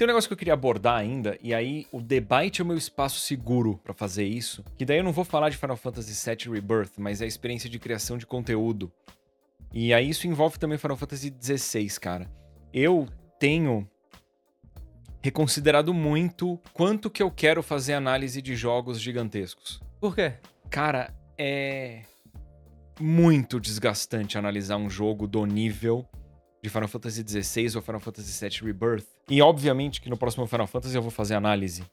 Tem 0.00 0.06
um 0.06 0.08
negócio 0.08 0.30
que 0.30 0.32
eu 0.32 0.38
queria 0.38 0.54
abordar 0.54 0.96
ainda, 0.96 1.36
e 1.42 1.52
aí 1.52 1.86
o 1.92 2.00
debate 2.00 2.62
é 2.62 2.64
o 2.64 2.66
meu 2.66 2.78
espaço 2.78 3.20
seguro 3.20 3.78
para 3.84 3.92
fazer 3.92 4.24
isso, 4.24 4.64
que 4.74 4.86
daí 4.86 4.96
eu 4.96 5.04
não 5.04 5.12
vou 5.12 5.26
falar 5.26 5.50
de 5.50 5.58
Final 5.58 5.76
Fantasy 5.76 6.14
VII 6.26 6.54
Rebirth, 6.54 6.92
mas 6.96 7.20
é 7.20 7.26
a 7.26 7.28
experiência 7.28 7.68
de 7.68 7.78
criação 7.78 8.16
de 8.16 8.24
conteúdo. 8.24 8.90
E 9.74 9.92
aí 9.92 10.08
isso 10.08 10.26
envolve 10.26 10.58
também 10.58 10.78
Final 10.78 10.96
Fantasy 10.96 11.30
XVI, 11.38 12.00
cara 12.00 12.30
eu 12.72 13.06
tenho 13.38 13.86
reconsiderado 15.20 15.92
muito 15.92 16.58
quanto 16.72 17.10
que 17.10 17.22
eu 17.22 17.30
quero 17.30 17.62
fazer 17.62 17.92
análise 17.92 18.40
de 18.40 18.56
jogos 18.56 18.98
gigantescos. 18.98 19.82
Por 20.00 20.14
quê? 20.14 20.32
Cara, 20.70 21.12
é 21.36 22.04
muito 22.98 23.60
desgastante 23.60 24.38
analisar 24.38 24.78
um 24.78 24.88
jogo 24.88 25.26
do 25.26 25.44
nível 25.44 26.08
de 26.62 26.68
Final 26.68 26.88
Fantasy 26.88 27.24
XVI 27.26 27.76
ou 27.76 27.82
Final 27.82 28.00
Fantasy 28.00 28.48
VII 28.48 28.66
Rebirth. 28.66 29.06
E 29.28 29.40
obviamente 29.40 30.00
que 30.00 30.10
no 30.10 30.16
próximo 30.16 30.46
Final 30.46 30.66
Fantasy 30.66 30.94
eu 30.94 31.02
vou 31.02 31.10
fazer 31.10 31.34
análise, 31.34 31.84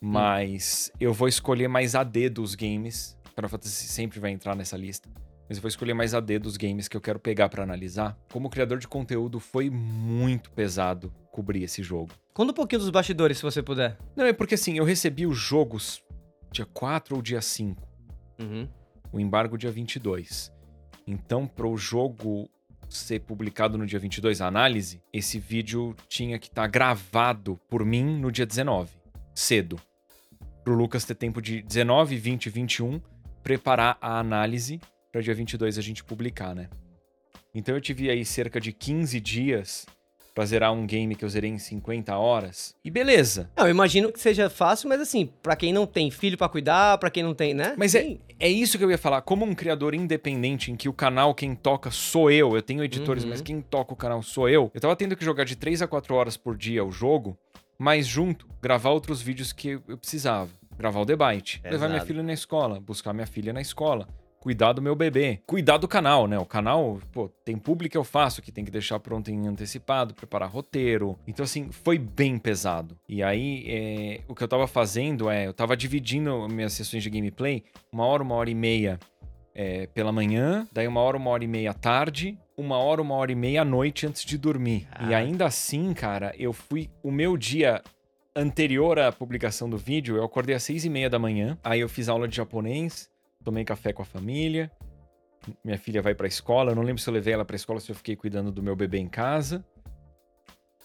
mas 0.00 0.90
hum. 0.94 0.98
eu 1.00 1.12
vou 1.12 1.28
escolher 1.28 1.68
mais 1.68 1.94
AD 1.94 2.30
dos 2.30 2.54
games. 2.54 3.16
Final 3.34 3.48
Fantasy 3.48 3.88
sempre 3.88 4.18
vai 4.18 4.30
entrar 4.30 4.56
nessa 4.56 4.76
lista 4.76 5.08
mas 5.48 5.58
eu 5.58 5.62
vou 5.62 5.68
escolher 5.68 5.94
mais 5.94 6.14
a 6.14 6.20
D 6.20 6.38
dos 6.38 6.56
games 6.56 6.88
que 6.88 6.96
eu 6.96 7.00
quero 7.00 7.18
pegar 7.18 7.48
para 7.48 7.62
analisar. 7.62 8.18
Como 8.32 8.50
criador 8.50 8.78
de 8.78 8.88
conteúdo, 8.88 9.38
foi 9.38 9.70
muito 9.70 10.50
pesado 10.50 11.12
cobrir 11.30 11.62
esse 11.62 11.82
jogo. 11.82 12.12
Conta 12.34 12.52
um 12.52 12.54
pouquinho 12.54 12.80
dos 12.80 12.90
bastidores, 12.90 13.38
se 13.38 13.42
você 13.42 13.62
puder. 13.62 13.96
Não, 14.16 14.24
é 14.24 14.32
porque 14.32 14.54
assim, 14.54 14.76
eu 14.76 14.84
recebi 14.84 15.26
os 15.26 15.38
jogos 15.38 16.02
dia 16.50 16.66
4 16.66 17.16
ou 17.16 17.22
dia 17.22 17.40
5. 17.40 17.82
Uhum. 18.40 18.68
O 19.12 19.20
embargo 19.20 19.56
dia 19.56 19.70
22. 19.70 20.52
Então, 21.06 21.46
para 21.46 21.66
o 21.66 21.76
jogo 21.76 22.50
ser 22.88 23.20
publicado 23.20 23.76
no 23.76 23.86
dia 23.86 23.98
22, 23.98 24.40
a 24.40 24.46
análise, 24.46 25.02
esse 25.12 25.38
vídeo 25.38 25.94
tinha 26.08 26.38
que 26.38 26.46
estar 26.46 26.62
tá 26.62 26.68
gravado 26.68 27.60
por 27.68 27.84
mim 27.84 28.18
no 28.18 28.30
dia 28.30 28.46
19, 28.46 28.90
cedo. 29.34 29.80
Para 30.62 30.72
o 30.72 30.76
Lucas 30.76 31.04
ter 31.04 31.14
tempo 31.14 31.40
de 31.40 31.62
19, 31.62 32.16
20, 32.16 32.50
21 32.50 33.00
preparar 33.42 33.96
a 34.00 34.18
análise 34.18 34.80
para 35.12 35.20
dia 35.20 35.34
22 35.34 35.78
a 35.78 35.82
gente 35.82 36.02
publicar, 36.02 36.54
né? 36.54 36.68
Então 37.54 37.74
eu 37.74 37.80
tive 37.80 38.10
aí 38.10 38.24
cerca 38.24 38.60
de 38.60 38.72
15 38.72 39.20
dias 39.20 39.86
pra 40.36 40.44
zerar 40.44 40.70
um 40.70 40.86
game 40.86 41.16
que 41.16 41.24
eu 41.24 41.28
zerei 41.30 41.50
em 41.50 41.58
50 41.58 42.14
horas. 42.14 42.76
E 42.84 42.90
beleza. 42.90 43.50
Não, 43.56 43.64
eu 43.64 43.70
imagino 43.70 44.12
que 44.12 44.20
seja 44.20 44.50
fácil, 44.50 44.86
mas 44.86 45.00
assim, 45.00 45.30
para 45.42 45.56
quem 45.56 45.72
não 45.72 45.86
tem 45.86 46.10
filho 46.10 46.36
para 46.36 46.46
cuidar, 46.46 46.98
para 46.98 47.08
quem 47.08 47.22
não 47.22 47.32
tem, 47.32 47.54
né? 47.54 47.74
Mas 47.78 47.94
é, 47.94 48.18
é 48.38 48.46
isso 48.46 48.76
que 48.76 48.84
eu 48.84 48.90
ia 48.90 48.98
falar. 48.98 49.22
Como 49.22 49.46
um 49.46 49.54
criador 49.54 49.94
independente 49.94 50.70
em 50.70 50.76
que 50.76 50.90
o 50.90 50.92
canal 50.92 51.34
quem 51.34 51.54
toca 51.54 51.90
sou 51.90 52.30
eu, 52.30 52.54
eu 52.54 52.60
tenho 52.60 52.84
editores, 52.84 53.24
uhum. 53.24 53.30
mas 53.30 53.40
quem 53.40 53.62
toca 53.62 53.94
o 53.94 53.96
canal 53.96 54.22
sou 54.22 54.46
eu. 54.46 54.70
Eu 54.74 54.80
tava 54.80 54.94
tendo 54.94 55.16
que 55.16 55.24
jogar 55.24 55.44
de 55.44 55.56
3 55.56 55.80
a 55.80 55.88
4 55.88 56.14
horas 56.14 56.36
por 56.36 56.54
dia 56.54 56.84
o 56.84 56.92
jogo, 56.92 57.34
mas 57.78 58.06
junto, 58.06 58.46
gravar 58.60 58.90
outros 58.90 59.22
vídeos 59.22 59.54
que 59.54 59.80
eu 59.88 59.96
precisava. 59.96 60.50
Gravar 60.76 61.00
o 61.00 61.06
debate, 61.06 61.62
levar 61.64 61.88
minha 61.88 62.02
filha 62.02 62.22
na 62.22 62.34
escola, 62.34 62.78
buscar 62.78 63.14
minha 63.14 63.26
filha 63.26 63.54
na 63.54 63.62
escola, 63.62 64.06
cuidar 64.46 64.74
do 64.74 64.80
meu 64.80 64.94
bebê, 64.94 65.40
cuidar 65.44 65.76
do 65.76 65.88
canal, 65.88 66.28
né? 66.28 66.38
O 66.38 66.46
canal, 66.46 67.00
pô, 67.10 67.28
tem 67.44 67.58
público 67.58 67.90
que 67.90 67.98
eu 67.98 68.04
faço 68.04 68.40
que 68.40 68.52
tem 68.52 68.64
que 68.64 68.70
deixar 68.70 69.00
pronto 69.00 69.28
em 69.28 69.48
antecipado, 69.48 70.14
preparar 70.14 70.48
roteiro. 70.48 71.18
Então, 71.26 71.42
assim, 71.42 71.72
foi 71.72 71.98
bem 71.98 72.38
pesado. 72.38 72.96
E 73.08 73.24
aí, 73.24 73.64
é, 73.66 74.20
o 74.28 74.36
que 74.36 74.44
eu 74.44 74.46
tava 74.46 74.68
fazendo 74.68 75.28
é, 75.28 75.48
eu 75.48 75.52
tava 75.52 75.76
dividindo 75.76 76.46
minhas 76.48 76.74
sessões 76.74 77.02
de 77.02 77.10
gameplay, 77.10 77.64
uma 77.90 78.06
hora, 78.06 78.22
uma 78.22 78.36
hora 78.36 78.48
e 78.48 78.54
meia 78.54 79.00
é, 79.52 79.88
pela 79.88 80.12
manhã, 80.12 80.64
daí 80.72 80.86
uma 80.86 81.00
hora, 81.00 81.16
uma 81.16 81.30
hora 81.30 81.42
e 81.42 81.48
meia 81.48 81.72
à 81.72 81.74
tarde, 81.74 82.38
uma 82.56 82.78
hora, 82.78 83.02
uma 83.02 83.16
hora 83.16 83.32
e 83.32 83.34
meia 83.34 83.62
à 83.62 83.64
noite 83.64 84.06
antes 84.06 84.24
de 84.24 84.38
dormir. 84.38 84.86
Ah. 84.92 85.10
E 85.10 85.14
ainda 85.14 85.46
assim, 85.46 85.92
cara, 85.92 86.32
eu 86.38 86.52
fui. 86.52 86.88
O 87.02 87.10
meu 87.10 87.36
dia 87.36 87.82
anterior 88.36 88.96
à 89.00 89.10
publicação 89.10 89.68
do 89.68 89.76
vídeo, 89.76 90.16
eu 90.16 90.22
acordei 90.22 90.54
às 90.54 90.62
seis 90.62 90.84
e 90.84 90.88
meia 90.88 91.10
da 91.10 91.18
manhã, 91.18 91.58
aí 91.64 91.80
eu 91.80 91.88
fiz 91.88 92.08
aula 92.08 92.28
de 92.28 92.36
japonês, 92.36 93.10
tomei 93.46 93.64
café 93.64 93.92
com 93.92 94.02
a 94.02 94.04
família. 94.04 94.70
Minha 95.64 95.78
filha 95.78 96.02
vai 96.02 96.16
para 96.16 96.26
a 96.26 96.28
escola. 96.28 96.72
Eu 96.72 96.74
não 96.74 96.82
lembro 96.82 97.00
se 97.00 97.08
eu 97.08 97.14
levei 97.14 97.32
ela 97.32 97.44
para 97.44 97.54
a 97.54 97.56
escola, 97.56 97.78
se 97.78 97.90
eu 97.90 97.94
fiquei 97.94 98.16
cuidando 98.16 98.50
do 98.50 98.60
meu 98.60 98.74
bebê 98.74 98.98
em 98.98 99.08
casa. 99.08 99.64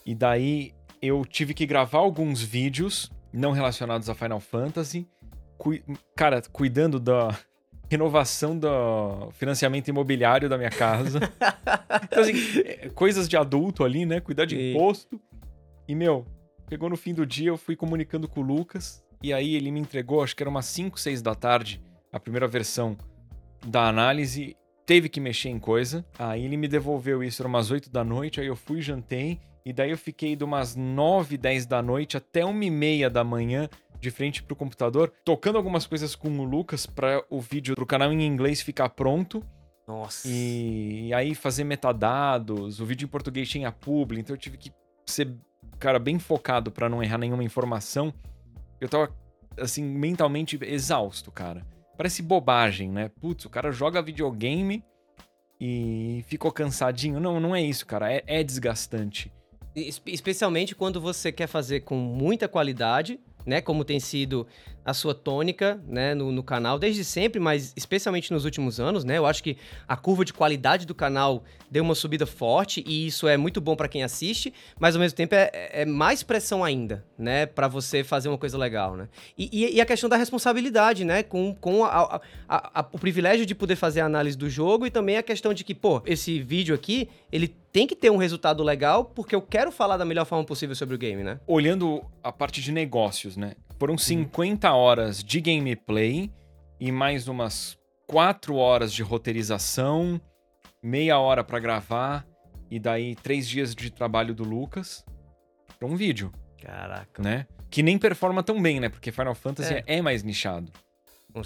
E 0.05 0.13
daí 0.13 0.71
eu 1.01 1.25
tive 1.25 1.55
que 1.55 1.65
gravar 1.65 1.97
alguns 1.97 2.43
vídeos 2.43 3.11
não 3.33 3.51
relacionados 3.51 4.09
a 4.09 4.15
Final 4.15 4.39
Fantasy. 4.39 5.09
Cui 5.57 5.83
cara, 6.15 6.39
cuidando 6.51 6.99
da 6.99 7.35
renovação 7.89 8.57
do 8.57 9.31
financiamento 9.31 9.87
imobiliário 9.87 10.47
da 10.47 10.57
minha 10.57 10.69
casa. 10.69 11.19
então, 12.05 12.21
assim, 12.21 12.33
é, 12.63 12.89
coisas 12.89 13.27
de 13.27 13.35
adulto 13.35 13.83
ali, 13.83 14.05
né? 14.05 14.19
Cuidar 14.21 14.45
de 14.45 14.55
Sim. 14.55 14.71
imposto. 14.71 15.19
E, 15.87 15.95
meu, 15.95 16.25
chegou 16.69 16.89
no 16.89 16.95
fim 16.95 17.13
do 17.13 17.25
dia, 17.25 17.49
eu 17.49 17.57
fui 17.57 17.75
comunicando 17.75 18.27
com 18.27 18.39
o 18.39 18.43
Lucas. 18.43 19.03
E 19.23 19.33
aí 19.33 19.55
ele 19.55 19.71
me 19.71 19.79
entregou, 19.79 20.23
acho 20.23 20.35
que 20.35 20.43
era 20.43 20.49
umas 20.49 20.65
5, 20.65 20.99
6 20.99 21.21
da 21.21 21.35
tarde, 21.35 21.81
a 22.11 22.19
primeira 22.19 22.47
versão 22.47 22.97
da 23.65 23.87
análise. 23.87 24.55
Teve 24.85 25.07
que 25.07 25.19
mexer 25.19 25.49
em 25.49 25.59
coisa. 25.59 26.05
Aí 26.17 26.43
ele 26.43 26.57
me 26.57 26.67
devolveu 26.67 27.23
isso, 27.23 27.41
era 27.41 27.47
umas 27.47 27.71
8 27.71 27.89
da 27.89 28.03
noite. 28.03 28.41
Aí 28.41 28.47
eu 28.47 28.55
fui, 28.55 28.81
jantei. 28.81 29.39
E 29.65 29.71
daí 29.71 29.91
eu 29.91 29.97
fiquei 29.97 30.35
de 30.35 30.43
umas 30.43 30.75
9, 30.75 31.37
10 31.37 31.65
da 31.67 31.81
noite 31.81 32.17
até 32.17 32.43
1 32.43 32.63
e 32.63 32.69
meia 32.71 33.09
da 33.09 33.23
manhã 33.23 33.69
de 33.99 34.09
frente 34.09 34.41
pro 34.41 34.55
computador, 34.55 35.13
tocando 35.23 35.57
algumas 35.57 35.85
coisas 35.85 36.15
com 36.15 36.27
o 36.39 36.43
Lucas 36.43 36.87
para 36.87 37.23
o 37.29 37.39
vídeo 37.39 37.75
pro 37.75 37.85
canal 37.85 38.11
em 38.11 38.25
inglês 38.25 38.59
ficar 38.59 38.89
pronto. 38.89 39.43
Nossa. 39.87 40.27
E, 40.27 41.07
e 41.07 41.13
aí 41.13 41.35
fazer 41.35 41.63
metadados, 41.63 42.79
o 42.79 42.85
vídeo 42.85 43.05
em 43.05 43.09
português 43.09 43.47
tinha 43.47 43.71
publi, 43.71 44.19
então 44.19 44.33
eu 44.33 44.39
tive 44.39 44.57
que 44.57 44.71
ser, 45.05 45.31
cara, 45.77 45.99
bem 45.99 46.17
focado 46.17 46.71
para 46.71 46.89
não 46.89 47.03
errar 47.03 47.19
nenhuma 47.19 47.43
informação. 47.43 48.11
Eu 48.79 48.89
tava, 48.89 49.15
assim, 49.59 49.83
mentalmente 49.83 50.57
exausto, 50.63 51.31
cara. 51.31 51.63
Parece 52.01 52.23
bobagem, 52.23 52.89
né? 52.89 53.11
Putz, 53.21 53.45
o 53.45 53.49
cara 53.51 53.71
joga 53.71 54.01
videogame 54.01 54.83
e 55.59 56.25
ficou 56.27 56.51
cansadinho. 56.51 57.19
Não, 57.19 57.39
não 57.39 57.55
é 57.55 57.61
isso, 57.61 57.85
cara. 57.85 58.11
É, 58.11 58.23
é 58.25 58.43
desgastante. 58.43 59.31
Es- 59.75 60.01
Especialmente 60.07 60.73
quando 60.73 60.99
você 60.99 61.31
quer 61.31 61.45
fazer 61.45 61.81
com 61.81 61.93
muita 61.95 62.47
qualidade, 62.47 63.19
né? 63.45 63.61
Como 63.61 63.85
tem 63.85 63.99
sido 63.99 64.47
a 64.83 64.93
sua 64.93 65.13
tônica, 65.13 65.79
né? 65.87 66.13
No, 66.15 66.31
no 66.31 66.41
canal 66.43 66.79
desde 66.79 67.03
sempre, 67.03 67.39
mas 67.39 67.73
especialmente 67.75 68.31
nos 68.33 68.45
últimos 68.45 68.79
anos, 68.79 69.03
né? 69.03 69.17
Eu 69.17 69.25
acho 69.25 69.43
que 69.43 69.57
a 69.87 69.95
curva 69.95 70.25
de 70.25 70.33
qualidade 70.33 70.85
do 70.85 70.95
canal 70.95 71.43
deu 71.69 71.83
uma 71.83 71.95
subida 71.95 72.25
forte 72.25 72.83
e 72.87 73.07
isso 73.07 73.27
é 73.27 73.37
muito 73.37 73.61
bom 73.61 73.75
pra 73.75 73.87
quem 73.87 74.03
assiste, 74.03 74.53
mas 74.79 74.95
ao 74.95 74.99
mesmo 75.01 75.15
tempo 75.15 75.35
é, 75.35 75.49
é 75.53 75.85
mais 75.85 76.23
pressão 76.23 76.63
ainda, 76.63 77.05
né? 77.17 77.45
Pra 77.45 77.67
você 77.67 78.03
fazer 78.03 78.27
uma 78.29 78.37
coisa 78.37 78.57
legal, 78.57 78.95
né? 78.95 79.07
E, 79.37 79.49
e- 79.51 79.75
e 79.75 79.81
a 79.81 79.85
questão 79.85 80.09
da 80.09 80.17
responsabilidade, 80.17 81.05
né? 81.05 81.23
Com, 81.23 81.53
com 81.55 81.85
a- 81.85 82.19
a- 82.49 82.79
a- 82.81 82.85
o 82.91 82.97
privilégio 82.99 83.45
de 83.45 83.53
poder 83.55 83.75
fazer 83.75 84.01
a 84.01 84.05
análise 84.05 84.37
do 84.37 84.49
jogo 84.49 84.85
e 84.85 84.89
também 84.91 85.17
a 85.17 85.23
questão 85.23 85.53
de 85.53 85.63
que, 85.63 85.73
pô, 85.75 86.01
esse 86.05 86.41
vídeo 86.41 86.73
aqui, 86.75 87.07
ele 87.31 87.47
tem 87.71 87.87
que 87.87 87.95
ter 87.95 88.09
um 88.09 88.17
resultado 88.17 88.63
legal 88.63 89.05
porque 89.05 89.33
eu 89.33 89.41
quero 89.41 89.71
falar 89.71 89.95
da 89.97 90.03
melhor 90.03 90.25
forma 90.25 90.43
possível 90.43 90.75
sobre 90.75 90.95
o 90.95 90.97
game, 90.97 91.23
né? 91.23 91.39
olhando 91.47 92.03
a 92.23 92.31
parte 92.31 92.61
de 92.61 92.71
negócios, 92.71 93.37
né? 93.37 93.53
Foram 93.81 93.97
50 93.97 94.71
horas 94.71 95.23
de 95.23 95.41
gameplay 95.41 96.31
e 96.79 96.91
mais 96.91 97.27
umas 97.27 97.79
4 98.05 98.55
horas 98.55 98.93
de 98.93 99.01
roteirização, 99.01 100.21
meia 100.83 101.17
hora 101.17 101.43
pra 101.43 101.57
gravar 101.57 102.23
e 102.69 102.77
daí 102.79 103.15
3 103.15 103.47
dias 103.49 103.73
de 103.73 103.89
trabalho 103.89 104.35
do 104.35 104.43
Lucas 104.43 105.03
pra 105.79 105.87
um 105.87 105.95
vídeo, 105.95 106.31
Caraca. 106.61 107.23
né? 107.23 107.47
Que 107.71 107.81
nem 107.81 107.97
performa 107.97 108.43
tão 108.43 108.61
bem, 108.61 108.79
né? 108.79 108.87
Porque 108.87 109.11
Final 109.11 109.33
Fantasy 109.33 109.73
É. 109.73 109.83
é, 109.87 109.99
mais 109.99 110.21
nichado. 110.21 110.71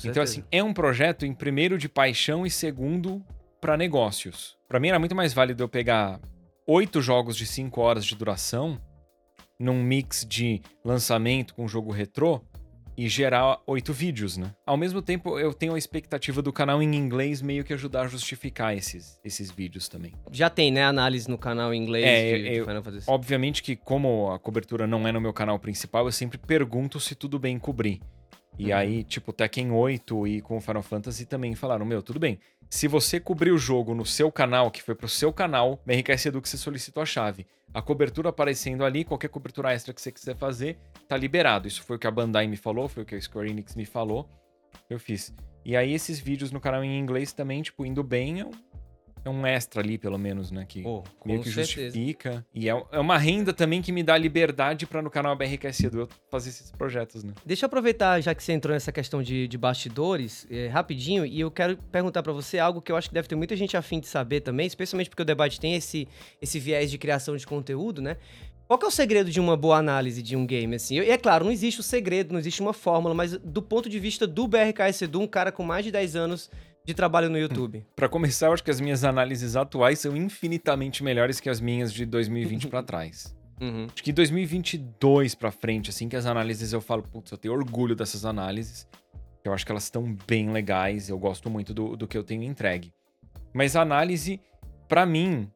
Então, 0.04 0.22
assim, 0.22 0.44
é 0.52 0.62
um 0.62 0.74
projeto 0.74 1.26
em 1.26 1.34
primeiro 1.34 1.78
de 1.78 1.88
paixão 1.88 2.46
e 2.46 2.52
segundo 2.52 3.24
pra 3.62 3.78
negócios. 3.78 4.58
Pra 4.68 4.78
mim 4.78 4.90
era 4.90 5.00
muito 5.00 5.16
mais 5.16 5.34
válido 5.34 5.64
eu 5.64 5.70
pegar 5.70 6.20
oito 6.68 7.02
jogos 7.02 7.38
de 7.38 7.46
5 7.46 7.80
horas 7.80 8.04
de 8.06 8.14
duração 8.14 8.78
num 9.60 9.82
mix 9.82 10.26
de 10.28 10.62
lançamento 10.84 11.54
com 11.56 11.68
jogo 11.68 11.92
retrô 11.92 12.42
e 12.98 13.10
gerar 13.10 13.60
oito 13.68 13.92
vídeos, 13.92 14.38
né? 14.38 14.54
Ao 14.66 14.78
mesmo 14.78 15.02
tempo, 15.02 15.38
eu 15.38 15.54
tenho 15.54 15.74
a 15.76 15.78
expectativa 15.78 16.42
do 16.42 16.54
canal 16.54 16.82
em 16.82 16.96
inglês 16.96 17.42
meio 17.42 17.62
que 17.64 17.74
ajudar 17.74 18.04
a 18.04 18.08
justificar 18.08 18.74
esses, 18.76 19.20
esses 19.24 19.52
vídeos 19.52 19.90
também. 19.90 20.14
Já 20.32 20.50
tem, 20.50 20.72
né, 20.72 20.82
análise 20.86 21.30
no 21.30 21.38
canal 21.38 21.74
em 21.74 21.84
inglês 21.84 22.06
É, 22.06 22.38
de, 22.38 22.44
de 22.44 22.56
eu- 22.56 22.66
Fantasy. 22.66 23.04
Obviamente 23.10 23.62
que, 23.62 23.76
como 23.76 24.32
a 24.32 24.40
cobertura 24.40 24.88
não 24.88 25.06
é 25.06 25.12
no 25.12 25.20
meu 25.20 25.34
canal 25.34 25.60
principal, 25.60 26.06
eu 26.06 26.12
sempre 26.14 26.38
pergunto 26.38 26.98
se 27.00 27.16
tudo 27.16 27.38
bem 27.38 27.60
cobrir. 27.60 28.00
E 28.58 28.72
Uhum. 28.72 28.78
aí, 28.78 29.04
tipo, 29.04 29.34
Tekken 29.34 29.72
8 29.72 30.28
e 30.28 30.42
com 30.42 30.60
Final 30.62 30.84
Fantasy 30.84 31.26
também 31.26 31.56
falaram: 31.56 31.86
Meu, 31.86 32.02
tudo 32.02 32.20
bem. 32.20 32.40
Se 32.70 32.88
você 32.88 33.20
cobrir 33.20 33.52
o 33.52 33.58
jogo 33.58 33.94
no 33.94 34.06
seu 34.06 34.32
canal, 34.32 34.72
que 34.72 34.82
foi 34.82 34.96
pro 34.96 35.08
seu 35.08 35.32
canal, 35.32 35.80
BRKS 35.86 36.28
Edu 36.28 36.42
que 36.42 36.50
você 36.50 36.58
solicitou 36.58 37.04
a 37.04 37.06
chave. 37.06 37.46
A 37.74 37.82
cobertura 37.82 38.30
aparecendo 38.30 38.84
ali, 38.84 39.04
qualquer 39.04 39.28
cobertura 39.30 39.72
extra 39.74 39.94
que 39.94 40.02
você 40.02 40.12
quiser 40.12 40.36
fazer, 40.36 40.78
tá 41.08 41.16
liberado. 41.18 41.68
Isso 41.68 41.84
foi 41.84 41.98
o 41.98 42.00
que 42.00 42.08
a 42.08 42.12
Bandai 42.12 42.48
me 42.48 42.58
falou, 42.58 42.88
foi 42.88 43.04
o 43.04 43.06
que 43.06 43.16
a 43.16 43.22
Square 43.22 43.50
Enix 43.50 43.76
me 43.76 43.86
falou. 43.86 44.28
Eu 44.90 45.00
fiz. 45.00 45.34
E 45.64 45.76
aí, 45.76 45.94
esses 45.94 46.20
vídeos 46.20 46.52
no 46.52 46.60
canal 46.60 46.84
em 46.84 46.98
inglês 46.98 47.34
também, 47.34 47.62
tipo, 47.62 47.86
indo 47.86 48.04
bem, 48.04 48.44
um, 48.44 48.52
é 49.26 49.30
um 49.30 49.46
extra 49.46 49.82
ali, 49.82 49.98
pelo 49.98 50.20
menos, 50.20 50.52
né? 50.52 50.66
Que 50.68 50.84
com 50.84 51.04
meio 51.26 51.42
que 51.42 51.52
certeza. 51.52 51.88
justifica. 51.88 52.46
E 52.54 52.70
é, 52.70 52.86
é 52.92 53.00
uma 53.00 53.18
renda 53.18 53.52
também 53.52 53.82
que 53.82 53.92
me 53.92 54.04
dá 54.04 54.16
liberdade 54.16 54.86
pra 54.86 55.02
no 55.02 55.10
canal 55.10 55.36
Edu 55.36 56.02
eu 56.02 56.10
fazer 56.30 56.50
esses 56.50 56.72
projetos, 56.72 57.24
né? 57.24 57.34
Deixa 57.44 57.66
eu 57.66 57.68
aproveitar, 57.68 58.22
já 58.22 58.36
que 58.36 58.44
você 58.44 58.54
entrou 58.54 58.74
nessa 58.74 58.92
questão 58.92 59.24
de, 59.24 59.48
de 59.48 59.58
bastidores, 59.58 60.46
eh, 60.50 60.68
rapidinho, 60.68 61.26
e 61.26 61.40
eu 61.40 61.50
quero 61.50 61.76
perguntar 61.92 62.22
pra 62.22 62.32
você 62.32 62.60
algo 62.60 62.82
que 62.82 62.92
eu 62.92 62.96
acho 62.96 63.10
que 63.10 63.16
deve 63.16 63.28
ter 63.28 63.36
muita 63.36 63.56
gente 63.56 63.76
afim 63.76 64.00
de 64.00 64.08
saber 64.08 64.42
também, 64.42 64.68
especialmente 64.68 65.10
porque 65.10 65.24
o 65.24 65.26
debate 65.26 65.60
tem 65.60 65.74
esse, 65.74 66.08
esse 66.40 66.60
viés 66.60 66.92
de 66.92 66.98
criação 67.00 67.36
de 67.36 67.48
conteúdo, 67.48 68.02
né? 68.02 68.18
Qual 68.68 68.80
é 68.82 68.86
o 68.86 68.92
segredo 68.92 69.30
de 69.30 69.40
uma 69.40 69.58
boa 69.58 69.78
análise 69.78 70.22
de 70.22 70.36
um 70.36 70.46
game, 70.46 70.76
assim? 70.76 70.96
E 70.96 71.10
é 71.10 71.18
claro, 71.18 71.46
não 71.46 71.52
existe 71.52 71.80
o 71.80 71.84
segredo, 71.84 72.32
não 72.32 72.40
existe 72.40 72.62
uma 72.62 72.74
fórmula, 72.74 73.14
mas 73.14 73.38
do 73.38 73.62
ponto 73.62 73.90
de 73.90 74.00
vista 74.00 74.26
do 74.26 74.48
BRKS 74.48 75.04
Edu, 75.04 75.22
um 75.22 75.28
cara 75.28 75.52
com 75.52 75.64
mais 75.64 75.86
de 75.86 75.92
10 75.92 76.16
anos 76.16 76.50
de 76.86 76.94
trabalho 76.94 77.30
no 77.30 77.38
YouTube. 77.38 77.86
Pra 77.96 78.08
começar, 78.08 78.48
eu 78.48 78.54
acho 78.54 78.64
que 78.64 78.72
as 78.72 78.80
minhas 78.80 79.04
análises 79.04 79.56
atuais 79.56 80.00
são 80.00 80.16
infinitamente 80.16 81.04
melhores 81.04 81.40
que 81.40 81.50
as 81.50 81.60
minhas 81.60 81.92
de 81.92 82.06
2020 82.06 82.68
pra 82.68 82.84
trás. 82.84 83.36
Uhum. 83.60 83.88
Acho 83.92 84.04
que 84.04 84.12
2022 84.12 85.34
pra 85.34 85.52
frente, 85.52 85.90
assim 85.90 86.10
que 86.10 86.16
as 86.16 86.26
análises 86.26 86.74
eu 86.74 86.82
falo, 86.82 87.04
putz, 87.04 87.32
eu 87.32 87.38
tenho 87.38 87.54
orgulho 87.54 87.96
dessas 87.96 88.26
análises. 88.26 88.88
Eu 89.44 89.54
acho 89.54 89.66
que 89.66 89.72
elas 89.72 89.84
estão 89.84 90.16
bem 90.28 90.50
legais, 90.50 91.10
eu 91.10 91.18
gosto 91.18 91.50
muito 91.50 91.74
do, 91.74 91.96
do 91.96 92.08
que 92.08 92.18
eu 92.18 92.24
tenho 92.24 92.44
entregue. 92.44 92.92
Mas 93.54 93.76
a 93.76 93.82
análise, 93.82 94.42
pra 94.88 95.06
mim, 95.06 95.50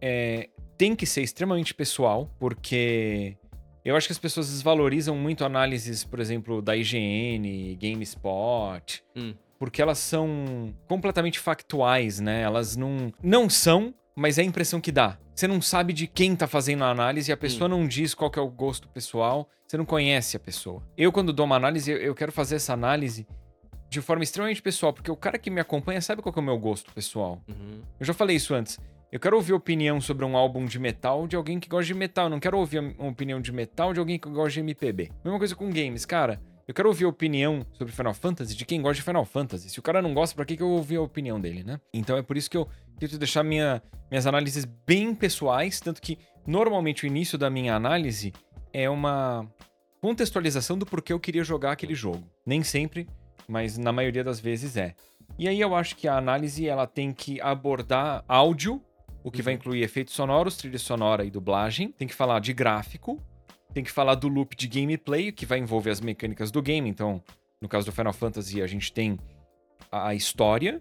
é, 0.00 0.50
tem 0.76 0.94
que 0.94 1.06
ser 1.06 1.22
extremamente 1.22 1.72
pessoal, 1.72 2.28
porque 2.38 3.36
eu 3.84 3.96
acho 3.96 4.08
que 4.08 4.12
as 4.12 4.18
pessoas 4.18 4.48
desvalorizam 4.50 5.16
muito 5.16 5.44
análises, 5.44 6.04
por 6.04 6.20
exemplo, 6.20 6.60
da 6.60 6.76
IGN, 6.76 7.76
GameSpot, 7.76 9.02
Hum. 9.16 9.34
Porque 9.60 9.80
elas 9.82 9.98
são 9.98 10.74
completamente 10.88 11.38
factuais, 11.38 12.18
né? 12.18 12.40
Elas 12.40 12.76
não, 12.76 13.12
não 13.22 13.48
são, 13.48 13.94
mas 14.16 14.38
é 14.38 14.40
a 14.40 14.44
impressão 14.44 14.80
que 14.80 14.90
dá. 14.90 15.18
Você 15.34 15.46
não 15.46 15.60
sabe 15.60 15.92
de 15.92 16.06
quem 16.06 16.34
tá 16.34 16.46
fazendo 16.48 16.82
a 16.82 16.90
análise 16.90 17.30
e 17.30 17.32
a 17.32 17.36
pessoa 17.36 17.68
não 17.68 17.86
diz 17.86 18.14
qual 18.14 18.30
que 18.30 18.38
é 18.38 18.42
o 18.42 18.48
gosto 18.50 18.88
pessoal, 18.88 19.48
você 19.66 19.76
não 19.76 19.84
conhece 19.84 20.34
a 20.36 20.40
pessoa. 20.40 20.82
Eu, 20.96 21.12
quando 21.12 21.32
dou 21.32 21.44
uma 21.46 21.56
análise, 21.56 21.90
eu- 21.90 21.98
eu 21.98 22.14
quero 22.14 22.32
fazer 22.32 22.56
essa 22.56 22.72
análise 22.72 23.26
de 23.90 24.00
forma 24.00 24.22
extremamente 24.24 24.62
pessoal, 24.62 24.92
porque 24.94 25.10
o 25.10 25.16
cara 25.16 25.38
que 25.38 25.50
me 25.50 25.60
acompanha 25.60 26.00
sabe 26.00 26.22
qual 26.22 26.32
que 26.32 26.38
é 26.38 26.42
o 26.42 26.44
meu 26.44 26.58
gosto 26.58 26.90
pessoal. 26.92 27.42
Uhum. 27.48 27.82
Eu 27.98 28.06
já 28.06 28.14
falei 28.14 28.36
isso 28.36 28.54
antes. 28.54 28.78
Eu 29.12 29.18
quero 29.20 29.34
ouvir 29.36 29.52
opinião 29.52 30.00
sobre 30.00 30.24
um 30.24 30.36
álbum 30.36 30.64
de 30.64 30.78
metal 30.78 31.26
de 31.26 31.34
alguém 31.36 31.58
que 31.58 31.68
gosta 31.68 31.86
de 31.86 31.94
metal. 31.94 32.26
Eu 32.26 32.30
não 32.30 32.38
quero 32.40 32.56
ouvir 32.56 32.78
uma 32.78 33.08
opinião 33.10 33.40
de 33.40 33.50
metal 33.52 33.92
de 33.92 33.98
alguém 33.98 34.18
que 34.18 34.28
gosta 34.30 34.52
de 34.52 34.60
MPB. 34.60 35.10
Mesma 35.24 35.38
coisa 35.38 35.56
com 35.56 35.68
games, 35.68 36.06
cara. 36.06 36.40
Eu 36.70 36.74
quero 36.74 36.88
ouvir 36.88 37.04
opinião 37.04 37.66
sobre 37.72 37.92
Final 37.92 38.14
Fantasy 38.14 38.54
de 38.54 38.64
quem 38.64 38.80
gosta 38.80 38.94
de 38.94 39.02
Final 39.02 39.24
Fantasy. 39.24 39.68
Se 39.68 39.80
o 39.80 39.82
cara 39.82 40.00
não 40.00 40.14
gosta, 40.14 40.36
pra 40.36 40.44
que 40.44 40.56
que 40.56 40.62
eu 40.62 40.68
vou 40.68 40.76
ouvir 40.76 40.98
a 40.98 41.02
opinião 41.02 41.40
dele, 41.40 41.64
né? 41.64 41.80
Então 41.92 42.16
é 42.16 42.22
por 42.22 42.36
isso 42.36 42.48
que 42.48 42.56
eu 42.56 42.68
tento 42.96 43.18
deixar 43.18 43.42
minha, 43.42 43.82
minhas 44.08 44.24
análises 44.24 44.64
bem 44.86 45.12
pessoais, 45.12 45.80
tanto 45.80 46.00
que 46.00 46.16
normalmente 46.46 47.02
o 47.02 47.08
início 47.08 47.36
da 47.36 47.50
minha 47.50 47.74
análise 47.74 48.32
é 48.72 48.88
uma 48.88 49.52
contextualização 50.00 50.78
do 50.78 50.86
porquê 50.86 51.12
eu 51.12 51.18
queria 51.18 51.42
jogar 51.42 51.72
aquele 51.72 51.92
jogo. 51.92 52.22
Nem 52.46 52.62
sempre, 52.62 53.08
mas 53.48 53.76
na 53.76 53.90
maioria 53.90 54.22
das 54.22 54.38
vezes 54.38 54.76
é. 54.76 54.94
E 55.36 55.48
aí 55.48 55.60
eu 55.60 55.74
acho 55.74 55.96
que 55.96 56.06
a 56.06 56.16
análise 56.16 56.68
ela 56.68 56.86
tem 56.86 57.12
que 57.12 57.40
abordar 57.40 58.24
áudio, 58.28 58.80
o 59.24 59.30
que 59.32 59.42
vai 59.42 59.54
incluir 59.54 59.82
efeitos 59.82 60.14
sonoros, 60.14 60.56
trilha 60.56 60.78
sonora 60.78 61.24
e 61.24 61.32
dublagem. 61.32 61.90
Tem 61.90 62.06
que 62.06 62.14
falar 62.14 62.38
de 62.38 62.52
gráfico, 62.52 63.20
tem 63.72 63.84
que 63.84 63.90
falar 63.90 64.14
do 64.14 64.28
loop 64.28 64.56
de 64.56 64.68
gameplay, 64.68 65.32
que 65.32 65.46
vai 65.46 65.58
envolver 65.58 65.90
as 65.90 66.00
mecânicas 66.00 66.50
do 66.50 66.60
game. 66.60 66.88
Então, 66.88 67.22
no 67.60 67.68
caso 67.68 67.86
do 67.86 67.92
Final 67.92 68.12
Fantasy, 68.12 68.62
a 68.62 68.66
gente 68.66 68.92
tem 68.92 69.18
a 69.90 70.14
história, 70.14 70.80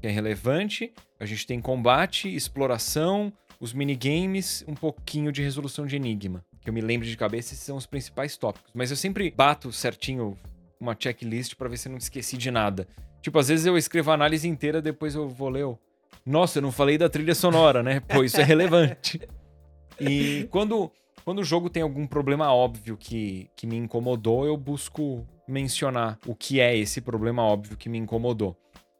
que 0.00 0.06
é 0.06 0.10
relevante, 0.10 0.92
a 1.18 1.26
gente 1.26 1.46
tem 1.46 1.60
combate, 1.60 2.34
exploração, 2.34 3.32
os 3.60 3.72
minigames, 3.72 4.64
um 4.66 4.74
pouquinho 4.74 5.32
de 5.32 5.42
resolução 5.42 5.86
de 5.86 5.96
enigma. 5.96 6.44
Que 6.60 6.70
eu 6.70 6.74
me 6.74 6.80
lembro 6.80 7.06
de 7.06 7.16
cabeça, 7.16 7.54
esses 7.54 7.64
são 7.64 7.76
os 7.76 7.86
principais 7.86 8.36
tópicos. 8.36 8.70
Mas 8.74 8.90
eu 8.90 8.96
sempre 8.96 9.30
bato 9.30 9.72
certinho 9.72 10.36
uma 10.80 10.96
checklist 10.98 11.54
pra 11.54 11.68
ver 11.68 11.76
se 11.76 11.88
eu 11.88 11.92
não 11.92 11.98
esqueci 11.98 12.36
de 12.36 12.50
nada. 12.50 12.86
Tipo, 13.22 13.38
às 13.38 13.48
vezes 13.48 13.64
eu 13.64 13.78
escrevo 13.78 14.10
a 14.10 14.14
análise 14.14 14.46
inteira, 14.48 14.82
depois 14.82 15.14
eu 15.14 15.28
vou 15.28 15.48
ler. 15.48 15.64
Nossa, 16.26 16.58
eu 16.58 16.62
não 16.62 16.72
falei 16.72 16.98
da 16.98 17.08
trilha 17.08 17.34
sonora, 17.34 17.82
né? 17.82 18.00
Pô, 18.08 18.22
isso 18.22 18.40
é 18.40 18.44
relevante. 18.44 19.20
E 20.00 20.46
quando 20.50 20.90
Quando 21.24 21.38
o 21.38 21.44
jogo 21.44 21.70
tem 21.70 21.82
algum 21.82 22.06
problema 22.06 22.52
óbvio 22.52 22.96
que, 22.98 23.48
que 23.56 23.66
me 23.66 23.76
incomodou, 23.76 24.44
eu 24.44 24.56
busco 24.56 25.26
mencionar 25.48 26.18
o 26.26 26.34
que 26.34 26.60
é 26.60 26.76
esse 26.76 27.00
problema 27.00 27.42
óbvio 27.42 27.78
que 27.78 27.88
me 27.88 27.96
incomodou. 27.96 28.56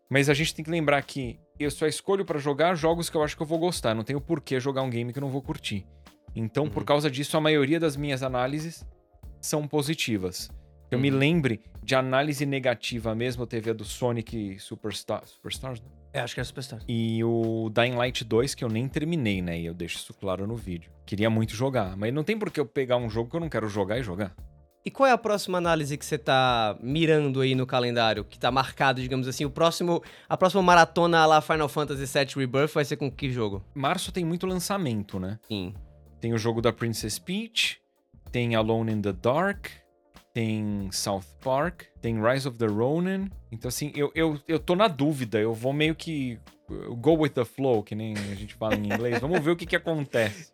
Mas 0.08 0.30
a 0.30 0.34
gente 0.34 0.54
tem 0.54 0.64
que 0.64 0.70
lembrar 0.70 1.02
que 1.02 1.38
eu 1.58 1.70
só 1.70 1.86
escolho 1.86 2.24
para 2.24 2.38
jogar 2.38 2.74
jogos 2.74 3.10
que 3.10 3.16
eu 3.16 3.22
acho 3.22 3.36
que 3.36 3.42
eu 3.42 3.46
vou 3.46 3.58
gostar. 3.58 3.94
Não 3.94 4.02
tenho 4.02 4.20
por 4.20 4.40
que 4.40 4.58
jogar 4.58 4.82
um 4.82 4.90
game 4.90 5.12
que 5.12 5.18
eu 5.18 5.22
não 5.22 5.28
vou 5.28 5.42
curtir. 5.42 5.86
Então, 6.34 6.64
uhum. 6.64 6.70
por 6.70 6.84
causa 6.84 7.10
disso, 7.10 7.36
a 7.36 7.40
maioria 7.40 7.78
das 7.78 7.96
minhas 7.96 8.22
análises 8.22 8.86
são 9.40 9.68
positivas. 9.68 10.50
Eu 10.90 10.96
uhum. 10.96 11.02
me 11.02 11.10
lembre 11.10 11.60
de 11.82 11.94
análise 11.94 12.46
negativa 12.46 13.14
mesmo, 13.14 13.46
teve 13.46 13.70
a 13.70 13.74
do 13.74 13.84
Sonic 13.84 14.58
Superstar, 14.58 15.26
Superstars, 15.26 15.80
né? 15.80 15.88
É, 16.14 16.20
acho 16.20 16.32
que 16.32 16.40
é 16.40 16.44
Superstar. 16.44 16.80
E 16.86 17.24
o 17.24 17.68
Dying 17.70 17.96
Light 17.96 18.24
2, 18.24 18.54
que 18.54 18.64
eu 18.64 18.68
nem 18.68 18.86
terminei, 18.86 19.42
né? 19.42 19.58
E 19.58 19.66
eu 19.66 19.74
deixo 19.74 19.96
isso 19.96 20.14
claro 20.14 20.46
no 20.46 20.54
vídeo. 20.54 20.92
Queria 21.04 21.28
muito 21.28 21.56
jogar, 21.56 21.96
mas 21.96 22.14
não 22.14 22.22
tem 22.22 22.38
por 22.38 22.52
que 22.52 22.60
eu 22.60 22.64
pegar 22.64 22.96
um 22.98 23.10
jogo 23.10 23.28
que 23.28 23.34
eu 23.34 23.40
não 23.40 23.48
quero 23.48 23.68
jogar 23.68 23.98
e 23.98 24.02
jogar. 24.04 24.32
E 24.84 24.92
qual 24.92 25.08
é 25.08 25.12
a 25.12 25.18
próxima 25.18 25.58
análise 25.58 25.98
que 25.98 26.04
você 26.04 26.16
tá 26.16 26.78
mirando 26.80 27.40
aí 27.40 27.56
no 27.56 27.66
calendário? 27.66 28.22
Que 28.22 28.38
tá 28.38 28.48
marcado, 28.52 29.02
digamos 29.02 29.26
assim, 29.26 29.44
o 29.44 29.50
próximo, 29.50 30.04
a 30.28 30.36
próxima 30.36 30.62
maratona 30.62 31.26
lá 31.26 31.40
Final 31.40 31.68
Fantasy 31.68 32.06
VII 32.06 32.34
Rebirth 32.36 32.74
vai 32.74 32.84
ser 32.84 32.96
com 32.96 33.10
que 33.10 33.28
jogo? 33.30 33.64
Março 33.74 34.12
tem 34.12 34.24
muito 34.24 34.46
lançamento, 34.46 35.18
né? 35.18 35.40
Sim. 35.48 35.74
Tem 36.20 36.32
o 36.32 36.38
jogo 36.38 36.62
da 36.62 36.72
Princess 36.72 37.18
Peach, 37.18 37.80
tem 38.30 38.54
Alone 38.54 38.92
in 38.92 39.02
the 39.02 39.12
Dark, 39.12 39.66
tem 40.34 40.90
South 40.90 41.22
Park, 41.40 41.84
tem 42.02 42.20
Rise 42.20 42.48
of 42.48 42.58
the 42.58 42.66
Ronin. 42.66 43.30
Então, 43.52 43.68
assim, 43.68 43.92
eu, 43.94 44.10
eu, 44.16 44.38
eu 44.48 44.58
tô 44.58 44.74
na 44.74 44.88
dúvida. 44.88 45.40
Eu 45.40 45.54
vou 45.54 45.72
meio 45.72 45.94
que 45.94 46.40
go 46.98 47.12
with 47.12 47.30
the 47.30 47.44
flow, 47.44 47.84
que 47.84 47.94
nem 47.94 48.14
a 48.14 48.34
gente 48.34 48.54
fala 48.54 48.74
em 48.74 48.84
inglês. 48.84 49.20
Vamos 49.20 49.40
ver 49.40 49.52
o 49.52 49.56
que, 49.56 49.64
que 49.64 49.76
acontece. 49.76 50.52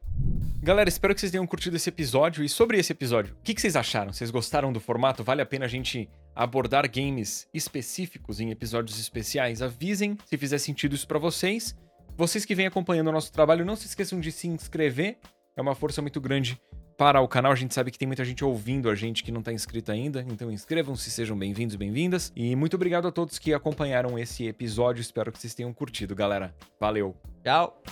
Galera, 0.62 0.90
espero 0.90 1.14
que 1.14 1.20
vocês 1.20 1.32
tenham 1.32 1.46
curtido 1.46 1.76
esse 1.76 1.88
episódio. 1.88 2.44
E 2.44 2.48
sobre 2.48 2.78
esse 2.78 2.92
episódio, 2.92 3.34
o 3.40 3.42
que, 3.42 3.54
que 3.54 3.60
vocês 3.60 3.74
acharam? 3.74 4.12
Vocês 4.12 4.30
gostaram 4.30 4.70
do 4.70 4.78
formato? 4.78 5.24
Vale 5.24 5.40
a 5.40 5.46
pena 5.46 5.64
a 5.64 5.68
gente 5.68 6.10
abordar 6.36 6.86
games 6.90 7.48
específicos 7.54 8.38
em 8.38 8.50
episódios 8.50 9.00
especiais? 9.00 9.62
Avisem 9.62 10.18
se 10.26 10.36
fizer 10.36 10.58
sentido 10.58 10.94
isso 10.94 11.08
para 11.08 11.18
vocês. 11.18 11.74
Vocês 12.18 12.44
que 12.44 12.54
vêm 12.54 12.66
acompanhando 12.66 13.08
o 13.08 13.12
nosso 13.12 13.32
trabalho, 13.32 13.64
não 13.64 13.76
se 13.76 13.86
esqueçam 13.86 14.20
de 14.20 14.30
se 14.30 14.46
inscrever. 14.46 15.16
É 15.56 15.62
uma 15.62 15.74
força 15.74 16.02
muito 16.02 16.20
grande 16.20 16.60
para 17.00 17.18
o 17.22 17.26
canal. 17.26 17.50
A 17.50 17.54
gente 17.54 17.72
sabe 17.72 17.90
que 17.90 17.98
tem 17.98 18.06
muita 18.06 18.22
gente 18.26 18.44
ouvindo 18.44 18.90
a 18.90 18.94
gente 18.94 19.24
que 19.24 19.32
não 19.32 19.40
está 19.40 19.50
inscrito 19.50 19.90
ainda, 19.90 20.22
então 20.28 20.52
inscrevam-se, 20.52 21.10
sejam 21.10 21.34
bem-vindos 21.34 21.74
e 21.74 21.78
bem-vindas. 21.78 22.30
E 22.36 22.54
muito 22.54 22.74
obrigado 22.74 23.08
a 23.08 23.10
todos 23.10 23.38
que 23.38 23.54
acompanharam 23.54 24.18
esse 24.18 24.46
episódio. 24.46 25.00
Espero 25.00 25.32
que 25.32 25.38
vocês 25.38 25.54
tenham 25.54 25.72
curtido, 25.72 26.14
galera. 26.14 26.54
Valeu. 26.78 27.16
Tchau. 27.42 27.82